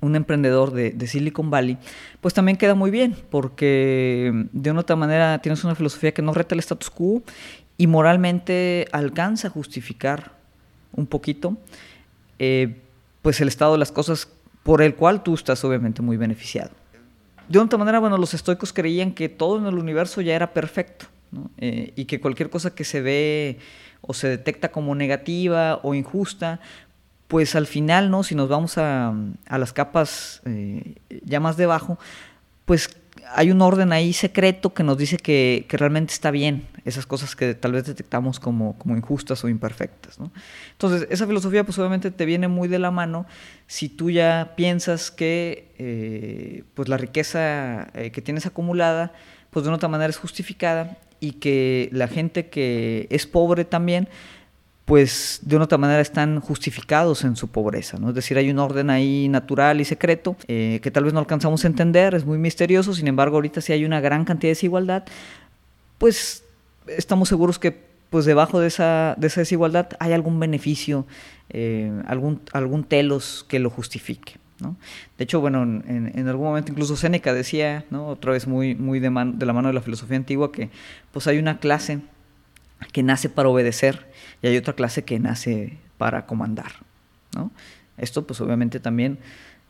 un 0.00 0.16
emprendedor 0.16 0.72
de, 0.72 1.06
Silicon 1.06 1.50
Valley, 1.50 1.76
pues 2.20 2.32
también 2.34 2.56
queda 2.56 2.74
muy 2.74 2.90
bien, 2.90 3.14
porque 3.30 4.46
de 4.52 4.70
una 4.70 4.80
otra 4.80 4.96
manera 4.96 5.38
tienes 5.38 5.62
una 5.62 5.74
filosofía 5.74 6.12
que 6.12 6.22
no 6.22 6.32
reta 6.32 6.54
el 6.54 6.60
status 6.60 6.90
quo 6.90 7.22
y 7.76 7.86
moralmente 7.86 8.88
alcanza 8.92 9.48
a 9.48 9.50
justificar 9.50 10.32
un 10.92 11.06
poquito 11.06 11.56
eh, 12.38 12.80
pues 13.20 13.40
el 13.40 13.48
estado 13.48 13.72
de 13.72 13.78
las 13.78 13.92
cosas 13.92 14.28
por 14.62 14.80
el 14.80 14.94
cual 14.94 15.22
tú 15.22 15.34
estás 15.34 15.62
obviamente 15.64 16.00
muy 16.00 16.16
beneficiado. 16.16 16.70
De 17.48 17.58
otra 17.58 17.78
manera, 17.78 17.98
bueno, 17.98 18.16
los 18.16 18.32
estoicos 18.32 18.72
creían 18.72 19.12
que 19.12 19.28
todo 19.28 19.58
en 19.58 19.66
el 19.66 19.74
universo 19.74 20.22
ya 20.22 20.34
era 20.34 20.54
perfecto 20.54 21.06
eh, 21.58 21.92
y 21.96 22.04
que 22.06 22.20
cualquier 22.20 22.50
cosa 22.50 22.74
que 22.74 22.84
se 22.84 23.00
ve 23.00 23.58
o 24.00 24.14
se 24.14 24.28
detecta 24.28 24.70
como 24.70 24.94
negativa 24.94 25.80
o 25.82 25.94
injusta, 25.94 26.60
pues 27.28 27.54
al 27.56 27.66
final, 27.66 28.10
¿no? 28.10 28.22
Si 28.22 28.34
nos 28.34 28.48
vamos 28.48 28.76
a, 28.78 29.14
las 29.48 29.72
capas 29.72 30.42
eh, 30.44 30.96
ya 31.24 31.40
más 31.40 31.56
debajo, 31.56 31.98
pues 32.64 32.90
hay 33.34 33.50
un 33.50 33.62
orden 33.62 33.92
ahí 33.92 34.12
secreto 34.12 34.74
que 34.74 34.82
nos 34.82 34.98
dice 34.98 35.16
que, 35.16 35.66
realmente 35.70 36.12
está 36.12 36.30
bien 36.30 36.66
esas 36.84 37.06
cosas 37.06 37.34
que 37.34 37.54
tal 37.54 37.72
vez 37.72 37.86
detectamos 37.86 38.38
como, 38.38 38.76
como 38.76 38.94
injustas 38.94 39.42
o 39.42 39.48
imperfectas. 39.48 40.18
Entonces, 40.72 41.08
esa 41.10 41.26
filosofía 41.26 41.64
pues 41.64 41.78
obviamente 41.78 42.10
te 42.10 42.26
viene 42.26 42.48
muy 42.48 42.68
de 42.68 42.78
la 42.78 42.90
mano 42.90 43.24
si 43.66 43.88
tú 43.88 44.10
ya 44.10 44.52
piensas 44.54 45.10
que 45.10 45.72
eh, 45.78 46.64
pues 46.74 46.90
la 46.90 46.98
riqueza 46.98 47.88
que 48.12 48.20
tienes 48.20 48.44
acumulada 48.44 49.12
pues 49.54 49.62
de 49.62 49.68
una 49.68 49.76
otra 49.76 49.88
manera 49.88 50.10
es 50.10 50.18
justificada 50.18 50.98
y 51.20 51.32
que 51.32 51.88
la 51.92 52.08
gente 52.08 52.48
que 52.48 53.06
es 53.10 53.26
pobre 53.26 53.64
también 53.64 54.08
pues 54.84 55.40
de 55.42 55.56
una 55.56 55.64
otra 55.64 55.78
manera 55.78 56.00
están 56.00 56.40
justificados 56.40 57.24
en 57.24 57.36
su 57.36 57.48
pobreza, 57.48 57.98
¿no? 57.98 58.10
Es 58.10 58.14
decir, 58.14 58.36
hay 58.36 58.50
un 58.50 58.58
orden 58.58 58.90
ahí 58.90 59.28
natural 59.28 59.80
y 59.80 59.84
secreto 59.84 60.36
eh, 60.46 60.78
que 60.82 60.90
tal 60.90 61.04
vez 61.04 61.14
no 61.14 61.20
alcanzamos 61.20 61.64
a 61.64 61.68
entender, 61.68 62.14
es 62.14 62.26
muy 62.26 62.36
misterioso, 62.36 62.92
sin 62.92 63.08
embargo, 63.08 63.36
ahorita 63.36 63.62
si 63.62 63.72
hay 63.72 63.84
una 63.84 64.00
gran 64.00 64.24
cantidad 64.26 64.48
de 64.48 64.56
desigualdad, 64.56 65.04
pues 65.96 66.44
estamos 66.86 67.30
seguros 67.30 67.58
que 67.58 67.94
pues 68.10 68.26
debajo 68.26 68.60
de 68.60 68.68
esa, 68.68 69.14
de 69.18 69.26
esa 69.26 69.40
desigualdad 69.40 69.88
hay 69.98 70.12
algún 70.12 70.38
beneficio, 70.38 71.06
eh, 71.48 71.90
algún, 72.06 72.42
algún 72.52 72.84
telos 72.84 73.44
que 73.48 73.58
lo 73.58 73.70
justifique. 73.70 74.34
De 74.58 75.24
hecho, 75.24 75.40
bueno, 75.40 75.62
en, 75.62 76.28
algún 76.28 76.46
momento 76.46 76.72
incluso 76.72 76.96
Séneca 76.96 77.34
decía, 77.34 77.84
¿no? 77.90 78.06
otra 78.06 78.32
vez 78.32 78.46
muy, 78.46 78.74
muy 78.74 79.00
de, 79.00 79.10
de 79.10 79.46
la 79.46 79.52
mano 79.52 79.68
de 79.68 79.74
la 79.74 79.82
filosofía 79.82 80.16
antigua, 80.16 80.52
que 80.52 80.70
pues 81.12 81.26
hay 81.26 81.38
una 81.38 81.58
clase 81.58 82.00
que 82.92 83.02
nace 83.02 83.28
para 83.28 83.48
obedecer 83.48 84.10
y 84.42 84.46
hay 84.46 84.56
otra 84.56 84.74
clase 84.74 85.04
que 85.04 85.18
nace 85.18 85.78
para 85.98 86.26
comandar. 86.26 86.72
¿no? 87.34 87.50
Esto 87.96 88.26
pues 88.26 88.40
obviamente 88.40 88.80
también 88.80 89.18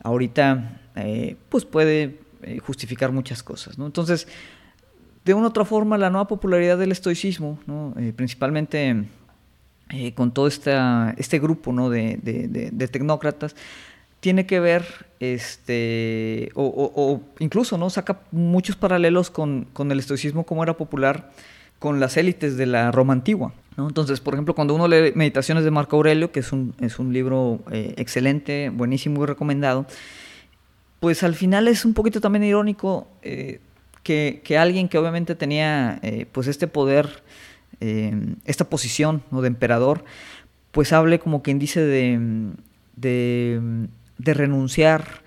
ahorita 0.02 0.80
eh, 0.96 1.36
pues 1.48 1.64
puede 1.64 2.20
eh, 2.42 2.58
justificar 2.58 3.12
muchas 3.12 3.42
cosas. 3.42 3.76
Entonces, 3.78 4.26
de 5.24 5.34
una 5.34 5.46
u 5.46 5.48
otra 5.48 5.64
forma, 5.64 5.96
la 5.98 6.10
nueva 6.10 6.28
popularidad 6.28 6.78
del 6.78 6.92
estoicismo. 6.92 7.58
Eh, 7.98 8.12
principalmente 8.14 9.04
con 10.14 10.32
todo 10.32 10.48
este 10.48 11.38
grupo 11.38 11.72
¿no? 11.72 11.88
de, 11.88 12.18
de, 12.20 12.88
tecnócratas, 12.88 13.54
tiene 14.24 14.46
que 14.46 14.58
ver, 14.58 14.86
este, 15.20 16.50
o, 16.54 17.20
incluso 17.40 17.76
¿no? 17.76 17.90
saca 17.90 18.20
muchos 18.32 18.74
paralelos 18.74 19.28
con, 19.28 19.66
con 19.74 19.92
el 19.92 19.98
estoicismo 19.98 20.44
como 20.44 20.62
era 20.62 20.78
popular 20.78 21.30
con 21.78 22.00
las 22.00 22.16
élites 22.16 22.56
de 22.56 22.64
la 22.64 22.90
Roma 22.90 23.12
antigua. 23.12 23.52
Entonces, 23.76 24.20
por 24.20 24.32
ejemplo, 24.32 24.54
cuando 24.54 24.74
uno 24.74 24.88
lee 24.88 25.12
Meditaciones 25.14 25.62
de 25.62 25.70
Marco 25.70 25.96
Aurelio, 25.96 26.32
que 26.32 26.40
es 26.40 26.52
un, 26.52 26.74
es 26.80 26.98
un 26.98 27.12
libro 27.12 27.60
eh, 27.70 27.92
excelente, 27.98 28.70
buenísimo 28.70 29.22
y 29.24 29.26
recomendado, 29.26 29.84
pues 31.00 31.22
al 31.22 31.34
final 31.34 31.68
es 31.68 31.84
un 31.84 31.92
poquito 31.92 32.22
también 32.22 32.44
irónico 32.44 33.06
eh, 33.20 33.60
que, 34.02 34.40
que, 34.42 34.56
alguien 34.56 34.88
que 34.88 34.96
obviamente 34.96 35.34
tenía 35.34 35.98
eh, 36.02 36.24
pues 36.32 36.46
este 36.46 36.66
poder, 36.66 37.22
esta 38.46 38.70
posición 38.70 39.22
de 39.30 39.46
emperador, 39.46 40.02
pues 40.72 40.94
hable 40.94 41.18
como 41.18 41.42
quien 41.42 41.58
dice 41.58 41.82
de, 41.82 42.54
de, 42.96 43.60
de 44.18 44.34
renunciar 44.34 45.22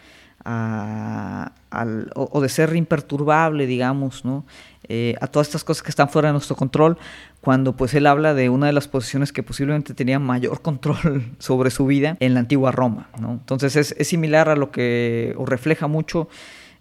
a, 0.45 1.52
al, 1.69 2.10
o, 2.15 2.41
de 2.41 2.50
ser 2.50 2.76
imperturbable, 2.76 3.67
digamos, 3.67 4.23
¿no? 4.23 4.45
Eh, 4.89 5.15
a 5.19 5.28
todas 5.28 5.47
estas 5.47 5.65
cosas 5.65 5.84
que 5.84 5.89
están 5.89 6.08
fuera 6.08 6.30
de 6.30 6.34
nuestro 6.34 6.56
control, 6.56 6.97
cuando 7.41 7.76
pues 7.76 7.93
él 7.93 8.08
habla 8.08 8.34
de 8.34 8.50
una 8.50 8.67
de 8.67 8.73
las 8.73 8.88
posiciones 8.88 9.34
que 9.34 9.43
posiblemente 9.43 9.93
tenía 9.93 10.19
mayor 10.19 10.62
control 10.62 11.34
sobre 11.39 11.71
su 11.71 11.86
vida 11.86 12.15
en 12.21 12.34
la 12.34 12.39
antigua 12.39 12.71
Roma. 12.71 13.10
¿no? 13.19 13.34
Entonces 13.34 13.76
es, 13.76 13.93
es, 13.97 14.08
similar 14.08 14.47
a 14.47 14.56
lo 14.56 14.71
que, 14.71 15.34
o 15.38 15.45
refleja 15.45 15.88
mucho 15.88 16.30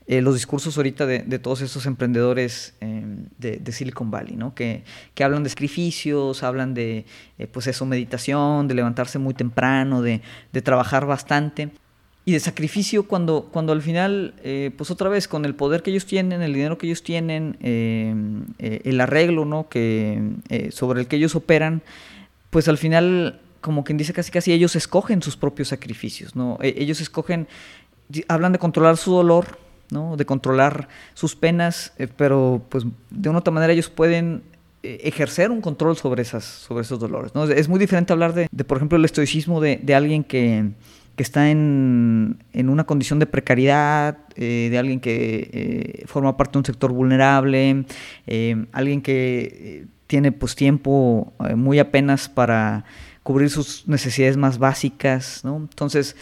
eh, 0.06 0.22
los 0.22 0.34
discursos 0.34 0.76
ahorita 0.76 1.04
de, 1.04 1.24
de 1.24 1.40
todos 1.40 1.62
estos 1.62 1.84
emprendedores 1.86 2.74
em, 2.80 3.24
de, 3.38 3.56
de, 3.56 3.72
Silicon 3.72 4.08
Valley, 4.12 4.36
¿no? 4.36 4.54
que, 4.54 4.84
que, 5.14 5.24
hablan 5.24 5.42
de 5.42 5.48
sacrificios, 5.50 6.44
hablan 6.44 6.74
de 6.74 7.06
eh, 7.38 7.48
pues 7.48 7.66
eso, 7.66 7.84
meditación, 7.86 8.68
de 8.68 8.74
levantarse 8.74 9.18
muy 9.18 9.34
temprano, 9.34 10.02
de, 10.02 10.22
de 10.52 10.62
trabajar 10.62 11.06
bastante 11.06 11.70
y 12.28 12.32
de 12.32 12.40
sacrificio 12.40 13.06
cuando, 13.06 13.48
cuando 13.52 13.72
al 13.72 13.80
final, 13.80 14.34
eh, 14.42 14.72
pues 14.76 14.90
otra 14.90 15.08
vez, 15.08 15.28
con 15.28 15.44
el 15.44 15.54
poder 15.54 15.84
que 15.84 15.92
ellos 15.92 16.06
tienen, 16.06 16.42
el 16.42 16.52
dinero 16.52 16.76
que 16.76 16.88
ellos 16.88 17.04
tienen, 17.04 17.56
eh, 17.62 18.12
eh, 18.58 18.80
el 18.82 19.00
arreglo 19.00 19.44
¿no? 19.44 19.68
que, 19.68 20.20
sobre 20.72 21.02
el 21.02 21.06
que 21.06 21.16
ellos 21.16 21.36
operan, 21.36 21.82
pues 22.50 22.66
al 22.66 22.78
final, 22.78 23.40
como 23.60 23.84
quien 23.84 23.96
dice 23.96 24.12
casi 24.12 24.32
casi, 24.32 24.52
ellos 24.52 24.74
escogen 24.74 25.22
sus 25.22 25.36
propios 25.36 25.68
sacrificios, 25.68 26.34
¿no? 26.34 26.58
E, 26.60 26.74
ellos 26.78 27.00
escogen, 27.00 27.46
hablan 28.26 28.50
de 28.50 28.58
controlar 28.58 28.96
su 28.96 29.12
dolor, 29.12 29.58
¿no? 29.90 30.16
de 30.16 30.26
controlar 30.26 30.88
sus 31.14 31.36
penas, 31.36 31.92
pero 32.16 32.60
pues 32.68 32.84
de 33.10 33.28
una 33.28 33.38
u 33.38 33.40
otra 33.40 33.52
manera 33.52 33.72
ellos 33.72 33.88
pueden 33.88 34.42
ejercer 34.82 35.52
un 35.52 35.60
control 35.60 35.96
sobre, 35.96 36.22
esas, 36.22 36.44
sobre 36.44 36.82
esos 36.82 36.98
dolores. 36.98 37.36
¿no? 37.36 37.44
Es 37.44 37.68
muy 37.68 37.78
diferente 37.78 38.12
hablar 38.12 38.34
de, 38.34 38.48
por 38.64 38.78
ejemplo, 38.78 38.98
el 38.98 39.04
estoicismo 39.04 39.60
de 39.60 39.94
alguien 39.94 40.24
que 40.24 40.72
que 41.16 41.22
está 41.22 41.50
en, 41.50 42.38
una 42.54 42.84
condición 42.84 43.18
de 43.18 43.26
precariedad, 43.26 44.18
eh, 44.36 44.68
de 44.70 44.78
alguien 44.78 45.00
que 45.00 45.50
eh, 45.52 46.04
forma 46.06 46.36
parte 46.36 46.52
de 46.52 46.58
un 46.58 46.64
sector 46.66 46.92
vulnerable, 46.92 47.86
eh, 48.26 48.66
alguien 48.72 49.00
que 49.00 49.86
tiene 50.06 50.30
pues 50.30 50.54
tiempo 50.54 51.32
muy 51.56 51.78
apenas 51.78 52.28
para 52.28 52.84
cubrir 53.22 53.50
sus 53.50 53.88
necesidades 53.88 54.36
más 54.36 54.58
básicas, 54.58 55.40
¿no? 55.42 55.56
Entonces, 55.56 56.14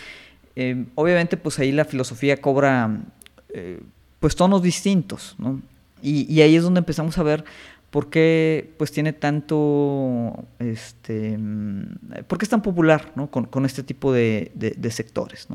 obviamente 0.94 1.36
pues 1.36 1.58
ahí 1.58 1.72
la 1.72 1.84
filosofía 1.84 2.40
cobra 2.40 3.00
pues 4.20 4.36
tonos 4.36 4.62
distintos, 4.62 5.34
¿no? 5.38 5.60
Y, 6.00 6.32
y 6.32 6.40
ahí 6.40 6.56
es 6.56 6.62
donde 6.62 6.78
empezamos 6.78 7.18
a 7.18 7.22
ver 7.22 7.44
¿Por 7.94 8.10
qué 8.10 8.74
pues, 8.76 8.90
tiene 8.90 9.12
tanto, 9.12 10.46
este, 10.58 11.38
por 12.26 12.38
qué 12.38 12.44
es 12.44 12.48
tan 12.48 12.60
popular 12.60 13.12
¿no? 13.14 13.30
con, 13.30 13.64
este 13.64 13.84
tipo 13.84 14.12
de, 14.12 14.50
sectores? 14.90 15.46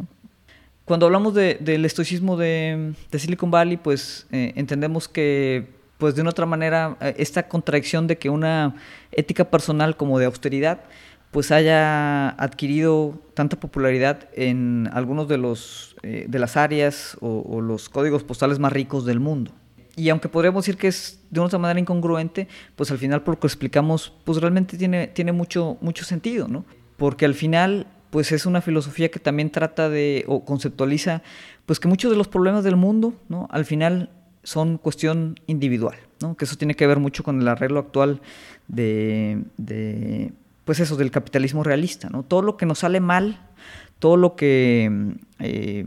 Cuando 0.85 1.05
hablamos 1.05 1.33
del 1.33 1.83
estoicismo 1.83 2.37
de, 2.37 2.93
Silicon 3.11 3.51
Valley, 3.51 3.75
pues 3.75 4.25
eh, 4.31 4.53
entendemos 4.55 5.09
que 5.09 5.67
pues 5.97 6.15
de 6.15 6.21
una 6.21 6.29
otra 6.29 6.45
manera 6.45 6.95
eh, 7.01 7.13
esta 7.17 7.49
contradicción 7.49 8.07
de 8.07 8.17
que 8.17 8.29
una 8.29 8.73
ética 9.11 9.43
personal 9.43 9.97
como 9.97 10.17
de 10.17 10.27
austeridad 10.27 10.79
pues 11.31 11.51
haya 11.51 12.29
adquirido 12.29 13.21
tanta 13.33 13.59
popularidad 13.59 14.29
en 14.33 14.89
algunos 14.93 15.27
de 15.27 15.37
los 15.37 15.97
eh, 16.03 16.23
de 16.29 16.39
las 16.39 16.55
áreas 16.55 17.17
o, 17.19 17.59
los 17.59 17.89
códigos 17.89 18.23
postales 18.23 18.59
más 18.59 18.71
ricos 18.71 19.05
del 19.05 19.19
mundo 19.19 19.51
y 19.99 20.09
aunque 20.09 20.29
podríamos 20.29 20.63
decir 20.63 20.79
que 20.79 20.87
es 20.87 21.19
de 21.29 21.41
una 21.41 21.57
manera 21.57 21.77
incongruente, 21.77 22.47
pues 22.77 22.89
al 22.89 22.97
final 22.97 23.21
por 23.21 23.35
lo 23.35 23.39
que 23.41 23.47
explicamos, 23.47 24.13
pues 24.23 24.39
realmente 24.39 24.77
tiene, 24.77 25.07
tiene 25.07 25.33
mucho, 25.33 25.77
mucho 25.81 26.05
sentido, 26.05 26.47
¿no? 26.47 26.63
Porque 26.95 27.25
al 27.25 27.33
final, 27.33 27.85
pues 28.09 28.31
es 28.31 28.45
una 28.45 28.61
filosofía 28.61 29.11
que 29.11 29.19
también 29.19 29.49
trata 29.49 29.89
de, 29.89 30.23
o 30.27 30.45
conceptualiza, 30.45 31.21
pues 31.65 31.81
que 31.81 31.89
muchos 31.89 32.11
de 32.11 32.17
los 32.17 32.29
problemas 32.29 32.63
del 32.63 32.77
mundo, 32.77 33.13
¿no? 33.27 33.49
Al 33.51 33.65
final 33.65 34.09
son 34.41 34.77
cuestión 34.77 35.37
individual, 35.47 35.97
¿no? 36.21 36.37
Que 36.37 36.45
eso 36.45 36.55
tiene 36.55 36.75
que 36.75 36.87
ver 36.87 36.99
mucho 36.99 37.21
con 37.25 37.41
el 37.41 37.47
arreglo 37.49 37.81
actual 37.81 38.21
de, 38.69 39.43
de 39.57 40.31
pues 40.63 40.79
eso, 40.79 40.95
del 40.95 41.11
capitalismo 41.11 41.61
realista, 41.61 42.09
¿no? 42.09 42.23
Todo 42.23 42.41
lo 42.41 42.55
que 42.55 42.65
nos 42.65 42.79
sale 42.79 43.01
mal, 43.01 43.49
todo 43.99 44.15
lo 44.15 44.37
que 44.37 45.17
eh, 45.39 45.85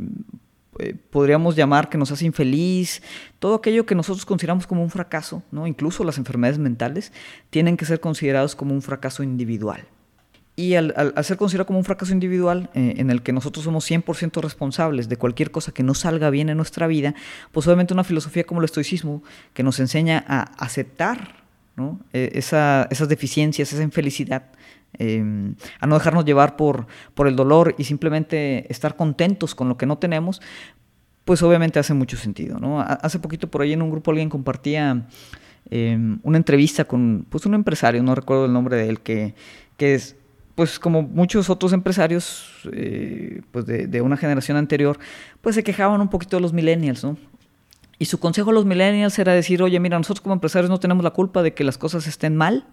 eh, 0.83 0.95
podríamos 1.11 1.55
llamar 1.55 1.89
que 1.89 1.99
nos 1.99 2.11
hace 2.11 2.27
infeliz, 2.27 3.03
todo 3.39 3.55
aquello 3.55 3.87
que 3.87 3.95
nosotros 3.95 4.27
consideramos 4.27 4.67
como 4.67 4.83
un 4.83 4.91
fracaso, 4.91 5.43
¿no? 5.53 5.67
incluso 5.67 6.03
las 6.03 6.19
enfermedades 6.19 6.59
mentales, 6.59 7.13
tienen 7.51 7.77
que 7.77 7.85
ser 7.85 8.01
considerados 8.01 8.57
como 8.57 8.75
un 8.75 8.83
fracaso 8.83 9.23
individual. 9.23 9.85
Y 10.55 10.75
al, 10.75 11.15
ser 11.23 11.37
considerado 11.39 11.67
como 11.67 11.79
un 11.79 11.85
fracaso 11.85 12.13
individual, 12.13 12.69
eh, 12.75 12.95
en 12.99 13.11
el 13.11 13.23
que 13.23 13.33
nosotros 13.33 13.65
somos 13.65 13.91
100% 13.91 14.43
responsables 14.43 15.09
de 15.09 15.17
cualquier 15.17 15.51
cosa 15.51 15.73
que 15.73 15.83
no 15.83 15.95
salga 15.95 16.29
bien 16.31 16.49
en 16.51 16.57
nuestra 16.57 16.87
vida, 16.87 17.15
pues 17.53 17.67
obviamente 17.67 17.95
una 17.95 18.05
filosofía 18.05 18.45
como 18.45 18.61
el 18.61 18.67
estoicismo, 18.67 19.23
que 19.55 19.63
nos 19.63 19.81
enseña 19.81 20.25
a 20.27 20.43
aceptar 20.63 21.43
¿no? 21.77 22.01
E, 22.13 22.33
esas 22.35 23.09
deficiencias, 23.09 23.73
esa 23.73 23.83
infelicidad, 23.83 24.43
em, 24.99 25.55
a 25.81 25.87
no 25.87 25.97
dejarnos 25.97 26.25
llevar 26.25 26.57
por, 26.57 26.87
por 27.15 27.29
el 27.29 27.37
dolor 27.37 27.75
y 27.79 27.85
simplemente 27.85 28.71
estar 28.71 28.97
contentos 28.97 29.55
con 29.55 29.69
lo 29.69 29.77
que 29.77 29.87
no 29.87 29.99
tenemos, 29.99 30.41
pues 31.25 31.43
obviamente 31.43 31.79
hace 31.79 31.95
mucho 31.95 32.17
sentido. 32.17 32.59
¿no? 32.59 32.81
Hace 32.81 33.19
poquito 33.19 33.49
por 33.49 33.63
ahí 33.63 33.73
en 33.73 33.83
un 33.83 33.91
grupo 33.91 34.11
alguien 34.11 34.29
compartía 34.29 35.07
em, 35.71 36.19
una 36.23 36.39
entrevista 36.39 36.85
con 36.85 37.27
pues, 37.29 37.47
un 37.47 37.55
empresario, 37.55 38.03
no 38.03 38.15
recuerdo 38.15 38.47
el 38.47 38.53
nombre 38.53 38.77
de 38.77 38.89
él, 38.89 39.01
que, 39.01 39.35
que 39.77 39.95
es, 39.95 40.17
pues 40.55 40.79
como 40.79 41.03
muchos 41.03 41.49
otros 41.49 41.73
empresarios 41.73 42.69
eh, 42.73 43.43
pues 43.51 43.67
de, 43.67 43.87
de, 43.87 44.01
una 44.01 44.17
generación 44.17 44.57
anterior, 44.57 44.99
pues 45.41 45.55
se 45.55 45.63
quejaban 45.63 46.01
un 46.01 46.09
poquito 46.09 46.37
de 46.37 46.43
los 46.43 46.53
millennials, 46.53 47.05
¿no? 47.05 47.17
Y 48.03 48.07
su 48.07 48.19
consejo 48.19 48.51
a 48.51 48.53
los 48.53 48.65
millennials 48.65 49.17
era 49.21 49.33
decir, 49.33 49.63
oye, 49.63 49.79
mira, 49.79 49.97
nosotros 49.97 50.23
como 50.23 50.33
empresarios 50.33 50.69
no 50.69 50.81
tenemos 50.81 51.05
la 51.05 51.13
culpa 51.13 51.41
de 51.45 51.55
que 51.55 51.63
las 51.63 51.79
cosas 51.79 52.09
estén 52.09 52.35
mal, 52.35 52.67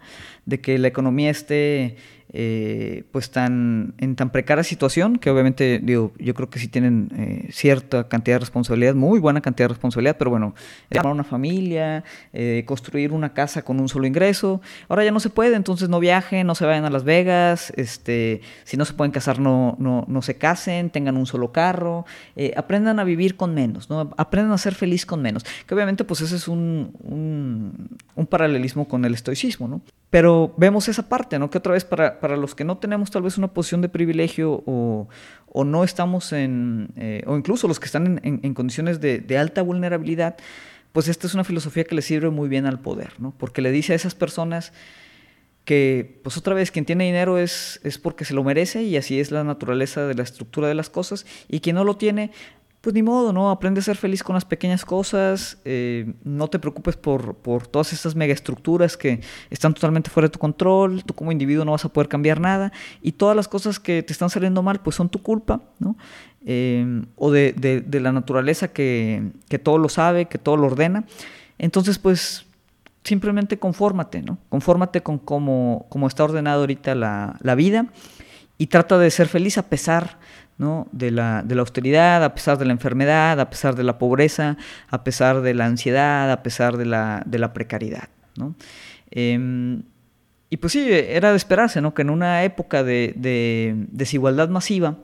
de 0.48 0.60
que 0.60 0.80
la 0.80 0.88
economía 0.88 1.30
esté 1.30 1.98
eh, 2.32 3.06
pues 3.12 3.32
tan, 3.32 3.96
en 3.98 4.16
tan 4.16 4.30
precaria 4.30 4.64
situación, 4.64 5.18
que 5.18 5.32
obviamente 5.32 5.80
digo, 5.82 6.14
yo 6.20 6.36
creo 6.36 6.48
que 6.48 6.60
sí 6.60 6.68
tienen 6.68 7.10
eh, 7.18 7.50
cierta 7.52 8.08
cantidad 8.08 8.36
de 8.36 8.40
responsabilidad, 8.42 8.94
muy 8.94 9.20
buena 9.20 9.42
cantidad 9.42 9.66
de 9.68 9.74
responsabilidad, 9.74 10.16
pero 10.18 10.30
bueno, 10.30 10.54
formar 10.92 11.14
una 11.14 11.24
familia, 11.24 12.04
eh, 12.32 12.64
construir 12.68 13.14
una 13.14 13.34
casa 13.34 13.64
con 13.64 13.80
un 13.80 13.90
solo 13.90 14.06
ingreso, 14.06 14.62
ahora 14.90 15.04
ya 15.04 15.12
no 15.12 15.20
se 15.20 15.32
puede, 15.32 15.56
entonces 15.56 15.90
no 15.90 16.00
viajen, 16.00 16.46
no 16.46 16.54
se 16.54 16.66
vayan 16.66 16.86
a 16.86 16.92
Las 16.92 17.04
Vegas, 17.04 17.74
este, 17.76 18.42
si 18.64 18.78
no 18.78 18.86
se 18.86 18.94
pueden 18.94 19.12
casar 19.12 19.40
no, 19.40 19.76
no, 19.80 20.06
no 20.08 20.22
se 20.22 20.36
casen, 20.36 20.92
tengan 20.92 21.18
un 21.18 21.26
solo 21.26 21.52
carro, 21.52 22.06
aprendan 22.56 23.00
a 23.00 23.04
vivir 23.04 23.38
con 23.38 23.56
menos, 23.56 23.90
¿no? 23.90 24.14
aprendan 24.18 24.52
a 24.52 24.58
ser 24.60 24.76
feliz 24.76 25.06
con 25.08 25.24
menos, 25.24 25.46
que 25.66 25.74
obviamente 25.74 26.04
pues 26.04 26.22
ese 26.22 26.36
es 26.36 26.48
un, 26.48 27.90
un 28.16 28.28
paralelismo 28.28 28.88
con 28.88 29.04
el 29.04 29.16
estoicismo, 29.16 29.68
¿no? 29.68 29.82
Pero 30.10 30.54
vemos 30.58 30.88
esa 30.88 31.08
parte, 31.08 31.38
¿no? 31.38 31.50
Que 31.50 31.60
otra 31.60 31.74
vez 31.74 31.86
para, 31.86 32.20
para 32.20 32.36
los 32.36 32.56
que 32.56 32.64
no 32.64 32.78
tenemos 32.78 33.12
tal 33.12 33.22
vez 33.22 33.38
una 33.38 33.50
posición 33.50 33.82
de 33.82 33.90
privilegio 33.90 34.64
o, 34.66 35.08
o 35.48 35.64
no 35.64 35.84
estamos 35.84 36.34
en, 36.34 36.90
eh, 36.96 37.24
o 37.28 37.38
incluso 37.38 37.68
los 37.68 37.80
que 37.80 37.86
están 37.86 38.20
en, 38.24 38.40
en, 38.42 38.54
condiciones 38.56 39.00
de, 39.00 39.20
de, 39.20 39.38
alta 39.38 39.62
vulnerabilidad, 39.62 40.38
pues 40.94 41.08
esta 41.08 41.28
es 41.28 41.36
una 41.36 41.44
filosofía 41.44 41.84
que 41.84 41.94
le 41.94 42.02
sirve 42.02 42.32
muy 42.32 42.50
bien 42.50 42.66
al 42.66 42.80
poder, 42.80 43.14
¿no? 43.20 43.36
Porque 43.38 43.62
le 43.62 43.72
dice 43.72 43.94
a 43.94 43.96
esas 43.96 44.16
personas 44.16 44.74
que, 45.64 46.20
pues 46.24 46.36
otra 46.36 46.56
vez, 46.56 46.72
quien 46.72 46.86
tiene 46.86 47.06
dinero 47.06 47.38
es, 47.38 47.80
es 47.84 48.00
porque 48.00 48.26
se 48.26 48.34
lo 48.34 48.44
merece 48.44 48.82
y 48.82 48.98
así 48.98 49.20
es 49.20 49.30
la 49.30 49.44
naturaleza 49.44 50.08
de 50.08 50.16
la 50.16 50.24
estructura 50.24 50.68
de 50.68 50.74
las 50.74 50.90
cosas, 50.90 51.28
y 51.48 51.60
quien 51.60 51.76
no 51.76 51.84
lo 51.84 51.98
tiene, 51.98 52.32
pues 52.82 52.94
ni 52.94 53.04
modo, 53.04 53.34
¿no? 53.34 53.50
Aprende 53.50 53.82
a 53.82 53.84
ser 53.84 53.98
feliz 53.98 54.24
con 54.24 54.36
las 54.36 54.46
pequeñas 54.46 54.86
cosas, 54.86 55.58
eh, 55.66 56.14
no 56.24 56.48
te 56.48 56.60
preocupes 56.60 56.96
por, 56.96 57.36
por 57.36 57.68
todas 57.68 57.92
estas 57.92 58.16
megaestructuras 58.16 58.96
que 58.96 59.22
están 59.50 59.74
totalmente 59.74 60.10
fuera 60.10 60.28
de 60.28 60.32
tu 60.32 60.40
control, 60.40 61.04
tú 61.04 61.14
como 61.14 61.32
individuo 61.32 61.66
no 61.66 61.72
vas 61.72 61.84
a 61.84 61.90
poder 61.90 62.08
cambiar 62.08 62.40
nada 62.40 62.72
y 63.02 63.14
todas 63.14 63.36
las 63.36 63.50
cosas 63.50 63.80
que 63.80 64.02
te 64.02 64.14
están 64.14 64.30
saliendo 64.30 64.64
mal 64.64 64.80
pues 64.80 64.96
son 64.96 65.10
tu 65.10 65.22
culpa, 65.22 65.62
¿no? 65.80 65.98
Eh, 66.46 67.04
o 67.18 67.32
de, 67.32 67.52
de, 67.54 68.00
la 68.00 68.14
naturaleza 68.14 68.70
que, 68.70 69.34
que, 69.50 69.60
todo 69.60 69.78
lo 69.78 69.90
sabe, 69.90 70.28
que 70.28 70.38
todo 70.38 70.56
lo 70.56 70.68
ordena. 70.68 71.04
Entonces 71.58 72.00
pues 72.00 72.46
simplemente 73.04 73.60
confórmate, 73.60 74.22
¿no? 74.22 74.38
Confórmate 74.48 75.02
con 75.02 75.18
cómo, 75.18 75.86
cómo 75.90 76.08
está 76.08 76.24
ordenada 76.24 76.62
ahorita 76.62 76.96
la, 76.96 77.38
la 77.42 77.56
vida 77.56 77.88
y 78.58 78.68
trata 78.68 78.98
de 78.98 79.12
ser 79.12 79.28
feliz 79.28 79.58
a 79.58 79.64
pesar 79.64 80.18
de, 80.60 81.12
la, 81.12 81.42
de 81.44 81.56
la 81.56 81.62
austeridad, 81.62 82.24
a 82.24 82.34
pesar 82.34 82.58
de 82.58 82.66
la 82.66 82.74
enfermedad, 82.74 83.40
a 83.40 83.50
pesar 83.50 83.76
de 83.76 83.84
la 83.84 83.98
pobreza, 83.98 84.58
a 84.90 85.04
pesar 85.04 85.42
de 85.42 85.54
la 85.54 85.66
ansiedad, 85.66 86.30
a 86.32 86.44
pesar 86.44 86.76
de 86.76 86.86
la, 86.86 87.24
de 87.26 87.40
la 87.40 87.54
precariedad. 87.54 88.10
¿no? 88.36 88.56
Em, 89.10 89.84
y 90.50 90.58
pues 90.58 90.74
sí, 90.74 90.86
era 90.90 91.32
de 91.32 91.38
esperarse 91.38 91.80
¿no? 91.80 91.94
que 91.94 92.02
en 92.02 92.10
una 92.10 92.44
época 92.44 92.84
de, 92.84 93.14
de 93.16 93.74
desigualdad 93.92 94.50
masiva, 94.50 94.98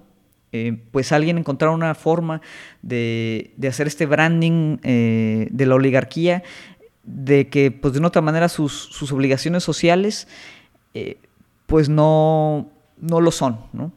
eh, 0.51 0.77
pues 0.91 1.11
alguien 1.13 1.37
encontrara 1.37 1.73
una 1.73 1.95
forma 1.95 2.41
de, 2.81 3.53
de 3.55 3.67
hacer 3.69 3.87
este 3.87 4.05
branding 4.05 4.77
eh, 4.83 5.47
de 5.51 5.65
la 5.65 5.75
oligarquía, 5.75 6.43
de 7.03 7.47
que 7.47 7.71
pues 7.71 7.93
de 7.93 7.99
una 7.99 8.09
otra 8.09 8.21
manera 8.21 8.49
sus, 8.49 8.73
sus 8.73 9.11
obligaciones 9.11 9.63
sociales 9.63 10.27
eh, 10.93 11.17
pues 11.65 11.87
no, 11.87 12.69
no 12.99 13.21
lo 13.21 13.31
son, 13.31 13.59
¿no? 13.73 13.91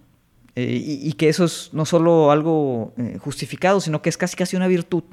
Eh, 0.60 0.82
y, 1.04 1.12
que 1.12 1.28
eso 1.28 1.44
es 1.44 1.70
no 1.72 1.84
solo 1.84 2.32
algo 2.32 2.92
eh, 2.96 3.16
justificado, 3.20 3.80
sino 3.80 4.02
que 4.02 4.08
es 4.08 4.16
casi 4.16 4.36
casi 4.36 4.56
una 4.56 4.66
virtud. 4.66 5.04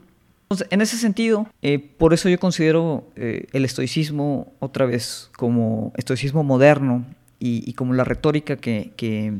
Entonces, 0.45 0.67
en 0.71 0.81
ese 0.81 0.97
sentido, 0.97 1.47
eh, 1.62 1.77
por 1.77 2.15
eso 2.15 2.29
yo 2.29 2.39
considero 2.39 3.08
el 3.15 3.63
estoicismo 3.63 4.53
otra 4.58 4.88
vez 4.88 5.29
como 5.38 5.93
estoicismo 5.97 6.43
moderno 6.43 7.05
y, 7.38 7.73
como 7.73 7.93
la 7.93 8.03
retórica 8.03 8.55
que, 8.55 8.91
que, 8.95 9.34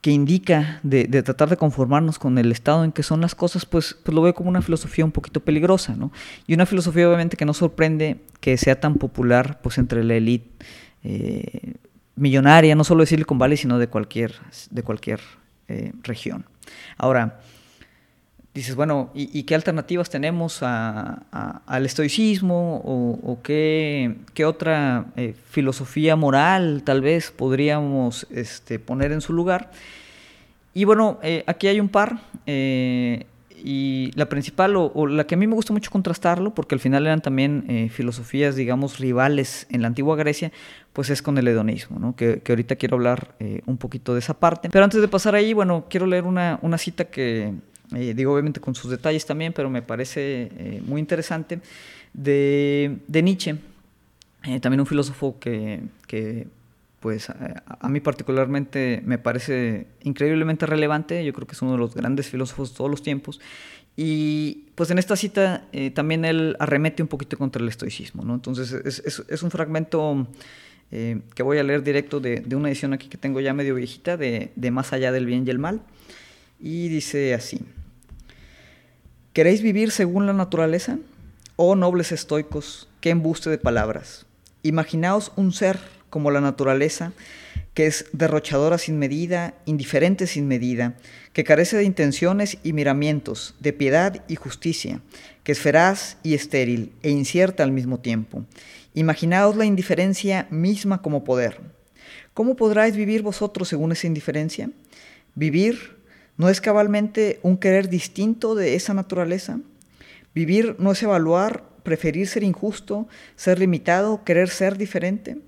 que 0.00 0.10
indica 0.10 0.80
de, 0.82 1.04
de, 1.04 1.22
tratar 1.22 1.50
de 1.50 1.56
conformarnos 1.56 2.18
con 2.18 2.36
el 2.36 2.50
estado 2.50 2.82
en 2.82 2.90
que 2.90 3.04
son 3.04 3.20
las 3.20 3.36
cosas, 3.36 3.64
pues, 3.64 3.96
pues 4.02 4.12
lo 4.12 4.22
veo 4.22 4.34
como 4.34 4.50
una 4.50 4.60
filosofía 4.60 5.04
un 5.04 5.12
poquito 5.12 5.38
peligrosa, 5.38 5.94
¿no? 5.94 6.10
Y 6.48 6.54
una 6.54 6.66
filosofía 6.66 7.06
obviamente 7.06 7.36
que 7.36 7.44
no 7.44 7.54
sorprende 7.54 8.16
que 8.40 8.56
sea 8.56 8.80
tan 8.80 8.96
popular 8.96 9.60
pues 9.62 9.78
entre 9.78 10.02
la 10.02 10.14
élite 10.16 10.50
millonaria, 12.16 12.74
no 12.74 12.84
solo 12.84 13.02
de 13.02 13.06
Silicon 13.06 13.38
Valley, 13.38 13.56
sino 13.56 13.78
de 13.78 13.88
cualquier, 13.88 14.34
de 14.70 14.82
cualquier 14.82 15.20
eh, 15.68 15.92
región. 16.02 16.44
Ahora, 16.96 17.40
dices, 18.54 18.74
bueno, 18.74 19.10
¿y, 19.14 19.42
qué 19.44 19.54
alternativas 19.54 20.10
tenemos 20.10 20.62
al 20.62 21.86
estoicismo 21.86 22.82
o, 22.84 23.38
qué, 23.42 24.16
qué, 24.34 24.44
otra 24.44 25.06
eh, 25.16 25.34
filosofía 25.50 26.16
moral 26.16 26.82
tal 26.84 27.00
vez 27.00 27.30
podríamos 27.30 28.26
este, 28.30 28.78
poner 28.78 29.12
en 29.12 29.20
su 29.20 29.32
lugar? 29.32 29.70
Y 30.74 30.84
bueno, 30.84 31.18
eh, 31.22 31.44
aquí 31.46 31.68
hay 31.68 31.80
un 31.80 31.88
par. 31.88 32.18
Y 33.64 34.10
la 34.14 34.28
principal, 34.28 34.74
o, 34.76 35.06
la 35.06 35.24
que 35.24 35.36
a 35.36 35.38
mí 35.38 35.46
me 35.46 35.54
gusta 35.54 35.72
mucho 35.72 35.90
contrastarlo, 35.90 36.52
porque 36.52 36.74
al 36.74 36.80
final 36.80 37.06
eran 37.06 37.20
también 37.20 37.64
eh, 37.68 37.88
filosofías, 37.90 38.56
digamos, 38.56 38.98
rivales 38.98 39.66
en 39.70 39.82
la 39.82 39.88
antigua 39.88 40.16
Grecia, 40.16 40.50
pues 40.92 41.10
es 41.10 41.22
con 41.22 41.38
el 41.38 41.46
hedonismo, 41.46 42.16
que, 42.16 42.40
que 42.40 42.52
ahorita 42.52 42.76
quiero 42.76 42.96
hablar 42.96 43.34
eh, 43.38 43.62
un 43.66 43.76
poquito 43.76 44.14
de 44.14 44.18
esa 44.18 44.34
parte. 44.34 44.68
Pero 44.70 44.84
antes 44.84 45.00
de 45.00 45.06
pasar 45.06 45.36
ahí, 45.36 45.52
bueno, 45.52 45.86
quiero 45.88 46.06
leer 46.06 46.24
una, 46.24 46.58
una 46.62 46.76
cita 46.76 47.04
que, 47.04 47.54
eh, 47.94 48.14
digo 48.14 48.32
obviamente 48.32 48.60
con 48.60 48.74
sus 48.74 48.90
detalles 48.90 49.24
también, 49.24 49.52
pero 49.52 49.70
me 49.70 49.82
parece 49.82 50.80
muy 50.84 51.00
interesante, 51.00 51.60
de, 52.12 52.98
de 53.06 53.22
Nietzsche, 53.22 53.56
también 54.60 54.80
un 54.80 54.86
filósofo 54.86 55.38
que, 55.38 55.82
que 56.08 56.48
pues 57.02 57.28
a, 57.30 57.88
mí 57.88 57.98
particularmente 57.98 59.02
me 59.04 59.18
parece 59.18 59.88
increíblemente 60.04 60.66
relevante, 60.66 61.24
yo 61.24 61.32
creo 61.32 61.48
que 61.48 61.54
es 61.54 61.60
uno 61.60 61.72
de 61.72 61.78
los 61.78 61.94
grandes 61.96 62.28
filósofos 62.28 62.70
de 62.70 62.76
todos 62.76 62.90
los 62.90 63.02
tiempos, 63.02 63.40
y 63.96 64.68
pues 64.76 64.90
en 64.92 64.98
esta 64.98 65.16
cita 65.16 65.66
eh, 65.72 65.90
también 65.90 66.24
él 66.24 66.56
arremete 66.60 67.02
un 67.02 67.08
poquito 67.08 67.36
contra 67.36 67.60
el 67.60 67.68
estoicismo, 67.68 68.24
¿no? 68.24 68.34
Entonces 68.34 68.72
es, 68.72 69.42
un 69.42 69.50
fragmento 69.50 70.28
eh, 70.92 71.20
que 71.34 71.42
voy 71.42 71.58
a 71.58 71.64
leer 71.64 71.82
directo 71.82 72.20
de, 72.20 72.40
de, 72.40 72.54
una 72.54 72.68
edición 72.68 72.92
aquí 72.92 73.08
que 73.08 73.18
tengo 73.18 73.40
ya 73.40 73.52
medio 73.52 73.74
viejita, 73.74 74.16
de, 74.16 74.52
de 74.54 74.70
Más 74.70 74.92
allá 74.92 75.10
del 75.10 75.26
bien 75.26 75.44
y 75.44 75.50
el 75.50 75.58
mal, 75.58 75.82
y 76.60 76.86
dice 76.86 77.34
así, 77.34 77.58
¿queréis 79.32 79.60
vivir 79.60 79.90
según 79.90 80.26
la 80.26 80.34
naturaleza? 80.34 80.98
Oh 81.56 81.74
nobles 81.74 82.12
estoicos, 82.12 82.88
qué 83.00 83.10
embuste 83.10 83.50
de 83.50 83.58
palabras. 83.58 84.24
Imaginaos 84.62 85.32
un 85.34 85.52
ser 85.52 85.80
como 86.12 86.30
la 86.30 86.42
naturaleza, 86.42 87.14
que 87.72 87.86
es 87.86 88.04
derrochadora 88.12 88.76
sin 88.76 88.98
medida, 88.98 89.54
indiferente 89.64 90.26
sin 90.26 90.46
medida, 90.46 90.94
que 91.32 91.42
carece 91.42 91.78
de 91.78 91.84
intenciones 91.84 92.58
y 92.62 92.74
miramientos, 92.74 93.54
de 93.60 93.72
piedad 93.72 94.22
y 94.28 94.36
justicia, 94.36 95.00
que 95.42 95.52
es 95.52 95.58
feraz 95.58 96.18
y 96.22 96.34
estéril 96.34 96.92
e 97.02 97.08
incierta 97.08 97.62
al 97.62 97.72
mismo 97.72 97.98
tiempo. 97.98 98.44
Imaginaos 98.92 99.56
la 99.56 99.64
indiferencia 99.64 100.46
misma 100.50 101.00
como 101.00 101.24
poder. 101.24 101.62
¿Cómo 102.34 102.56
podráis 102.56 102.94
vivir 102.94 103.22
vosotros 103.22 103.68
según 103.68 103.92
esa 103.92 104.06
indiferencia? 104.06 104.68
¿Vivir 105.34 105.96
no 106.36 106.50
es 106.50 106.60
cabalmente 106.60 107.40
un 107.42 107.56
querer 107.56 107.88
distinto 107.88 108.54
de 108.54 108.74
esa 108.74 108.92
naturaleza? 108.92 109.60
¿Vivir 110.34 110.76
no 110.78 110.92
es 110.92 111.02
evaluar, 111.02 111.64
preferir 111.82 112.28
ser 112.28 112.42
injusto, 112.42 113.08
ser 113.34 113.58
limitado, 113.58 114.24
querer 114.24 114.50
ser 114.50 114.76
diferente? 114.76 115.38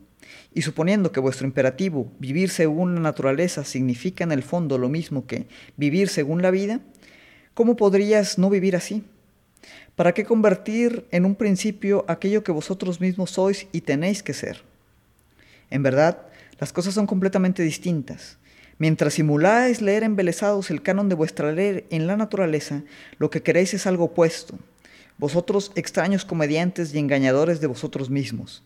Y 0.55 0.63
suponiendo 0.63 1.11
que 1.11 1.21
vuestro 1.21 1.47
imperativo, 1.47 2.11
vivir 2.21 2.49
según 2.49 2.95
la 2.95 3.01
naturaleza, 3.01 3.65
significa 3.65 4.23
en 4.23 4.31
el 4.31 4.45
fondo 4.45 4.79
lo 4.79 4.89
mismo 4.89 5.27
que 5.27 5.49
vivir 5.77 6.09
según 6.09 6.43
la 6.43 6.53
vida, 6.53 6.81
¿cómo 7.55 7.77
podrías 7.77 8.39
no 8.39 8.49
vivir 8.51 8.77
así? 8.77 9.03
¿Para 9.97 10.13
qué 10.13 10.25
convertir 10.25 11.07
en 11.11 11.25
un 11.25 11.35
principio 11.35 12.05
aquello 12.07 12.45
que 12.45 12.53
vosotros 12.53 13.01
mismos 13.01 13.33
sois 13.33 13.67
y 13.73 13.81
tenéis 13.81 14.23
que 14.23 14.33
ser? 14.33 14.63
En 15.71 15.83
verdad, 15.83 16.19
las 16.61 16.73
cosas 16.73 16.95
son 16.95 17.07
completamente 17.07 17.63
distintas. 17.63 18.39
Mientras 18.79 19.15
simuláis 19.15 19.83
leer 19.83 20.03
embelesados 20.03 20.71
el 20.71 20.83
canon 20.83 21.09
de 21.09 21.15
vuestra 21.15 21.53
ley 21.53 21.85
en 21.91 22.07
la 22.07 22.17
naturaleza, 22.17 22.83
lo 23.19 23.31
que 23.31 23.43
queréis 23.43 23.75
es 23.75 23.87
algo 23.87 24.05
opuesto. 24.05 24.59
Vosotros 25.19 25.73
extraños 25.75 26.25
comediantes 26.25 26.95
y 26.95 26.99
engañadores 26.99 27.61
de 27.61 27.69
vosotros 27.69 28.11
mismos. 28.11 28.65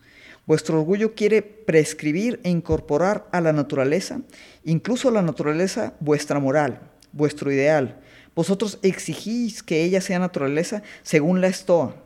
Vuestro 0.49 0.79
orgullo 0.79 1.13
quiere 1.13 1.43
prescribir 1.43 2.39
e 2.43 2.49
incorporar 2.49 3.27
a 3.31 3.39
la 3.39 3.53
naturaleza, 3.53 4.21
incluso 4.65 5.09
a 5.09 5.11
la 5.11 5.21
naturaleza, 5.21 5.93
vuestra 5.99 6.39
moral, 6.39 6.81
vuestro 7.11 7.51
ideal. 7.51 8.01
Vosotros 8.33 8.79
exigís 8.81 9.61
que 9.61 9.83
ella 9.83 10.01
sea 10.01 10.17
naturaleza 10.17 10.81
según 11.03 11.39
la 11.39 11.49
estoa, 11.49 11.97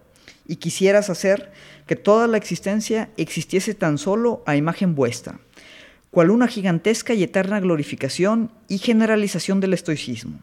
y 0.46 0.58
quisieras 0.58 1.10
hacer 1.10 1.54
que 1.88 1.96
toda 1.96 2.28
la 2.28 2.36
existencia 2.36 3.10
existiese 3.16 3.76
tan 3.76 3.98
solo 3.98 4.44
a 4.46 4.58
imagen 4.58 4.94
vuestra, 4.94 5.40
cual 6.12 6.30
una 6.30 6.50
gigantesca 6.50 7.14
y 7.14 7.24
eterna 7.24 7.62
glorificación 7.62 8.52
y 8.68 8.78
generalización 8.80 9.62
del 9.62 9.74
estoicismo. 9.74 10.42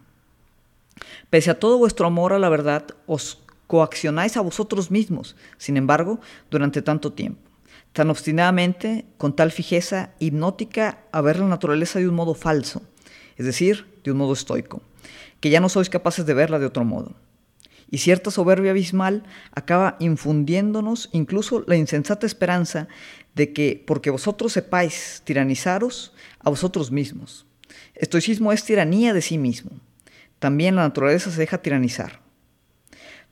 Pese 1.29 1.51
a 1.51 1.59
todo 1.59 1.77
vuestro 1.77 2.07
amor 2.07 2.33
a 2.33 2.39
la 2.39 2.49
verdad, 2.49 2.87
os 3.05 3.43
coaccionáis 3.67 4.39
a 4.39 4.41
vosotros 4.41 4.91
mismos, 4.91 5.37
sin 5.59 5.77
embargo, 5.77 6.19
durante 6.49 6.81
tanto 6.81 7.13
tiempo 7.13 7.50
tan 7.93 8.11
obstinadamente, 8.11 9.05
con 9.19 9.35
tal 9.35 9.51
fijeza 9.51 10.11
hipnótica, 10.19 11.05
a 11.13 11.21
ver 11.21 11.39
la 11.39 11.47
naturaleza 11.47 11.99
de 11.99 12.09
un 12.09 12.15
modo 12.15 12.35
falso, 12.35 12.83
es 13.37 13.47
decir, 13.47 13.87
de 14.05 14.13
un 14.13 14.19
modo 14.19 14.33
estoico, 14.33 14.83
que 15.41 15.51
ya 15.51 15.61
no 15.61 15.69
sois 15.69 15.91
capaces 15.91 16.27
de 16.27 16.35
verla 16.35 16.59
de 16.59 16.67
otro 16.67 16.85
modo. 16.85 17.15
Y 17.91 17.99
cierta 17.99 18.31
soberbia 18.31 18.71
abismal 18.71 19.25
acaba 19.53 19.97
infundiéndonos 19.99 21.11
incluso 21.13 21.65
la 21.67 21.77
insensata 21.77 22.25
esperanza 22.25 22.87
de 23.35 23.53
que, 23.53 23.83
porque 23.85 24.11
vosotros 24.11 24.53
sepáis 24.53 25.23
tiranizaros 25.25 26.15
a 26.39 26.51
vosotros 26.51 26.93
mismos. 26.93 27.47
Estoicismo 27.97 28.53
es 28.53 28.65
tiranía 28.65 29.13
de 29.13 29.23
sí 29.23 29.39
mismo. 29.39 29.73
También 30.39 30.77
la 30.77 30.83
naturaleza 30.83 31.31
se 31.31 31.41
deja 31.41 31.59
tiranizar. 31.59 32.21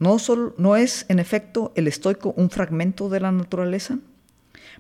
¿No, 0.00 0.18
solo, 0.18 0.54
¿No 0.58 0.76
es, 0.76 1.06
en 1.08 1.20
efecto, 1.20 1.72
el 1.76 1.88
estoico 1.88 2.34
un 2.36 2.50
fragmento 2.50 3.08
de 3.08 3.20
la 3.20 3.32
naturaleza? 3.32 3.98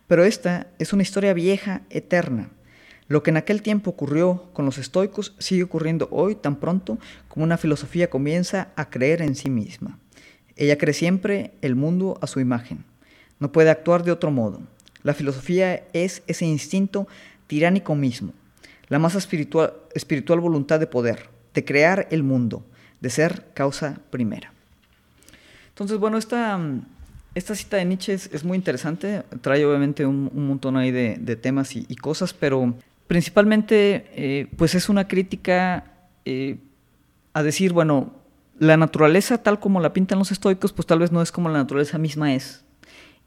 Pero 0.08 0.24
esta 0.24 0.66
es 0.78 0.92
una 0.92 1.02
historia 1.02 1.34
vieja, 1.34 1.82
eterna. 1.90 2.48
Lo 3.06 3.22
que 3.22 3.30
en 3.30 3.36
aquel 3.36 3.62
tiempo 3.62 3.90
ocurrió 3.90 4.48
con 4.52 4.64
los 4.64 4.78
estoicos 4.78 5.34
sigue 5.38 5.62
ocurriendo 5.62 6.08
hoy 6.10 6.34
tan 6.34 6.56
pronto 6.56 6.98
como 7.28 7.44
una 7.44 7.56
filosofía 7.56 8.10
comienza 8.10 8.68
a 8.74 8.90
creer 8.90 9.22
en 9.22 9.34
sí 9.34 9.50
misma. 9.50 9.98
Ella 10.56 10.76
cree 10.76 10.94
siempre 10.94 11.52
el 11.62 11.74
mundo 11.74 12.18
a 12.20 12.26
su 12.26 12.40
imagen. 12.40 12.84
No 13.38 13.52
puede 13.52 13.70
actuar 13.70 14.02
de 14.02 14.10
otro 14.10 14.30
modo. 14.30 14.60
La 15.02 15.14
filosofía 15.14 15.84
es 15.92 16.22
ese 16.26 16.44
instinto 16.44 17.06
tiránico 17.46 17.94
mismo, 17.94 18.32
la 18.88 18.98
más 18.98 19.14
espiritual, 19.14 20.40
voluntad 20.40 20.80
de 20.80 20.86
poder, 20.86 21.28
de 21.54 21.64
crear 21.64 22.08
el 22.10 22.22
mundo, 22.22 22.64
de 23.00 23.10
ser 23.10 23.46
causa 23.54 24.00
primera. 24.10 24.52
Entonces, 25.68 25.98
bueno, 25.98 26.18
esta 26.18 26.58
esta 27.34 27.54
cita 27.54 27.76
de 27.76 27.84
Nietzsche 27.84 28.14
es, 28.14 28.44
muy 28.44 28.56
interesante, 28.56 29.22
trae 29.40 29.64
obviamente 29.64 30.06
un, 30.06 30.30
montón 30.34 30.76
ahí 30.76 30.90
de, 30.90 31.36
temas 31.36 31.76
y, 31.76 31.96
cosas, 31.96 32.34
pero 32.34 32.74
principalmente 33.06 34.10
eh, 34.14 34.48
pues 34.56 34.74
es 34.74 34.88
una 34.88 35.06
crítica 35.06 35.92
eh, 36.24 36.58
a 37.32 37.42
decir, 37.42 37.72
bueno, 37.72 38.12
la 38.58 38.76
naturaleza 38.76 39.38
tal 39.38 39.60
como 39.60 39.80
la 39.80 39.92
pintan 39.92 40.18
los 40.18 40.32
estoicos, 40.32 40.72
pues 40.72 40.86
tal 40.86 40.98
vez 40.98 41.12
no 41.12 41.22
es 41.22 41.30
como 41.30 41.48
la 41.48 41.58
naturaleza 41.58 41.98
misma 41.98 42.34
es. 42.34 42.64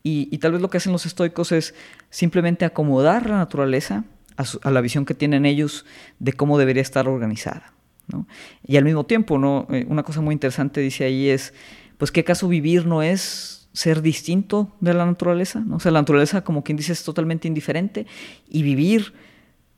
Y, 0.04 0.36
tal 0.40 0.54
vez 0.54 0.62
lo 0.62 0.70
que 0.70 0.78
hacen 0.78 0.92
los 0.92 1.06
estoicos 1.06 1.52
es 1.52 1.76
simplemente 2.10 2.66
acomodar 2.66 3.30
la 3.30 3.38
naturaleza 3.38 4.04
a, 4.36 4.72
la 4.72 4.82
visión 4.82 5.06
que 5.06 5.14
tienen 5.14 5.46
ellos 5.46 5.86
de 6.18 6.34
cómo 6.34 6.58
debería 6.58 6.82
estar 6.82 7.08
organizada. 7.08 7.74
Y 8.66 8.78
al 8.78 8.84
mismo 8.84 9.06
tiempo, 9.06 9.38
¿no? 9.38 9.68
Eh, 9.70 9.86
una 9.88 10.04
cosa 10.04 10.22
muy 10.22 10.34
interesante 10.34 10.82
dice 10.82 11.06
ahí 11.06 11.30
es, 11.30 11.54
pues 12.00 12.12
qué 12.12 12.24
caso 12.24 12.48
vivir 12.48 12.88
no 12.88 13.04
es 13.04 13.61
ser 13.74 14.02
distinto 14.02 14.72
de 14.80 14.94
la 14.94 15.06
naturaleza, 15.06 15.60
¿no? 15.60 15.78
O 15.78 15.80
sea, 15.80 15.92
la 15.92 16.02
naturaleza, 16.02 16.44
como 16.44 16.64
quien 16.64 16.78
dice, 16.78 16.92
es 16.92 17.04
totalmente 17.04 17.48
indiferente 17.48 18.06
y 18.50 18.64
vivir, 18.64 19.14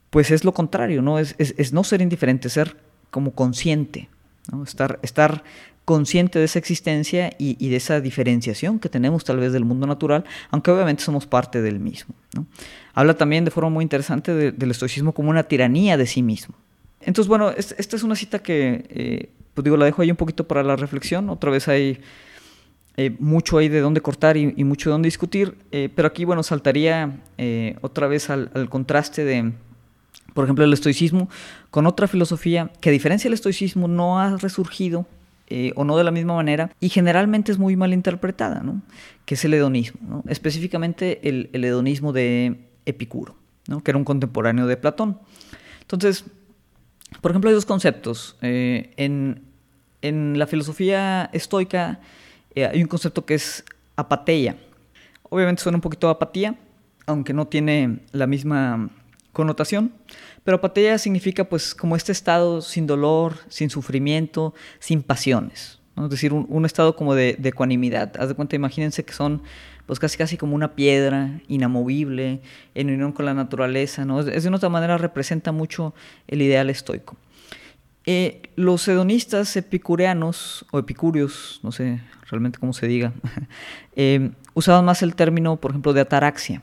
pues 0.10 0.32
es 0.32 0.43
lo 0.43 0.53
contrario, 0.53 1.01
¿no? 1.01 1.19
Es, 1.19 1.73
no 1.73 1.84
ser 1.84 2.01
indiferente, 2.01 2.49
ser 2.49 2.77
como 3.12 3.32
consciente, 3.32 4.10
¿no? 4.51 4.63
Estar, 4.63 4.99
estar 5.03 5.43
consciente 5.86 6.39
de 6.39 6.45
esa 6.45 6.60
existencia 6.60 7.32
y, 7.38 7.69
de 7.69 7.75
esa 7.75 7.99
diferenciación 7.99 8.79
que 8.79 8.89
tenemos 8.89 9.25
tal 9.25 9.38
vez 9.38 9.51
del 9.51 9.65
mundo 9.65 9.86
natural, 9.86 10.23
aunque 10.49 10.71
obviamente 10.71 11.03
somos 11.03 11.27
parte 11.27 11.62
del 11.62 11.79
mismo, 11.79 12.15
¿no? 12.34 12.45
Habla 12.93 13.15
también 13.15 13.45
de 13.45 13.51
forma 13.51 13.69
muy 13.69 13.84
interesante 13.84 14.34
del 14.51 14.71
estoicismo 14.71 15.13
como 15.13 15.29
una 15.29 15.43
tiranía 15.43 15.97
de 15.97 16.08
sí 16.08 16.23
mismo. 16.23 16.56
Entonces, 17.01 17.27
bueno, 17.27 17.51
esta 17.51 17.95
es 17.95 18.03
una 18.03 18.15
cita 18.15 18.39
que, 18.39 18.86
eh, 18.89 19.29
pues 19.53 19.63
digo, 19.63 19.77
la 19.77 19.86
dejo 19.86 20.01
ahí 20.01 20.10
un 20.10 20.17
poquito 20.17 20.47
para 20.47 20.63
la 20.63 20.75
reflexión. 20.75 21.29
Otra 21.29 21.51
vez 21.51 21.67
hay 21.67 21.99
eh, 22.95 23.15
mucho 23.19 23.58
hay 23.58 23.69
de 23.69 23.79
dónde 23.79 24.01
cortar 24.01 24.38
y, 24.38 24.63
mucho 24.63 24.89
de 24.89 24.91
dónde 24.91 25.08
discutir, 25.08 25.58
eh, 25.71 25.89
pero 25.93 26.08
aquí, 26.08 26.25
bueno, 26.25 26.43
saltaría 26.43 27.21
eh, 27.38 27.75
otra 27.82 28.08
vez 28.08 28.29
al, 28.29 28.49
contraste 28.69 29.25
de, 29.25 29.53
por 30.36 30.43
ejemplo, 30.43 30.63
el 30.63 30.73
estoicismo 30.73 31.27
con 31.71 31.88
otra 31.88 32.08
filosofía 32.08 32.71
que 32.82 32.89
a 32.89 32.91
diferencia 32.91 33.29
del 33.29 33.34
estoicismo 33.34 33.88
no 33.88 34.19
ha 34.19 34.38
resurgido 34.38 35.08
o 35.75 35.84
no 35.84 35.95
de 35.97 36.03
la 36.03 36.10
misma 36.10 36.34
manera 36.34 36.71
y 36.79 36.89
generalmente 36.89 37.51
es 37.51 37.60
muy 37.60 37.75
mal 37.75 37.93
interpretada, 37.93 38.62
¿no? 38.63 38.82
que 39.25 39.36
es 39.36 39.45
el 39.45 39.53
hedonismo, 39.53 40.23
específicamente 40.27 41.29
el, 41.29 41.49
hedonismo 41.53 42.12
de 42.12 42.69
Epicuro, 42.88 43.36
¿no? 43.67 43.84
que 43.84 43.91
era 43.91 43.99
un 43.99 44.03
contemporáneo 44.03 44.65
de 44.65 44.77
Platón. 44.77 45.19
Entonces, 45.82 46.25
por 47.21 47.29
ejemplo, 47.29 47.51
hay 47.51 47.53
dos 47.53 47.67
conceptos. 47.67 48.36
en, 48.41 49.43
en 50.01 50.39
la 50.39 50.47
filosofía 50.47 51.29
estoica, 51.34 51.99
eh, 52.56 52.66
hay 52.66 52.82
un 52.82 52.88
concepto 52.88 53.26
que 53.26 53.36
es 53.36 53.63
apateia. 53.96 54.58
Obviamente 55.30 55.63
suena 55.63 55.78
un 55.78 55.82
poquito 55.82 56.08
a 56.08 56.12
apatía, 56.12 56.56
aunque 57.06 57.34
no 57.34 57.48
tiene 57.48 58.00
la 58.12 58.28
misma 58.28 58.89
connotación, 59.32 59.92
pero 60.44 60.58
apateia 60.58 60.98
significa 60.98 61.44
pues 61.46 61.74
como 61.74 61.96
este 61.96 62.12
estado 62.12 62.62
sin 62.62 62.86
dolor, 62.86 63.38
sin 63.50 63.70
sufrimiento, 63.70 64.54
sin 64.80 65.02
pasiones, 65.02 65.80
es 65.98 66.10
decir, 66.10 66.34
un, 66.34 66.66
estado 66.66 66.96
como 66.96 67.16
de, 67.16 67.38
ecuanimidad. 67.44 68.13
Haz 68.20 68.30
de 68.30 68.36
cuenta, 68.36 68.56
imagínense 68.56 69.04
que 69.04 69.13
son 69.13 69.42
pues 69.86 70.00
casi 70.00 70.18
casi 70.18 70.38
como 70.38 70.56
una 70.56 70.76
piedra 70.76 71.42
inamovible 71.48 72.42
en 72.74 72.89
unión 72.89 73.12
con 73.12 73.26
la 73.26 73.34
naturaleza. 73.34 74.06
Es, 74.32 74.44
de 74.44 74.50
otra 74.50 74.70
manera 74.70 74.98
representa 74.98 75.52
mucho 75.52 75.94
el 76.28 76.42
ideal 76.42 76.70
estoico. 76.70 77.18
Eh, 78.06 78.42
los 78.56 78.88
hedonistas 78.88 79.56
epicureanos 79.56 80.66
o 80.72 80.80
epicúreos, 80.80 81.60
no 81.63 81.72
sé 81.72 82.02
realmente 82.34 82.60
cómo 82.60 82.74
se 82.74 82.88
diga, 82.88 83.13
eh, 83.96 84.32
usaban 84.54 84.86
más 84.86 85.02
el 85.02 85.15
término, 85.15 85.56
por 85.58 85.72
ejemplo, 85.72 85.93
de 85.93 86.02
ataraxia. 86.02 86.62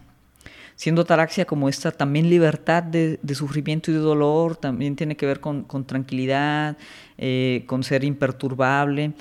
Siendo 0.76 1.02
ataraxia 1.02 1.44
como 1.44 1.68
esta 1.68 1.90
también 1.92 2.30
libertad 2.30 2.83
de, 2.83 3.18
sufrimiento 3.35 3.90
y 3.90 3.94
de 3.94 4.00
dolor, 4.00 4.56
también 4.56 4.96
tiene 4.96 5.16
que 5.16 5.26
ver 5.26 5.40
con, 5.40 5.66
tranquilidad, 5.87 6.78
eh, 7.18 7.64
con 7.66 7.83
ser 7.83 8.02
imperturbable, 8.02 9.12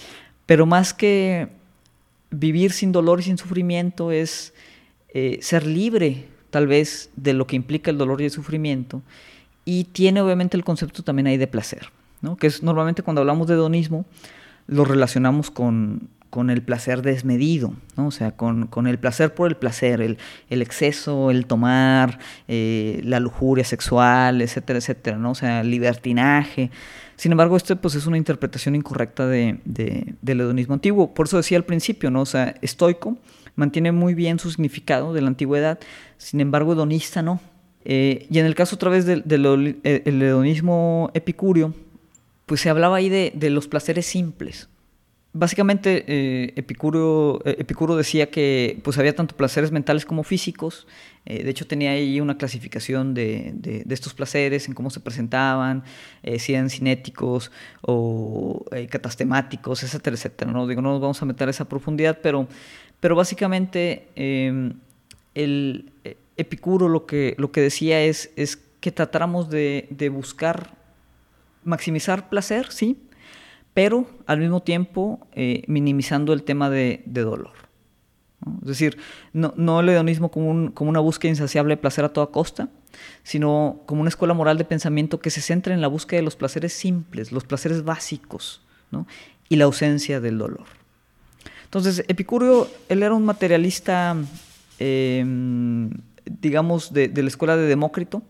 pero 0.45 0.65
más 0.65 0.93
que 0.93 1.49
vivir 2.31 2.71
sin 2.71 2.91
dolor 2.91 3.19
y 3.19 3.23
sin 3.23 3.37
sufrimiento 3.37 4.11
es 4.11 4.53
ser 5.41 5.65
libre 5.65 6.27
tal 6.51 6.67
vez 6.67 7.09
de 7.15 7.33
lo 7.33 7.47
que 7.47 7.55
implica 7.55 7.89
el 7.89 7.97
dolor 7.97 8.21
y 8.21 8.25
el 8.25 8.31
sufrimiento 8.31 9.01
y 9.65 9.85
tiene 9.85 10.21
obviamente 10.21 10.55
el 10.55 10.63
concepto 10.63 11.01
también 11.01 11.25
ahí 11.25 11.37
de 11.37 11.47
placer 11.47 11.89
que 12.39 12.47
es 12.47 12.63
normalmente 12.63 13.03
cuando 13.03 13.21
hablamos 13.21 13.47
de 13.47 13.53
hedonismo, 13.53 14.05
lo 14.69 14.85
relacionamos 14.85 15.51
con, 15.51 16.09
el 16.49 16.61
placer 16.61 17.01
desmedido, 17.01 17.73
o 17.95 18.11
sea, 18.11 18.31
con, 18.31 18.87
el 18.87 18.99
placer 18.99 19.33
por 19.33 19.49
el 19.49 19.57
placer, 19.57 20.01
el, 20.01 20.17
exceso, 20.49 21.31
el 21.31 21.45
tomar, 21.45 22.19
eh, 22.47 23.01
la 23.03 23.19
lujuria 23.19 23.65
sexual, 23.65 24.41
etcétera, 24.41 24.79
etcétera, 24.79 25.17
¿no? 25.17 25.31
o 25.31 25.35
sea, 25.35 25.61
el 25.61 25.71
libertinaje. 25.71 26.71
Sin 27.15 27.33
embargo, 27.33 27.57
esto 27.57 27.75
pues, 27.75 27.95
es 27.95 28.05
una 28.05 28.17
interpretación 28.17 28.75
incorrecta 28.75 29.27
de, 29.27 29.59
del 29.65 30.41
hedonismo 30.41 30.75
antiguo. 30.75 31.13
Por 31.13 31.25
eso 31.25 31.37
decía 31.37 31.57
al 31.57 31.65
principio, 31.65 32.11
¿no? 32.11 32.21
o 32.21 32.25
sea, 32.25 32.55
estoico 32.61 33.17
mantiene 33.55 33.91
muy 33.91 34.13
bien 34.13 34.39
su 34.39 34.49
significado 34.49 35.13
de 35.13 35.21
la 35.21 35.27
antigüedad, 35.27 35.79
sin 36.17 36.39
embargo, 36.39 36.73
hedonista 36.73 37.21
no. 37.21 37.41
Eh, 37.85 38.27
y 38.29 38.39
en 38.39 38.45
el 38.45 38.55
caso 38.55 38.75
otra 38.75 38.89
vez 38.89 39.05
del, 39.05 39.25
hedonismo 39.83 41.11
epicúreo, 41.13 41.73
pues 42.49 42.61
se 42.61 42.69
hablaba 42.71 42.97
ahí 42.97 43.09
de, 43.09 43.49
los 43.51 43.67
placeres 43.67 44.07
simples. 44.07 44.69
Básicamente, 45.33 46.03
eh, 46.07 46.53
Epicuro, 46.55 47.43
eh, 47.45 47.57
Epicuro, 47.59 47.95
decía 47.95 48.31
que 48.31 48.79
pues, 48.83 48.97
había 48.97 49.13
tanto 49.15 49.37
placeres 49.37 49.71
mentales 49.71 50.03
como 50.03 50.23
físicos. 50.23 50.87
Eh, 51.27 51.43
de 51.43 51.51
hecho, 51.51 51.67
tenía 51.67 51.91
ahí 51.91 52.19
una 52.19 52.39
clasificación 52.39 53.13
de, 53.13 53.83
estos 53.87 54.15
placeres, 54.15 54.67
en 54.67 54.73
cómo 54.73 54.89
se 54.89 54.99
presentaban, 54.99 55.83
si 56.39 56.55
eran 56.55 56.71
cinéticos 56.71 57.51
o 57.81 58.65
catastemáticos, 58.89 59.83
etcétera, 59.83 60.15
etcétera. 60.15 60.51
¿no? 60.51 60.65
Digo, 60.65 60.81
no 60.81 60.93
nos 60.93 61.01
vamos 61.01 61.21
a 61.21 61.25
meter 61.27 61.49
a 61.49 61.51
esa 61.51 61.69
profundidad, 61.69 62.17
pero, 62.23 62.47
pero 62.99 63.15
básicamente 63.15 64.07
em, 64.15 64.73
el 65.35 65.91
Epicuro 66.35 66.89
lo 66.89 67.05
que, 67.05 67.35
lo 67.37 67.51
que 67.51 67.61
decía 67.61 68.01
es, 68.01 68.31
es 68.35 68.57
que 68.79 68.91
tratáramos 68.91 69.51
de, 69.51 69.85
de 69.91 70.09
buscar 70.09 70.78
maximizar 71.63 72.29
placer, 72.29 72.71
sí, 72.71 72.97
pero 73.73 74.07
al 74.25 74.39
mismo 74.39 74.61
tiempo 74.61 75.27
eh, 75.33 75.63
minimizando 75.67 76.33
el 76.33 76.43
tema 76.43 76.69
de, 76.69 77.01
dolor. 77.05 77.53
Es 78.61 78.67
decir, 78.67 78.97
no, 79.33 79.53
no 79.57 79.81
el 79.81 79.89
hedonismo 79.89 80.31
como, 80.31 80.73
como 80.73 80.89
una 80.89 80.99
búsqueda 80.99 81.29
insaciable 81.29 81.73
de 81.73 81.81
placer 81.81 82.05
a 82.05 82.09
toda 82.09 82.27
costa, 82.27 82.69
sino 83.23 83.81
como 83.85 84.01
una 84.01 84.09
escuela 84.09 84.33
moral 84.33 84.57
de 84.57 84.65
pensamiento 84.65 85.19
que 85.19 85.29
se 85.29 85.41
centra 85.41 85.73
en 85.73 85.81
la 85.81 85.87
búsqueda 85.87 86.19
de 86.19 86.23
los 86.23 86.35
placeres 86.35 86.73
simples, 86.73 87.31
los 87.31 87.43
placeres 87.43 87.83
básicos, 87.83 88.61
y 89.49 89.55
la 89.55 89.65
ausencia 89.65 90.19
del 90.19 90.37
dolor. 90.37 90.65
Entonces, 91.65 92.03
Epicurio, 92.07 92.67
él 92.87 93.03
era 93.03 93.13
un 93.13 93.25
materialista, 93.25 94.15
em, 94.79 95.91
digamos, 96.25 96.93
de, 96.93 97.11
la 97.15 97.27
escuela 97.27 97.55
de 97.55 97.67
Demócrito. 97.67 98.23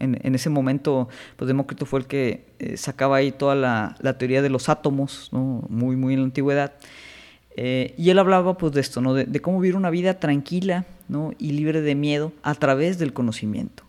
En, 0.00 0.34
ese 0.34 0.50
momento, 0.50 1.08
pues 1.36 1.46
Demócrito 1.46 1.86
fue 1.86 2.00
el 2.00 2.06
que 2.06 2.46
eh, 2.58 2.76
sacaba 2.76 3.16
ahí 3.16 3.30
toda 3.30 3.54
la, 3.54 4.18
teoría 4.18 4.42
de 4.42 4.50
los 4.50 4.68
átomos, 4.68 5.28
muy, 5.32 5.96
muy 5.96 6.14
en 6.14 6.20
la 6.20 6.26
antigüedad. 6.26 6.72
Eh, 7.56 7.94
y 7.96 8.10
él 8.10 8.18
hablaba 8.18 8.56
pues 8.56 8.72
de 8.72 8.80
esto, 8.80 9.00
¿no? 9.00 9.14
de, 9.14 9.40
cómo 9.40 9.60
vivir 9.60 9.76
una 9.76 9.90
vida 9.90 10.20
tranquila 10.20 10.84
y 11.38 11.52
libre 11.52 11.80
de 11.80 11.94
miedo 11.94 12.32
a 12.42 12.54
través 12.54 12.98
del 12.98 13.12
conocimiento. 13.12 13.84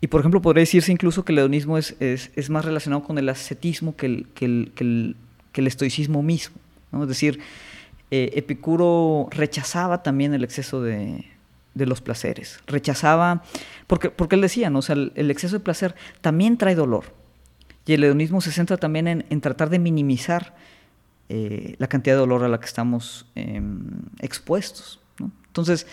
Y 0.00 0.08
por 0.08 0.20
ejemplo, 0.20 0.42
podría 0.42 0.60
decirse 0.60 0.92
incluso 0.92 1.24
que 1.24 1.32
el 1.32 1.38
hedonismo 1.38 1.78
es, 1.78 1.96
es, 2.00 2.50
más 2.50 2.64
relacionado 2.64 3.02
con 3.02 3.18
el 3.18 3.28
ascetismo 3.28 3.96
que 3.96 4.06
el, 4.06 4.26
que 4.34 4.44
el, 4.44 5.66
estoicismo 5.66 6.22
mismo. 6.22 6.56
Es 7.00 7.08
decir, 7.08 7.40
eh, 8.10 8.30
Epicuro 8.34 9.28
rechazaba 9.30 10.02
también 10.02 10.34
el 10.34 10.44
exceso 10.44 10.82
de, 10.82 11.24
de, 11.76 11.86
los 11.86 12.00
placeres. 12.00 12.60
Rechazaba, 12.66 13.42
porque, 13.86 14.10
porque 14.10 14.36
él 14.36 14.40
decía, 14.40 14.70
¿no? 14.70 14.80
o 14.80 14.82
sea, 14.82 14.94
el, 14.94 15.30
exceso 15.30 15.56
de 15.56 15.60
placer 15.60 15.94
también 16.20 16.56
trae 16.56 16.74
dolor. 16.74 17.14
Y 17.84 17.92
el 17.92 18.02
hedonismo 18.02 18.40
se 18.40 18.50
centra 18.50 18.76
también 18.76 19.06
en, 19.06 19.26
en 19.30 19.40
tratar 19.40 19.70
de 19.70 19.78
minimizar 19.78 20.56
eh, 21.28 21.76
la 21.78 21.86
cantidad 21.86 22.14
de 22.14 22.20
dolor 22.20 22.44
a 22.44 22.48
la 22.48 22.58
que 22.58 22.66
estamos 22.66 23.26
em, 23.34 23.84
expuestos. 24.20 25.00
Entonces, 25.56 25.86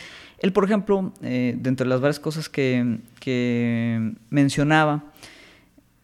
él, 0.43 0.51
por 0.51 0.65
ejemplo, 0.65 1.13
eh, 1.21 1.55
de 1.57 1.85
las 1.85 2.01
varias 2.01 2.19
cosas 2.19 2.49
que, 2.49 2.99
mencionaba, 4.29 5.05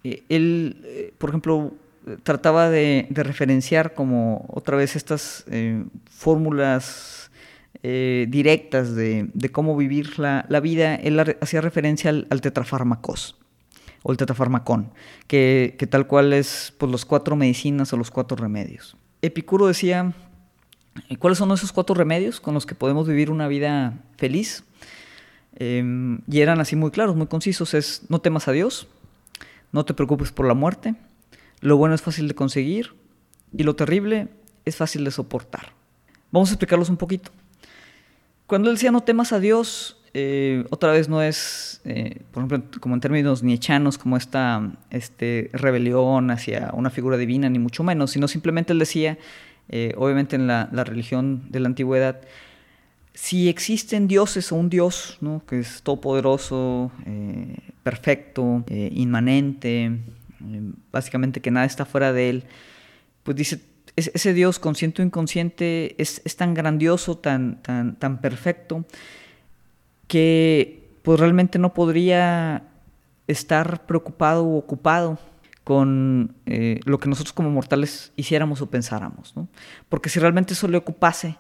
eh, 0.06 0.24
él, 0.30 0.82
eh, 0.86 1.14
por 1.18 1.30
ejemplo, 1.32 1.74
trataba 2.24 2.70
de, 2.70 3.06
referenciar 3.10 3.94
como 3.94 4.46
otra 4.48 4.78
vez 4.78 4.96
estas 4.96 5.46
fórmulas 6.10 7.29
directas 7.82 8.96
de, 8.96 9.30
cómo 9.52 9.76
vivir 9.78 10.20
la, 10.20 10.60
vida. 10.62 10.96
Él 10.96 11.20
hacía 11.42 11.62
referencia 11.62 12.10
al, 12.10 12.28
al 12.30 12.42
tetrafármacos 12.42 13.38
o 14.04 14.12
el 14.12 14.18
tetrafarmacón, 14.18 14.92
que, 15.28 15.76
tal 15.90 16.08
cual 16.08 16.34
es 16.34 16.74
pues, 16.78 16.92
los 16.92 17.06
cuatro 17.06 17.36
medicinas 17.36 17.92
o 17.94 17.98
los 17.98 18.12
cuatro 18.12 18.38
remedios. 18.38 18.96
Epicuro 19.22 19.68
decía 19.68 20.14
¿Cuáles 21.20 21.38
son 21.38 21.52
esos 21.52 21.72
cuatro 21.72 21.96
remedios 21.96 22.40
con 22.40 22.54
los 22.54 22.66
que 22.66 22.76
podemos 22.76 23.08
vivir 23.08 23.32
una 23.32 23.48
vida 23.48 24.00
feliz? 24.18 24.64
Em, 25.56 26.20
y 26.28 26.42
eran 26.42 26.60
así 26.60 26.76
muy 26.76 26.92
claros, 26.92 27.16
muy 27.16 27.28
concisos. 27.28 27.74
Es 27.74 28.04
no 28.10 28.20
temas 28.20 28.48
a 28.48 28.52
Dios, 28.52 28.88
no 29.72 29.86
te 29.86 29.94
preocupes 29.94 30.32
por 30.32 30.48
la 30.48 30.54
muerte, 30.54 30.96
lo 31.62 31.78
bueno 31.78 31.96
es 31.96 32.02
fácil 32.02 32.28
de 32.28 32.36
conseguir 32.36 32.94
y 33.56 33.64
lo 33.64 33.76
terrible 33.76 34.30
es 34.66 34.76
fácil 34.76 35.04
de 35.04 35.12
soportar. 35.12 35.74
Vamos 36.32 36.50
a 36.50 36.54
explicarlos 36.54 36.90
un 36.90 36.98
poquito. 36.98 37.32
Cuando 38.50 38.72
él 38.72 38.78
decía 38.78 38.90
no 38.90 39.02
temas 39.02 39.32
a 39.32 39.40
Dios, 39.40 39.96
eh, 40.16 40.66
otra 40.72 40.92
vez 40.92 41.08
no 41.08 41.22
es, 41.22 41.82
eh, 41.86 42.24
por 42.32 42.44
ejemplo, 42.44 42.82
como 42.82 42.96
en 42.96 43.00
términos 43.00 43.44
niechanos, 43.44 44.00
como 44.00 44.18
esta 44.18 44.72
este, 44.90 45.52
rebelión 45.54 46.32
hacia 46.32 46.72
una 46.74 46.90
figura 46.90 47.16
divina, 47.16 47.48
ni 47.48 47.60
mucho 47.60 47.84
menos, 47.84 48.10
sino 48.10 48.28
simplemente 48.28 48.74
él 48.74 48.80
decía 48.80 49.20
eh, 49.70 49.94
obviamente 49.98 50.36
en 50.36 50.48
la, 50.48 50.66
religión 50.84 51.44
de 51.52 51.60
la 51.60 51.68
antigüedad, 51.68 52.22
si 53.14 53.50
existen 53.50 54.08
dioses 54.08 54.52
o 54.52 54.56
un 54.56 54.72
dios 54.72 55.20
¿no? 55.22 55.44
que 55.46 55.60
es 55.60 55.84
todopoderoso, 55.84 56.92
perfecto, 57.84 58.64
inmanente, 58.72 59.92
básicamente 60.92 61.40
que 61.40 61.52
nada 61.52 61.68
está 61.68 61.86
fuera 61.86 62.14
de 62.14 62.32
él, 62.32 62.44
pues 63.22 63.38
dice, 63.38 63.60
ese 64.00 64.34
Dios 64.34 64.60
consciente 64.60 65.02
o 65.02 65.06
inconsciente 65.06 65.96
es, 66.02 66.22
tan 66.36 66.54
grandioso, 66.54 67.18
tan, 67.18 67.62
tan, 67.62 67.96
tan 67.98 68.22
perfecto, 68.22 68.86
que 70.08 70.90
pues 71.04 71.20
realmente 71.20 71.60
no 71.60 71.74
podría 71.74 72.64
estar 73.28 73.86
preocupado 73.86 74.46
o 74.46 74.58
ocupado 74.58 75.20
con 75.64 76.36
eh, 76.48 76.80
lo 76.86 76.98
que 76.98 77.10
nosotros 77.10 77.34
como 77.34 77.52
mortales 77.52 78.12
hiciéramos 78.16 78.62
o 78.62 78.70
pensáramos. 78.70 79.34
Porque 79.88 80.10
si 80.10 80.20
realmente 80.20 80.54
eso 80.54 80.68
le 80.68 80.78
ocupase, 80.78 81.38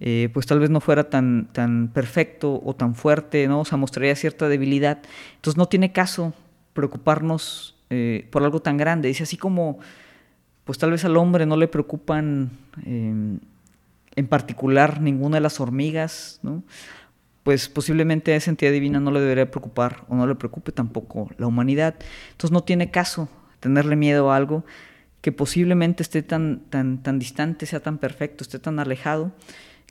eh, 0.00 0.30
pues 0.32 0.46
tal 0.46 0.60
vez 0.60 0.70
no 0.70 0.80
fuera 0.80 1.10
tan, 1.10 1.48
tan 1.52 1.88
perfecto 1.88 2.60
o 2.64 2.74
tan 2.74 2.94
fuerte, 2.94 3.46
¿no? 3.48 3.60
o 3.60 3.64
sea, 3.64 3.78
mostraría 3.78 4.14
cierta 4.16 4.48
debilidad. 4.48 4.98
Entonces 5.36 5.56
no 5.56 5.66
tiene 5.66 5.92
caso 5.92 6.34
preocuparnos 6.72 7.76
eh, 7.90 8.28
por 8.30 8.42
algo 8.42 8.60
tan 8.60 8.76
grande. 8.76 9.08
Dice 9.08 9.24
así 9.24 9.36
como, 9.36 9.78
pues 10.68 10.76
tal 10.76 10.90
vez 10.90 11.02
al 11.06 11.16
hombre 11.16 11.46
no 11.46 11.56
le 11.56 11.66
preocupan 11.66 12.50
en 12.84 13.40
particular 14.28 15.00
ninguna 15.00 15.38
de 15.38 15.40
las 15.40 15.60
hormigas, 15.60 16.40
¿no? 16.42 16.62
pues 17.42 17.70
posiblemente 17.70 18.34
a 18.34 18.36
esa 18.36 18.50
entidad 18.50 18.72
divina 18.72 19.00
no 19.00 19.10
le 19.10 19.20
debería 19.20 19.50
preocupar 19.50 20.04
o 20.10 20.14
no 20.14 20.26
le 20.26 20.34
preocupe 20.34 20.70
tampoco 20.70 21.30
la 21.38 21.46
humanidad. 21.46 21.94
Entonces 22.32 22.52
no 22.52 22.64
tiene 22.64 22.90
caso 22.90 23.30
tenerle 23.60 23.96
miedo 23.96 24.30
a 24.30 24.36
algo 24.36 24.66
que 25.22 25.32
posiblemente 25.32 26.02
esté 26.02 26.22
tan, 26.22 26.60
tan, 26.68 27.02
tan 27.02 27.18
distante, 27.18 27.64
sea 27.64 27.80
tan 27.80 27.96
perfecto, 27.96 28.44
esté 28.44 28.58
tan 28.58 28.78
alejado, 28.78 29.32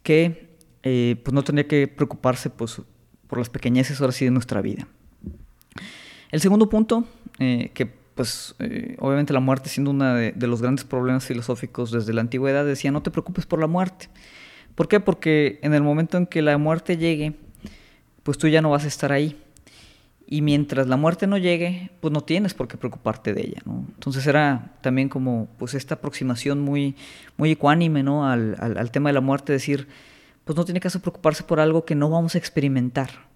que 0.03 0.55
eh, 0.83 1.19
pues 1.23 1.33
no 1.33 1.43
tendría 1.43 1.67
que 1.67 1.87
preocuparse 1.87 2.51
pues, 2.51 2.83
por 3.25 3.39
las 3.39 3.49
pequeñeces 3.49 3.99
ahora 3.99 4.13
sí 4.13 4.25
de 4.25 4.29
nuestra 4.29 4.61
vida. 4.61 4.87
El 6.29 6.39
segundo 6.39 6.69
punto, 6.69 7.05
eh, 7.39 7.71
que 7.73 7.91
pues 8.17 8.55
eh, 8.59 8.97
obviamente 8.99 9.31
la 9.31 9.39
muerte 9.39 9.69
siendo 9.69 9.91
uno 9.91 10.15
de, 10.15 10.33
los 10.47 10.61
grandes 10.61 10.83
problemas 10.83 11.23
filosóficos 11.23 11.91
desde 11.91 12.11
la 12.11 12.21
antigüedad, 12.21 12.65
decía 12.65 12.91
no 12.91 13.01
te 13.01 13.11
preocupes 13.11 13.45
por 13.45 13.61
la 13.61 13.67
muerte. 13.67 14.09
¿Por 14.75 14.89
qué? 14.89 14.99
Porque 14.99 15.59
en 15.61 15.73
el 15.73 15.83
momento 15.83 16.17
en 16.17 16.25
que 16.25 16.41
la 16.41 16.57
muerte 16.57 16.97
llegue, 16.97 17.35
pues 18.23 18.37
tú 18.37 18.47
ya 18.47 18.61
no 18.61 18.71
vas 18.71 18.83
a 18.83 18.87
estar 18.87 19.11
ahí 19.13 19.37
y 20.25 20.41
mientras 20.41 20.87
la 20.87 20.97
muerte 20.97 21.25
no 21.27 21.37
llegue, 21.37 21.91
pues 22.01 22.11
no 22.11 22.21
tienes 22.21 22.53
por 22.53 22.67
qué 22.67 22.75
preocuparte 22.75 23.33
de 23.33 23.41
ella. 23.41 23.61
Entonces 23.65 24.27
era 24.27 24.73
también 24.81 25.07
como, 25.07 25.47
pues 25.57 25.73
esta 25.73 25.95
aproximación 25.95 26.59
muy, 26.59 26.95
muy 27.37 27.51
ecuánime, 27.51 28.03
¿no? 28.03 28.27
Al, 28.27 28.57
al, 28.59 28.91
tema 28.91 29.09
de 29.09 29.13
la 29.13 29.21
muerte, 29.21 29.53
decir, 29.53 29.87
pues 30.43 30.57
no 30.57 30.65
tiene 30.65 30.81
caso 30.81 30.99
preocuparse 30.99 31.43
por 31.43 31.61
algo 31.61 31.85
que 31.85 31.95
no 31.95 32.09
vamos 32.09 32.35
a 32.35 32.39
experimentar. 32.39 33.26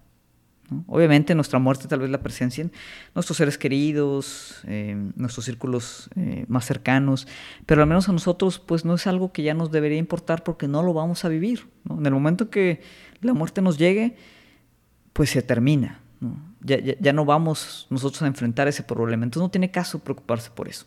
Obviamente 0.86 1.34
nuestra 1.34 1.58
muerte 1.58 1.88
tal 1.88 2.00
vez 2.00 2.10
la 2.10 2.22
presencien 2.22 2.72
nuestros 3.14 3.36
seres 3.36 3.58
queridos, 3.58 4.62
eh, 4.66 4.96
nuestros 5.16 5.44
círculos 5.44 6.08
eh, 6.16 6.44
más 6.48 6.64
cercanos, 6.64 7.26
pero 7.66 7.82
al 7.82 7.88
menos 7.88 8.08
a 8.08 8.12
nosotros 8.12 8.58
pues 8.58 8.84
no 8.84 8.94
es 8.94 9.06
algo 9.06 9.32
que 9.32 9.42
ya 9.42 9.54
nos 9.54 9.70
debería 9.70 9.98
importar 9.98 10.44
porque 10.44 10.68
no 10.68 10.82
lo 10.82 10.94
vamos 10.94 11.24
a 11.24 11.28
vivir. 11.28 11.68
En 11.90 12.06
el 12.06 12.12
momento 12.12 12.50
que 12.50 12.80
la 13.20 13.34
muerte 13.34 13.60
nos 13.62 13.78
llegue, 13.78 14.16
pues 15.12 15.30
se 15.30 15.42
termina. 15.42 16.00
Ya, 16.60 17.12
no 17.12 17.24
vamos 17.24 17.86
nosotros 17.90 18.22
a 18.22 18.26
enfrentar 18.28 18.68
ese 18.68 18.84
problema. 18.84 19.24
Entonces 19.24 19.44
no 19.44 19.50
tiene 19.50 19.70
caso 19.70 19.98
preocuparse 19.98 20.50
por 20.50 20.68
eso. 20.68 20.86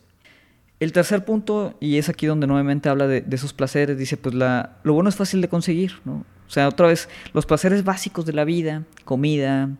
El 0.80 0.92
tercer 0.92 1.24
punto, 1.24 1.76
y 1.80 1.98
es 1.98 2.08
aquí 2.08 2.26
donde 2.26 2.46
nuevamente 2.46 2.88
habla 2.88 3.06
de, 3.06 3.24
esos 3.30 3.52
placeres, 3.52 3.98
dice, 3.98 4.16
pues 4.16 4.34
la, 4.34 4.78
lo 4.82 4.94
bueno 4.94 5.08
es 5.08 5.16
fácil 5.16 5.40
de 5.40 5.48
conseguir, 5.48 6.00
¿no? 6.04 6.24
O 6.46 6.50
sea, 6.50 6.68
otra 6.68 6.88
vez, 6.88 7.08
los 7.32 7.46
placeres 7.46 7.84
básicos 7.84 8.26
de 8.26 8.32
la 8.32 8.44
vida, 8.44 8.84
comida, 9.04 9.70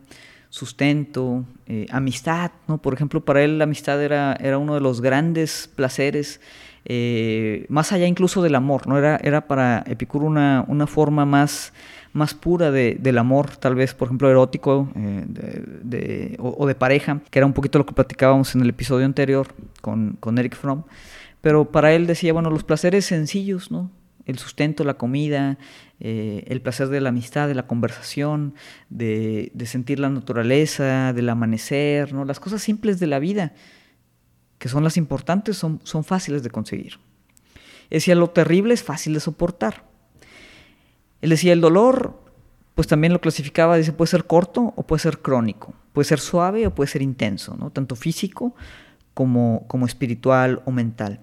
sustento, 0.49 1.45
eh, 1.65 1.85
amistad, 1.89 2.51
¿no? 2.67 2.77
Por 2.79 2.93
ejemplo, 2.93 3.23
para 3.23 3.43
él 3.43 3.57
la 3.57 3.65
amistad 3.65 4.01
era, 4.01 4.37
era 4.39 4.57
uno 4.57 4.73
de 4.73 4.81
los 4.81 5.01
grandes 5.01 5.69
placeres, 5.75 6.41
eh, 6.85 7.65
más 7.69 7.91
allá 7.91 8.07
incluso 8.07 8.41
del 8.41 8.55
amor, 8.55 8.87
¿no? 8.87 8.97
Era, 8.97 9.17
era 9.23 9.47
para 9.47 9.83
Epicuro 9.87 10.25
una, 10.25 10.63
una 10.67 10.87
forma 10.87 11.25
más 11.25 11.73
más 12.17 12.33
pura 12.33 12.71
de, 12.71 12.97
del 12.99 13.19
amor, 13.19 13.55
tal 13.57 13.75
vez, 13.75 13.93
por 13.93 14.07
ejemplo, 14.07 14.29
erótico 14.29 14.89
eh, 14.95 15.23
de, 15.83 16.35
o, 16.39 16.65
de 16.65 16.73
pareja, 16.73 17.21
que 17.29 17.39
era 17.39 17.45
un 17.45 17.53
poquito 17.53 17.77
lo 17.77 17.85
que 17.85 17.93
platicábamos 17.93 18.55
en 18.55 18.61
el 18.61 18.69
episodio 18.69 19.05
anterior 19.05 19.47
con, 19.81 20.17
con 20.19 20.37
Eric 20.37 20.55
Fromm. 20.55 20.83
Pero 21.41 21.71
para 21.71 21.93
él 21.93 22.07
decía, 22.07 22.33
bueno, 22.33 22.49
los 22.49 22.63
placeres 22.63 23.05
sencillos, 23.05 23.71
¿no? 23.71 23.91
El 24.25 24.39
sustento, 24.39 24.83
la 24.83 24.95
comida, 24.95 25.57
eh, 25.99 26.43
el 26.47 26.61
placer 26.61 26.89
de 26.89 27.01
la 27.01 27.09
amistad, 27.09 27.47
de 27.47 27.55
la 27.55 27.65
conversación, 27.65 28.53
de, 28.89 29.51
sentir 29.65 29.99
la 29.99 30.09
naturaleza, 30.09 31.11
del 31.13 31.29
amanecer, 31.29 32.13
¿no? 32.13 32.23
Las 32.23 32.39
cosas 32.39 32.61
simples 32.61 32.99
de 32.99 33.07
la 33.07 33.19
vida, 33.19 33.53
que 34.59 34.69
son 34.69 34.83
las 34.83 34.97
importantes, 34.97 35.57
son, 35.57 35.79
son 35.83 36.03
fáciles 36.03 36.43
de 36.43 36.49
conseguir. 36.49 36.99
Decía, 37.89 38.15
lo 38.15 38.29
terrible 38.29 38.73
es 38.73 38.83
fácil 38.83 39.13
de 39.13 39.19
soportar. 39.19 39.85
Él 41.21 41.31
decía, 41.31 41.53
el 41.53 41.61
dolor, 41.61 42.21
pues 42.75 42.87
también 42.87 43.11
lo 43.11 43.21
clasificaba, 43.21 43.77
dice, 43.77 43.93
puede 43.93 44.11
ser 44.11 44.25
corto 44.25 44.73
o 44.75 44.83
puede 44.83 44.99
ser 44.99 45.19
crónico, 45.19 45.73
puede 45.93 46.05
ser 46.05 46.19
suave 46.19 46.67
o 46.67 46.75
puede 46.75 46.89
ser 46.89 47.01
intenso, 47.01 47.55
¿no? 47.57 47.71
tanto 47.71 47.95
físico 47.95 48.53
como, 49.15 49.65
como 49.67 49.87
espiritual 49.87 50.61
o 50.65 50.71
mental. 50.71 51.21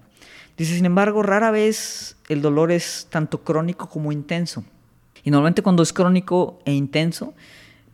Dice, 0.57 0.75
sin 0.75 0.85
embargo, 0.85 1.21
rara 1.21 1.51
vez 1.51 2.15
el 2.29 2.41
dolor 2.41 2.71
es 2.71 3.07
tanto 3.09 3.43
crónico 3.43 3.89
como 3.89 4.11
intenso. 4.11 4.63
Y 5.23 5.31
normalmente 5.31 5.61
cuando 5.61 5.83
es 5.83 5.91
crónico 5.91 6.59
e 6.65 6.73
intenso, 6.73 7.33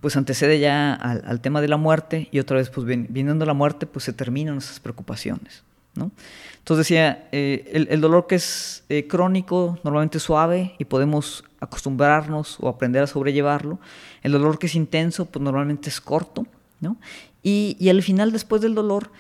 pues 0.02 0.18
antecede 0.18 0.60
ya 0.60 0.94
al, 0.94 1.42
tema 1.42 1.62
de 1.62 1.68
la 1.68 1.78
muerte 1.78 2.28
y 2.32 2.40
otra 2.40 2.58
vez, 2.58 2.70
pues 2.70 2.86
viniendo 2.86 3.46
la 3.46 3.54
muerte, 3.54 3.86
pues 3.86 4.06
se 4.06 4.14
terminan 4.14 4.58
esas 4.58 4.80
preocupaciones. 4.80 5.64
¿no? 5.96 6.12
Entonces 6.58 6.88
decía, 6.88 7.28
eh, 7.32 7.88
el, 7.90 8.02
dolor 8.02 8.28
que 8.28 8.36
es 8.36 8.84
eh, 8.90 9.08
crónico 9.08 9.80
normalmente 9.84 10.20
suave 10.20 10.74
y 10.78 10.86
podemos 10.86 11.44
acostumbrarnos 11.60 12.58
o 12.60 12.68
aprender 12.68 13.04
a 13.04 13.08
sobrellevarlo. 13.08 13.80
El 14.24 14.34
dolor 14.34 14.60
que 14.60 14.68
es 14.68 14.76
intenso, 14.76 15.26
pues 15.26 15.42
normalmente 15.42 15.90
es 15.90 16.02
corto. 16.02 16.46
¿no? 16.80 16.98
Y, 17.44 17.78
y 17.80 17.90
al 17.90 18.02
final, 18.02 18.32
después 18.32 18.62
del 18.62 18.76
dolor, 18.76 19.12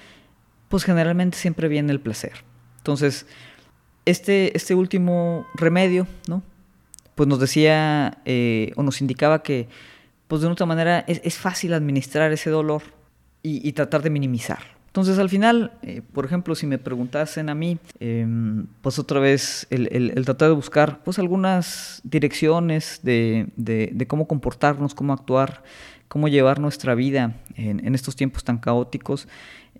pues 0.67 0.83
generalmente 0.83 1.37
siempre 1.37 1.67
viene 1.67 1.91
el 1.91 1.99
placer. 1.99 2.43
Entonces, 2.81 3.27
este, 4.05 4.57
este 4.57 4.73
último 4.73 5.45
remedio, 5.53 6.07
¿no? 6.27 6.41
Pues 7.13 7.29
nos 7.29 7.39
decía 7.39 8.17
eh, 8.25 8.71
o 8.75 8.81
nos 8.81 9.01
indicaba 9.01 9.43
que, 9.43 9.67
pues 10.27 10.41
de 10.41 10.47
otra 10.47 10.65
manera, 10.65 10.99
es, 11.07 11.37
fácil 11.37 11.73
administrar 11.73 12.31
ese 12.31 12.49
dolor 12.49 12.81
y, 13.43 13.71
tratar 13.73 14.01
de 14.01 14.09
minimizarlo. 14.09 14.65
Entonces, 14.87 15.19
al 15.19 15.29
final, 15.29 15.73
eh, 15.83 16.01
por 16.13 16.25
ejemplo, 16.25 16.55
si 16.55 16.65
me 16.65 16.79
preguntasen 16.79 17.49
a 17.49 17.55
mí, 17.55 17.77
em, 17.99 18.65
pues 18.81 18.97
otra 18.97 19.19
vez 19.19 19.67
el, 19.69 20.13
tratar 20.25 20.49
de 20.49 20.55
buscar 20.55 21.03
pues 21.03 21.19
algunas 21.19 22.01
direcciones 22.03 22.99
de, 23.03 23.47
de, 23.55 24.07
cómo 24.07 24.27
comportarnos, 24.27 24.95
cómo 24.95 25.13
actuar, 25.13 25.63
cómo 26.07 26.27
llevar 26.27 26.59
nuestra 26.59 26.95
vida 26.95 27.35
en 27.55 27.93
estos 27.93 28.15
tiempos 28.15 28.43
tan 28.43 28.57
caóticos, 28.57 29.27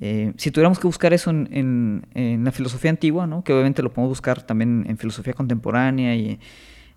eh, 0.03 0.33
si 0.35 0.49
tuviéramos 0.49 0.79
que 0.79 0.87
buscar 0.87 1.13
eso 1.13 1.29
en, 1.29 2.01
la 2.43 2.51
filosofía 2.51 2.89
antigua, 2.89 3.27
¿no? 3.27 3.43
que 3.43 3.53
obviamente 3.53 3.83
lo 3.83 3.93
podemos 3.93 4.09
buscar 4.09 4.41
también 4.41 4.83
en 4.89 4.97
filosofía 4.97 5.33
contemporánea 5.33 6.15
y 6.15 6.39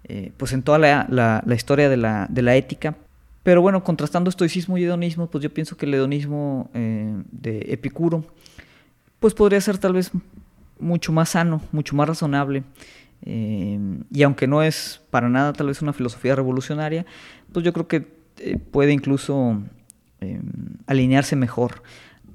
eh, 0.05 0.33
pues 0.39 0.55
en 0.55 0.63
toda 0.63 0.79
la, 0.79 1.45
historia 1.55 1.91
de 1.91 1.99
la, 1.99 2.27
de 2.31 2.41
la, 2.41 2.57
ética. 2.57 2.97
Pero 3.43 3.61
bueno, 3.61 3.85
contrastando 3.85 4.31
estoicismo 4.31 4.79
y 4.79 4.85
hedonismo, 4.85 5.29
pues 5.29 5.45
yo 5.45 5.53
pienso 5.53 5.77
que 5.77 5.85
el 5.85 5.93
hedonismo 5.93 6.71
eh, 6.73 7.23
de 7.31 7.67
Epicuro 7.69 8.25
pues 9.21 9.35
podría 9.35 9.61
ser 9.61 9.77
tal 9.77 9.93
vez 9.93 10.11
mucho 10.79 11.13
más 11.13 11.31
sano, 11.31 11.61
mucho 11.73 11.95
más 11.95 12.09
razonable. 12.09 12.65
y 13.23 14.23
aunque 14.23 14.47
no 14.47 14.63
es 14.63 15.03
para 15.11 15.29
nada 15.29 15.53
tal 15.53 15.67
vez 15.67 15.83
una 15.83 15.93
filosofía 15.93 16.37
revolucionaria, 16.37 17.05
pues 17.53 17.65
yo 17.65 17.73
creo 17.75 17.87
que 17.87 18.01
puede 18.71 18.93
incluso 18.93 19.63
alinearse 20.87 21.37
mejor 21.37 21.83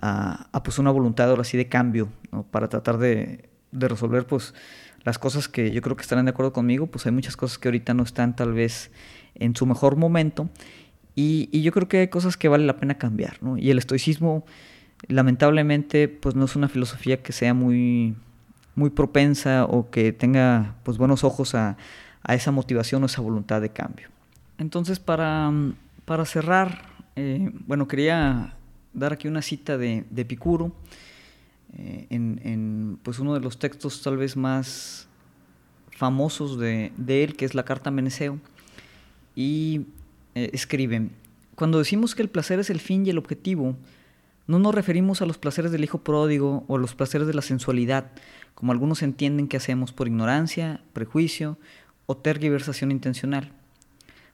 a, 0.01 0.61
pues 0.63 0.79
una 0.79 0.91
voluntad 0.91 1.29
ahora 1.29 1.43
sí 1.43 1.57
de 1.57 1.67
cambio, 1.67 2.09
para 2.51 2.67
tratar 2.69 2.97
de, 2.97 3.49
resolver 3.71 4.25
pues 4.25 4.53
las 5.03 5.19
cosas 5.19 5.47
que 5.47 5.71
yo 5.71 5.81
creo 5.81 5.95
que 5.95 6.01
estarán 6.01 6.25
de 6.25 6.31
acuerdo 6.31 6.53
conmigo, 6.53 6.87
pues 6.87 7.05
hay 7.05 7.11
muchas 7.11 7.37
cosas 7.37 7.57
que 7.57 7.67
ahorita 7.67 7.93
no 7.93 8.03
están 8.03 8.35
tal 8.35 8.53
vez 8.53 8.91
en 9.35 9.55
su 9.55 9.65
mejor 9.65 9.95
momento. 9.95 10.49
Y, 11.15 11.61
yo 11.61 11.71
creo 11.71 11.87
que 11.87 11.99
hay 11.99 12.07
cosas 12.07 12.37
que 12.37 12.47
vale 12.47 12.65
la 12.65 12.77
pena 12.77 12.97
cambiar, 12.97 13.39
Y 13.57 13.69
el 13.71 13.77
estoicismo 13.77 14.45
lamentablemente 15.07 16.07
pues 16.07 16.35
no 16.35 16.45
es 16.45 16.55
una 16.55 16.67
filosofía 16.67 17.21
que 17.21 17.31
sea 17.31 17.53
muy, 17.53 18.15
muy 18.75 18.89
propensa 18.89 19.65
o 19.65 19.89
que 19.89 20.11
tenga 20.13 20.75
pues 20.83 20.97
buenos 20.97 21.23
ojos 21.23 21.55
a, 21.55 21.77
esa 22.27 22.51
motivación 22.51 23.01
o 23.03 23.05
esa 23.07 23.21
voluntad 23.21 23.61
de 23.61 23.69
cambio. 23.69 24.09
Entonces 24.57 24.99
para, 24.99 25.51
para 26.05 26.25
cerrar, 26.25 26.83
eh, 27.15 27.51
bueno, 27.65 27.87
quería 27.87 28.53
dar 28.93 29.13
aquí 29.13 29.27
una 29.27 29.41
cita 29.41 29.77
de, 29.77 30.05
de 30.09 30.21
Epicuro, 30.21 30.73
eh, 31.77 32.07
en, 32.09 32.99
pues 33.03 33.19
uno 33.19 33.33
de 33.33 33.39
los 33.39 33.59
textos 33.59 34.01
tal 34.01 34.17
vez 34.17 34.35
más 34.35 35.07
famosos 35.91 36.57
de, 36.57 36.91
él, 37.07 37.35
que 37.35 37.45
es 37.45 37.53
la 37.53 37.63
carta 37.63 37.91
a 37.91 38.35
y 39.35 39.85
eh, 40.35 40.49
escribe, 40.53 41.09
cuando 41.55 41.77
decimos 41.77 42.15
que 42.15 42.21
el 42.21 42.29
placer 42.29 42.59
es 42.59 42.69
el 42.69 42.79
fin 42.79 43.05
y 43.05 43.09
el 43.09 43.17
objetivo, 43.17 43.75
no 44.47 44.57
nos 44.57 44.73
referimos 44.73 45.21
a 45.21 45.25
los 45.25 45.37
placeres 45.37 45.71
del 45.71 45.83
hijo 45.83 45.99
pródigo 45.99 46.63
o 46.67 46.77
a 46.77 46.79
los 46.79 46.95
placeres 46.95 47.27
de 47.27 47.33
la 47.33 47.41
sensualidad, 47.41 48.11
como 48.55 48.71
algunos 48.71 49.03
entienden 49.03 49.47
que 49.47 49.57
hacemos 49.57 49.93
por 49.93 50.07
ignorancia, 50.07 50.81
prejuicio 50.93 51.57
o 52.07 52.17
tergiversación 52.17 52.91
intencional. 52.91 53.51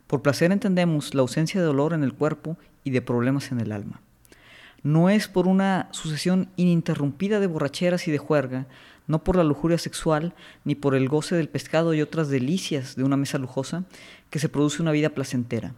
Por 0.08 0.22
placer 0.22 0.52
entendemos 0.52 1.14
la 1.16 1.22
ausencia 1.22 1.60
de 1.60 1.68
dolor 1.68 1.94
en 1.94 2.04
el 2.04 2.14
cuerpo 2.14 2.58
y 2.84 2.92
de 2.92 3.02
problemas 3.02 3.52
en 3.52 3.60
el 3.60 3.72
alma 3.72 4.02
no 4.86 5.10
es 5.10 5.28
por 5.28 5.48
una 5.48 5.88
sucesión 5.90 6.48
ininterrumpida 6.58 7.40
de 7.40 7.48
borracheras 7.48 8.08
y 8.08 8.12
de 8.12 8.20
juerga, 8.20 8.68
no 9.08 9.24
por 9.24 9.36
la 9.36 9.44
lujuria 9.44 9.80
sexual, 9.80 10.36
ni 10.64 10.76
por 10.76 10.94
el 10.94 11.10
goce 11.10 11.36
del 11.36 11.50
pescado 11.50 11.96
y 11.96 12.04
otras 12.04 12.30
delicias 12.30 12.96
de 12.96 13.04
una 13.04 13.18
mesa 13.18 13.40
lujosa, 13.40 13.84
que 14.30 14.38
se 14.38 14.48
produce 14.48 14.84
una 14.84 14.92
vida 14.92 15.10
placentera. 15.10 15.74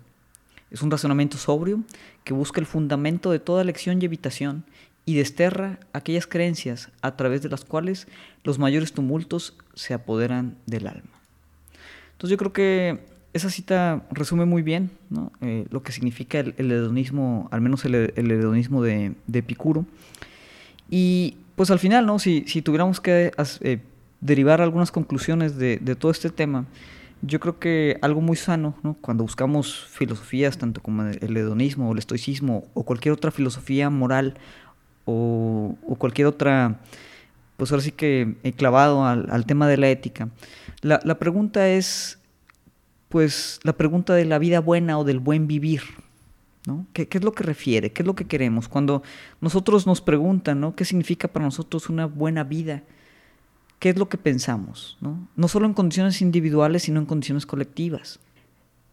Es 0.72 0.82
un 0.82 0.91
razonamiento 0.91 1.38
sobrio 1.38 1.84
que 2.26 2.34
busca 2.34 2.60
el 2.60 2.66
fundamento 2.66 3.32
de 3.32 3.39
toda 3.39 3.64
lección 3.64 4.01
y 4.01 4.05
evitación 4.05 4.66
y 5.05 5.16
desterra 5.16 5.80
aquellas 5.93 6.28
creencias 6.28 6.89
a 7.01 7.16
través 7.16 7.41
de 7.41 7.47
las 7.47 7.64
cuales 7.64 8.10
los 8.43 8.60
mayores 8.60 8.91
tumultos 8.91 9.55
se 9.74 9.93
apoderan 9.93 10.58
del 10.66 10.86
alma. 10.86 11.22
Entonces 12.12 12.32
yo 12.32 12.38
creo 12.38 12.51
que 12.51 13.05
esa 13.38 13.50
cita 13.50 14.04
resume 14.12 14.46
muy 14.46 14.62
bien 14.62 14.92
eh, 15.42 15.66
lo 15.70 15.82
que 15.82 15.92
significa 15.92 16.40
el, 16.40 16.72
hedonismo, 16.72 17.48
al 17.52 17.62
menos 17.62 17.86
el, 17.86 17.96
hedonismo 17.96 18.84
de, 18.84 19.14
Epicuro. 19.32 19.86
Y 20.90 21.38
pues 21.56 21.72
al 21.72 21.80
final, 21.80 22.06
¿no? 22.06 22.20
si, 22.20 22.44
tuviéramos 22.62 23.00
que 23.00 23.32
eh, 23.62 23.80
derivar 24.22 24.62
algunas 24.62 24.92
conclusiones 24.92 25.58
de, 25.58 25.78
todo 26.00 26.12
este 26.12 26.30
tema, 26.30 26.66
yo 27.22 27.40
creo 27.40 27.58
que 27.60 27.98
algo 28.02 28.22
muy 28.22 28.36
sano, 28.36 28.76
cuando 29.02 29.24
buscamos 29.24 29.88
filosofías, 29.90 30.58
tanto 30.58 30.82
como 30.82 31.04
el 31.04 31.38
hedonismo 31.38 31.90
o 31.90 31.94
el 31.94 32.00
estoicismo 32.00 32.66
o 32.74 32.84
cualquier 32.84 33.14
otra 33.14 33.32
filosofía 33.32 33.90
moral 33.90 34.36
o, 35.06 35.76
cualquier 35.98 36.28
otra, 36.28 36.80
pues 37.58 37.72
ahora 37.72 37.84
sí 37.84 37.92
que 37.92 38.36
he 38.44 38.54
clavado 38.54 39.06
al, 39.06 39.46
tema 39.48 39.68
de 39.68 39.78
la 39.78 39.90
ética, 39.90 40.30
la 40.82 41.18
pregunta 41.18 41.68
es 41.70 42.20
pues 43.10 43.60
la 43.64 43.74
pregunta 43.74 44.14
de 44.14 44.26
la 44.26 44.39
vida 44.39 44.60
buena 44.60 44.97
o 44.97 45.03
del 45.03 45.20
buen 45.20 45.47
vivir. 45.47 45.82
¿no? 46.66 46.86
¿Qué, 46.93 47.08
es 47.10 47.24
lo 47.24 47.32
que 47.32 47.43
refiere? 47.43 47.91
¿Qué 47.91 48.03
es 48.03 48.08
lo 48.08 48.16
que 48.16 48.26
queremos? 48.26 48.68
Cuando 48.68 49.01
nosotros 49.39 49.88
nos 49.88 50.01
preguntan, 50.01 50.60
¿no? 50.60 50.76
¿Qué 50.76 50.84
significa 50.84 51.30
para 51.30 51.45
nosotros 51.45 51.89
una 51.89 52.05
buena 52.05 52.43
vida? 52.43 52.84
¿Qué 53.80 53.89
es 53.89 53.97
lo 53.97 54.10
que 54.10 54.18
pensamos? 54.18 54.97
No, 54.99 55.28
no 55.36 55.47
solo 55.47 55.66
en 55.66 55.74
condiciones 55.74 56.22
individuales, 56.22 56.84
sino 56.84 56.99
en 56.99 57.05
condiciones 57.05 57.45
colectivas. 57.45 58.20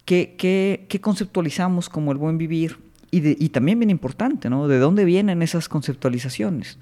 ¿Qué, 0.05 0.35
qué, 0.37 1.01
conceptualizamos 1.01 1.89
como 1.89 2.11
el 2.11 2.17
buen 2.17 2.37
vivir? 2.37 2.79
Y, 3.11 3.43
y, 3.43 3.49
también 3.49 3.79
bien 3.79 3.89
importante, 3.89 4.49
¿no? 4.49 4.67
¿De 4.67 4.77
dónde 4.77 5.03
vienen 5.03 5.41
esas 5.41 5.67
conceptualizaciones? 5.67 6.77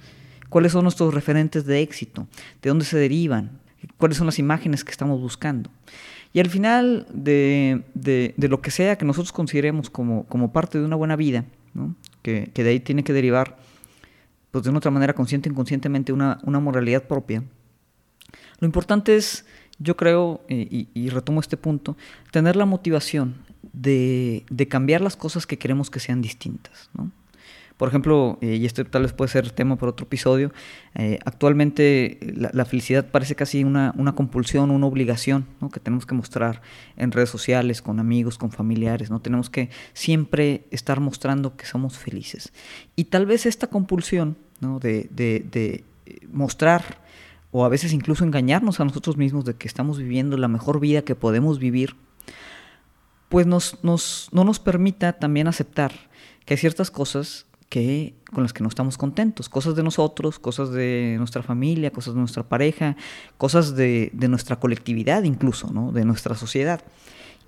¿Cuáles 0.49 0.73
son 0.73 0.83
nuestros 0.83 1.13
referentes 1.13 1.65
de 1.65 1.81
éxito? 1.81 2.27
¿De 2.61 2.69
dónde 2.69 2.85
se 2.85 2.97
derivan? 2.97 3.59
¿Cuáles 3.97 4.17
son 4.17 4.27
las 4.27 4.39
imágenes 4.39 4.83
que 4.83 4.91
estamos 4.91 5.19
buscando? 5.19 5.69
Y 6.33 6.39
al 6.39 6.49
final 6.49 7.05
de, 7.13 7.83
lo 8.37 8.61
que 8.61 8.71
sea 8.71 8.97
que 8.97 9.05
nosotros 9.05 9.31
consideremos 9.31 9.91
como, 9.91 10.25
como 10.25 10.51
parte 10.51 10.79
de 10.79 10.85
una 10.85 10.95
buena 10.95 11.15
vida, 11.15 11.45
que, 12.23 12.49
de 12.53 12.69
ahí 12.69 12.79
tiene 12.79 13.03
que 13.03 13.13
derivar, 13.13 13.57
pues 14.49 14.63
de 14.63 14.71
una 14.71 14.79
otra 14.79 14.91
manera, 14.91 15.13
consciente 15.13 15.47
o 15.47 15.51
inconscientemente, 15.51 16.11
una, 16.11 16.39
una 16.43 16.59
moralidad 16.59 17.03
propia, 17.03 17.43
lo 18.59 18.65
importante 18.65 19.15
es, 19.15 19.45
yo 19.77 19.95
creo, 19.95 20.41
y, 20.49 20.87
y, 20.93 21.09
retomo 21.09 21.39
este 21.39 21.57
punto, 21.57 21.95
tener 22.31 22.55
la 22.55 22.65
motivación 22.65 23.35
de, 23.71 24.43
de 24.49 24.67
cambiar 24.67 25.01
las 25.01 25.15
cosas 25.15 25.45
que 25.45 25.57
queremos 25.57 25.91
que 25.91 25.99
sean 25.99 26.21
distintas. 26.21 26.89
¿no? 26.93 27.11
Por 27.83 27.89
ejemplo, 27.89 28.37
eh, 28.39 28.55
y 28.55 28.65
esto 28.65 28.85
tal 28.85 29.01
vez 29.01 29.11
puede 29.11 29.29
ser 29.29 29.51
tema 29.51 29.75
para 29.75 29.89
otro 29.89 30.05
episodio, 30.05 30.53
eh, 30.95 31.19
actualmente 31.25 32.17
la, 32.33 32.63
felicidad 32.63 33.07
parece 33.11 33.35
casi 33.35 33.65
una, 33.65 33.93
una 33.97 34.15
compulsión, 34.15 34.71
una 34.71 34.87
obligación 34.87 35.45
que 35.69 35.81
tenemos 35.81 36.05
que 36.05 36.15
mostrar 36.15 36.61
en 36.95 37.11
redes 37.11 37.29
sociales, 37.29 37.81
con 37.81 37.99
amigos, 37.99 38.37
con 38.37 38.51
familiares, 38.51 39.11
¿no? 39.11 39.19
Tenemos 39.19 39.49
que 39.49 39.69
siempre 39.91 40.63
estar 40.71 41.01
mostrando 41.01 41.57
que 41.57 41.65
somos 41.65 41.97
felices. 41.97 42.53
Y 42.95 43.03
tal 43.03 43.25
vez 43.25 43.45
esta 43.45 43.67
compulsión 43.67 44.37
de, 44.61 45.09
de, 45.11 45.45
de 45.51 45.83
mostrar 46.31 47.01
o 47.51 47.65
a 47.65 47.67
veces 47.67 47.91
incluso 47.91 48.23
engañarnos 48.23 48.79
a 48.79 48.85
nosotros 48.85 49.17
mismos 49.17 49.43
de 49.43 49.55
que 49.55 49.67
estamos 49.67 49.97
viviendo 49.97 50.37
la 50.37 50.47
mejor 50.47 50.79
vida 50.79 51.01
que 51.01 51.15
podemos 51.15 51.59
vivir, 51.59 51.97
pues 53.27 53.45
nos, 53.45 53.83
nos, 53.83 54.29
no 54.31 54.45
nos 54.45 54.59
permita 54.59 55.11
también 55.11 55.49
aceptar 55.49 55.91
que 56.45 56.53
hay 56.53 56.57
ciertas 56.57 56.89
cosas 56.89 57.45
con 58.31 58.43
las 58.43 58.53
que 58.53 58.61
no 58.61 58.69
estamos 58.69 58.97
contentos. 58.97 59.49
Cosas 59.49 59.75
de 59.75 59.83
nosotros, 59.83 60.37
cosas 60.37 60.71
de 60.71 61.15
nuestra 61.17 61.41
familia, 61.41 61.91
cosas 61.91 62.13
de 62.13 62.19
nuestra 62.19 62.43
pareja, 62.43 62.95
cosas 63.37 63.75
de, 63.75 64.11
nuestra 64.29 64.59
colectividad 64.59 65.23
incluso, 65.23 65.67
de 65.91 66.05
nuestra 66.05 66.35
sociedad. 66.35 66.81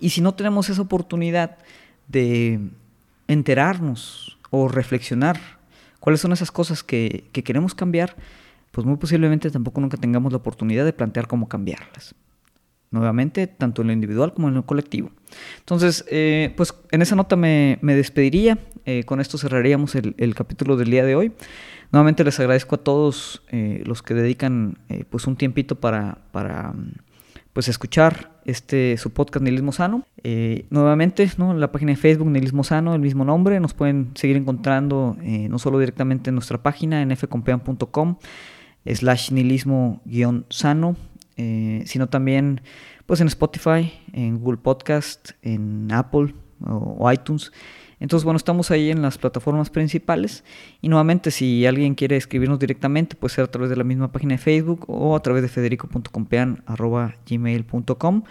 Y 0.00 0.10
si 0.10 0.20
no 0.20 0.34
tenemos 0.34 0.68
esa 0.68 0.82
oportunidad 0.82 1.58
de 2.08 2.60
enterarnos 3.28 4.38
o 4.50 4.68
reflexionar 4.68 5.40
cuáles 6.00 6.20
son 6.20 6.32
esas 6.32 6.50
cosas 6.50 6.82
que, 6.82 7.24
que 7.32 7.44
queremos 7.44 7.74
cambiar, 7.74 8.16
pues 8.72 8.86
muy 8.86 8.96
posiblemente 8.96 9.50
tampoco 9.50 9.80
nunca 9.80 9.96
tengamos 9.96 10.32
la 10.32 10.38
oportunidad 10.38 10.84
de 10.84 10.92
plantear 10.92 11.28
cómo 11.28 11.48
cambiarlas. 11.48 12.14
Nuevamente, 12.90 13.46
tanto 13.46 13.82
en 13.82 13.88
lo 13.88 13.92
individual 13.92 14.32
como 14.32 14.48
en 14.48 14.54
lo 14.54 14.66
colectivo. 14.66 15.10
Entonces, 15.58 16.04
eh, 16.10 16.52
pues 16.56 16.74
en 16.90 17.02
esa 17.02 17.16
nota 17.16 17.36
me, 17.36 17.78
despediría. 17.82 18.58
Eh, 18.84 19.04
con 19.04 19.20
esto 19.20 19.38
cerraríamos 19.38 19.94
el, 19.94 20.34
capítulo 20.34 20.76
del 20.76 20.90
día 20.90 21.04
de 21.04 21.16
hoy. 21.16 21.32
Nuevamente 21.92 22.24
les 22.24 22.38
agradezco 22.40 22.76
a 22.76 22.78
todos 22.78 23.42
eh, 23.50 23.82
los 23.86 24.02
que 24.02 24.14
dedican 24.14 24.78
pues 25.10 25.26
un 25.26 25.36
tiempito 25.36 25.76
para, 25.76 26.18
para 26.32 26.74
pues 27.52 27.68
escuchar 27.68 28.32
este 28.44 28.96
su 28.96 29.12
podcast 29.12 29.42
Nihilismo 29.42 29.72
Sano. 29.72 30.04
nuevamente, 30.70 31.28
¿no? 31.38 31.54
la 31.54 31.72
página 31.72 31.92
de 31.92 31.96
Facebook 31.96 32.28
Nihilismo 32.28 32.64
Sano, 32.64 32.94
el 32.94 33.00
mismo 33.00 33.24
nombre. 33.24 33.58
Nos 33.60 33.74
pueden 33.74 34.10
seguir 34.14 34.36
encontrando 34.36 35.16
no 35.20 35.58
solo 35.58 35.78
directamente 35.78 36.30
en 36.30 36.34
nuestra 36.34 36.62
página 36.62 37.02
en 37.02 37.16
fcompean.com 37.16 38.16
slash 38.94 39.32
nihilismo-sano, 39.32 40.96
sino 41.36 42.08
también 42.08 42.62
pues 43.06 43.20
en 43.20 43.28
Spotify, 43.28 43.92
en 44.12 44.38
Google 44.38 44.58
Podcast, 44.58 45.30
en 45.42 45.90
Apple 45.92 46.34
o, 46.64 47.10
iTunes. 47.10 47.52
Entonces, 47.98 48.24
bueno, 48.24 48.36
estamos 48.36 48.70
ahí 48.70 48.90
en 48.90 49.00
las 49.00 49.16
plataformas 49.16 49.70
principales. 49.70 50.44
Y 50.82 50.88
nuevamente, 50.88 51.30
si 51.30 51.64
alguien 51.64 51.94
quiere 51.94 52.16
escribirnos 52.16 52.58
directamente, 52.58 53.16
puede 53.16 53.34
ser 53.34 53.44
a 53.44 53.50
través 53.50 53.70
de 53.70 53.76
la 53.76 53.84
misma 53.84 54.12
página 54.12 54.34
de 54.34 54.38
Facebook 54.38 54.84
o 54.88 55.16
a 55.16 55.20
través 55.20 55.40
de 55.42 55.48
federico.compean.gmail.com. 55.48 58.22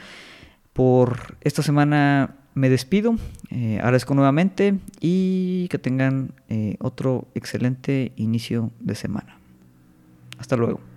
Por 0.74 1.38
esta 1.42 1.64
semana 1.64 2.36
me 2.54 2.70
despido. 2.70 3.16
Eh, 3.50 3.80
agradezco 3.80 4.14
nuevamente 4.14 4.76
y 5.00 5.68
que 5.70 5.80
tengan 5.80 6.34
eh, 6.50 6.76
otro 6.80 7.28
excelente 7.34 8.12
inicio 8.18 8.70
de 8.82 8.94
semana. 8.96 9.40
Hasta 10.38 10.58
luego. 10.58 10.95